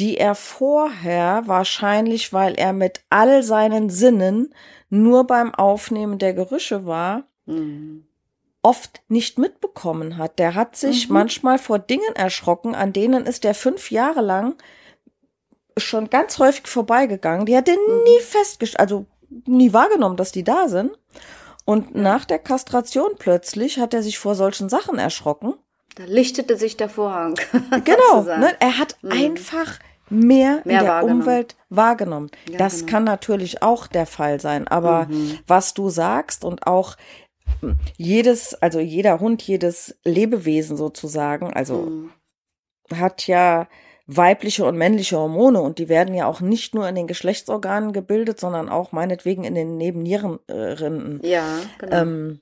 [0.00, 4.52] die er vorher wahrscheinlich, weil er mit all seinen Sinnen
[4.88, 8.06] nur beim Aufnehmen der Gerüche war, mhm
[8.62, 10.38] oft nicht mitbekommen hat.
[10.38, 11.14] Der hat sich mhm.
[11.14, 14.54] manchmal vor Dingen erschrocken, an denen ist er fünf Jahre lang
[15.76, 17.46] schon ganz häufig vorbeigegangen.
[17.46, 18.02] Die hat er mhm.
[18.04, 19.06] nie festgestellt, also
[19.46, 20.90] nie wahrgenommen, dass die da sind.
[21.64, 25.54] Und nach der Kastration plötzlich hat er sich vor solchen Sachen erschrocken.
[25.94, 27.34] Da lichtete sich der Vorhang.
[27.84, 28.22] genau.
[28.22, 28.54] Ne?
[28.60, 29.12] Er hat mhm.
[29.12, 29.78] einfach
[30.10, 32.30] mehr, mehr in der Umwelt wahrgenommen.
[32.48, 32.92] Ja, das genau.
[32.92, 34.68] kann natürlich auch der Fall sein.
[34.68, 35.38] Aber mhm.
[35.46, 36.96] was du sagst und auch
[37.96, 42.10] jedes, also jeder Hund, jedes Lebewesen sozusagen, also mhm.
[42.94, 43.68] hat ja
[44.06, 48.40] weibliche und männliche Hormone und die werden ja auch nicht nur in den Geschlechtsorganen gebildet,
[48.40, 51.20] sondern auch meinetwegen in den Nebennierenrinden.
[51.22, 51.96] Ja, genau.
[51.96, 52.40] Ähm,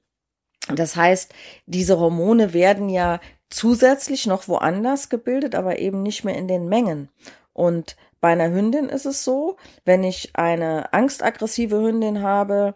[0.75, 1.35] das heißt,
[1.67, 3.21] diese Hormone werden ja
[3.51, 7.11] zusätzlich noch woanders gebildet, aber eben nicht mehr in den Mengen.
[7.59, 12.75] Und bei einer Hündin ist es so, wenn ich eine angstaggressive Hündin habe,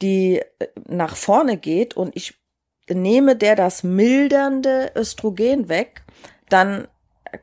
[0.00, 2.40] die äh, nach vorne geht und ich
[2.88, 6.02] nehme der das mildernde Östrogen weg,
[6.48, 6.88] dann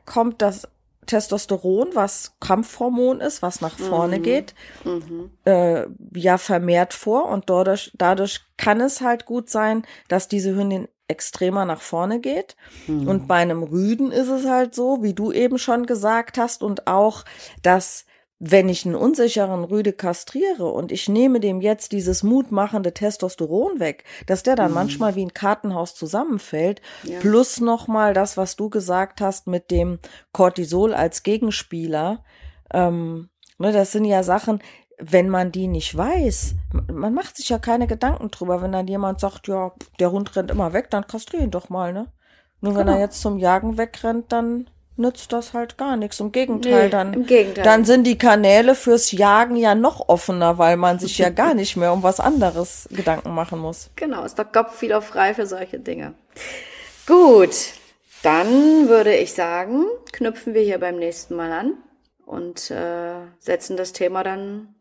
[0.04, 0.66] kommt das
[1.06, 4.22] Testosteron, was Kampfhormon ist, was nach vorne mhm.
[4.24, 4.54] geht,
[4.84, 5.30] mhm.
[5.44, 10.88] Äh, ja vermehrt vor und dadurch, dadurch kann es halt gut sein, dass diese Hündin
[11.10, 12.56] extremer nach vorne geht.
[12.86, 13.08] Mhm.
[13.08, 16.86] Und bei einem Rüden ist es halt so, wie du eben schon gesagt hast, und
[16.86, 17.24] auch,
[17.62, 18.06] dass
[18.42, 24.04] wenn ich einen unsicheren Rüde kastriere und ich nehme dem jetzt dieses mutmachende Testosteron weg,
[24.26, 24.76] dass der dann mhm.
[24.76, 27.20] manchmal wie ein Kartenhaus zusammenfällt, ja.
[27.20, 29.98] plus nochmal das, was du gesagt hast mit dem
[30.32, 32.24] Cortisol als Gegenspieler.
[32.72, 33.28] Ähm,
[33.58, 34.62] ne, das sind ja Sachen,
[35.00, 36.54] wenn man die nicht weiß,
[36.92, 40.50] man macht sich ja keine Gedanken drüber, wenn dann jemand sagt, ja, der Hund rennt
[40.50, 42.06] immer weg, dann kastriere ihn doch mal, ne?
[42.60, 42.98] Nur wenn genau.
[42.98, 46.20] er jetzt zum Jagen wegrennt, dann nützt das halt gar nichts.
[46.20, 47.64] Im Gegenteil, nee, dann, im Gegenteil.
[47.64, 51.76] dann sind die Kanäle fürs Jagen ja noch offener, weil man sich ja gar nicht
[51.76, 53.90] mehr um was anderes Gedanken machen muss.
[53.96, 56.12] Genau, ist der Kopf wieder frei für solche Dinge.
[57.06, 57.54] Gut,
[58.22, 61.72] dann würde ich sagen, knüpfen wir hier beim nächsten Mal an
[62.26, 64.74] und äh, setzen das Thema dann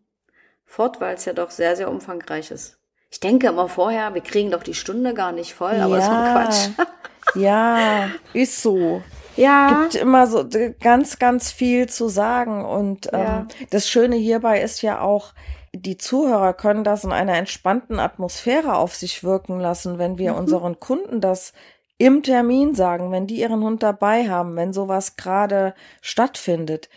[0.70, 2.78] fort, weil es ja doch sehr, sehr umfangreich ist.
[3.12, 6.08] Ich denke immer vorher, wir kriegen doch die Stunde gar nicht voll, aber ja, ist
[6.08, 6.90] doch Quatsch.
[7.36, 9.02] ja, ist so.
[9.36, 9.82] ja.
[9.82, 10.46] gibt immer so
[10.80, 12.64] ganz, ganz viel zu sagen.
[12.64, 13.40] Und ja.
[13.40, 15.34] ähm, das Schöne hierbei ist ja auch,
[15.74, 20.40] die Zuhörer können das in einer entspannten Atmosphäre auf sich wirken lassen, wenn wir mhm.
[20.40, 21.54] unseren Kunden das
[21.98, 26.90] im Termin sagen, wenn die ihren Hund dabei haben, wenn sowas gerade stattfindet,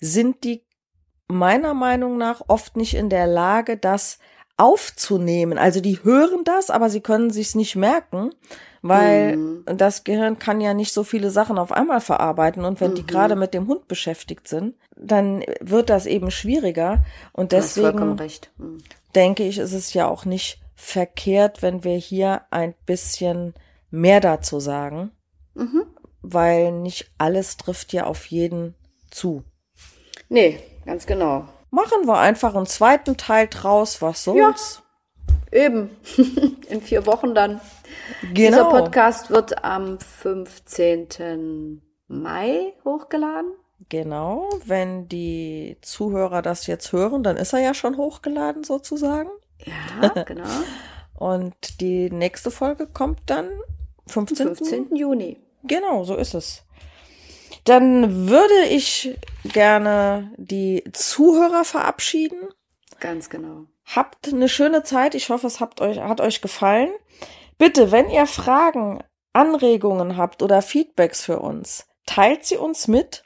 [0.00, 0.64] sind die
[1.30, 4.18] meiner Meinung nach oft nicht in der Lage, das
[4.56, 5.56] aufzunehmen.
[5.56, 8.30] Also die hören das, aber sie können sich's nicht merken,
[8.82, 9.64] weil mhm.
[9.64, 12.96] das Gehirn kann ja nicht so viele Sachen auf einmal verarbeiten und wenn mhm.
[12.96, 18.16] die gerade mit dem Hund beschäftigt sind, dann wird das eben schwieriger und deswegen
[18.58, 18.78] mhm.
[19.14, 23.54] denke ich, ist es ja auch nicht verkehrt, wenn wir hier ein bisschen
[23.90, 25.10] mehr dazu sagen,
[25.54, 25.84] mhm.
[26.20, 28.74] weil nicht alles trifft ja auf jeden
[29.10, 29.42] zu.
[30.28, 31.44] Nee, ganz genau.
[31.70, 34.82] Machen wir einfach einen zweiten Teil draus, was soll's?
[35.52, 35.90] Ja, eben.
[36.68, 37.60] In vier Wochen dann.
[38.22, 38.34] Genau.
[38.34, 41.80] Dieser Podcast wird am 15.
[42.08, 43.52] Mai hochgeladen.
[43.88, 49.30] Genau, wenn die Zuhörer das jetzt hören, dann ist er ja schon hochgeladen sozusagen.
[49.64, 50.48] Ja, genau.
[51.14, 53.48] Und die nächste Folge kommt dann
[54.06, 54.56] 15.
[54.56, 54.96] 15.
[54.96, 55.38] Juni.
[55.64, 56.62] Genau, so ist es.
[57.64, 62.48] Dann würde ich gerne die Zuhörer verabschieden.
[63.00, 63.66] Ganz genau.
[63.86, 65.14] Habt eine schöne Zeit.
[65.14, 66.90] Ich hoffe, es hat euch, hat euch gefallen.
[67.58, 73.22] Bitte, wenn ihr Fragen, Anregungen habt oder Feedbacks für uns, teilt sie uns mit.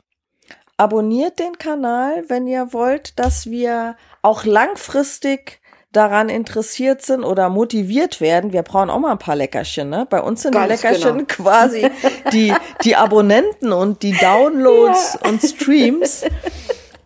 [0.77, 5.61] Abonniert den Kanal, wenn ihr wollt, dass wir auch langfristig
[5.97, 9.89] daran interessiert sind oder motiviert werden, wir brauchen auch mal ein paar Leckerchen.
[9.89, 10.07] Ne?
[10.09, 11.25] Bei uns sind Ganz die Leckerchen genau.
[11.29, 11.91] quasi
[12.33, 12.53] die,
[12.85, 15.31] die Abonnenten und die Downloads ja.
[15.31, 16.25] und Streams,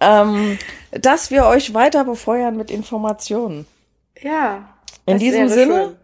[0.00, 0.58] ähm,
[0.90, 3.66] dass wir euch weiter befeuern mit Informationen.
[4.20, 4.68] Ja.
[5.06, 5.96] In diesem Sinne, schön.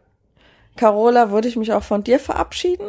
[0.76, 2.88] Carola, würde ich mich auch von dir verabschieden.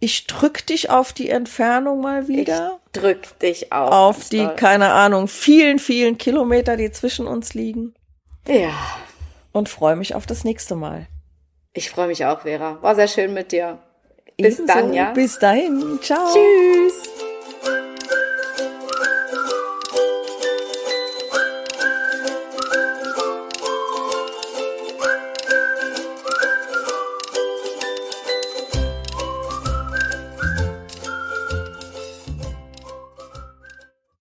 [0.00, 2.78] Ich drück dich auf die Entfernung mal wieder.
[2.86, 3.90] Ich drück dich auch.
[3.90, 4.56] Auf die, toll.
[4.56, 7.94] keine Ahnung, vielen, vielen Kilometer, die zwischen uns liegen.
[8.46, 8.72] Ja
[9.54, 11.06] und freue mich auf das nächste Mal.
[11.72, 12.82] Ich freue mich auch, Vera.
[12.82, 13.78] War sehr schön mit dir.
[14.36, 14.74] Bis Ebenso.
[14.74, 15.12] dann, ja.
[15.12, 15.98] Bis dahin.
[16.02, 16.32] Ciao.
[16.32, 17.13] Tschüss.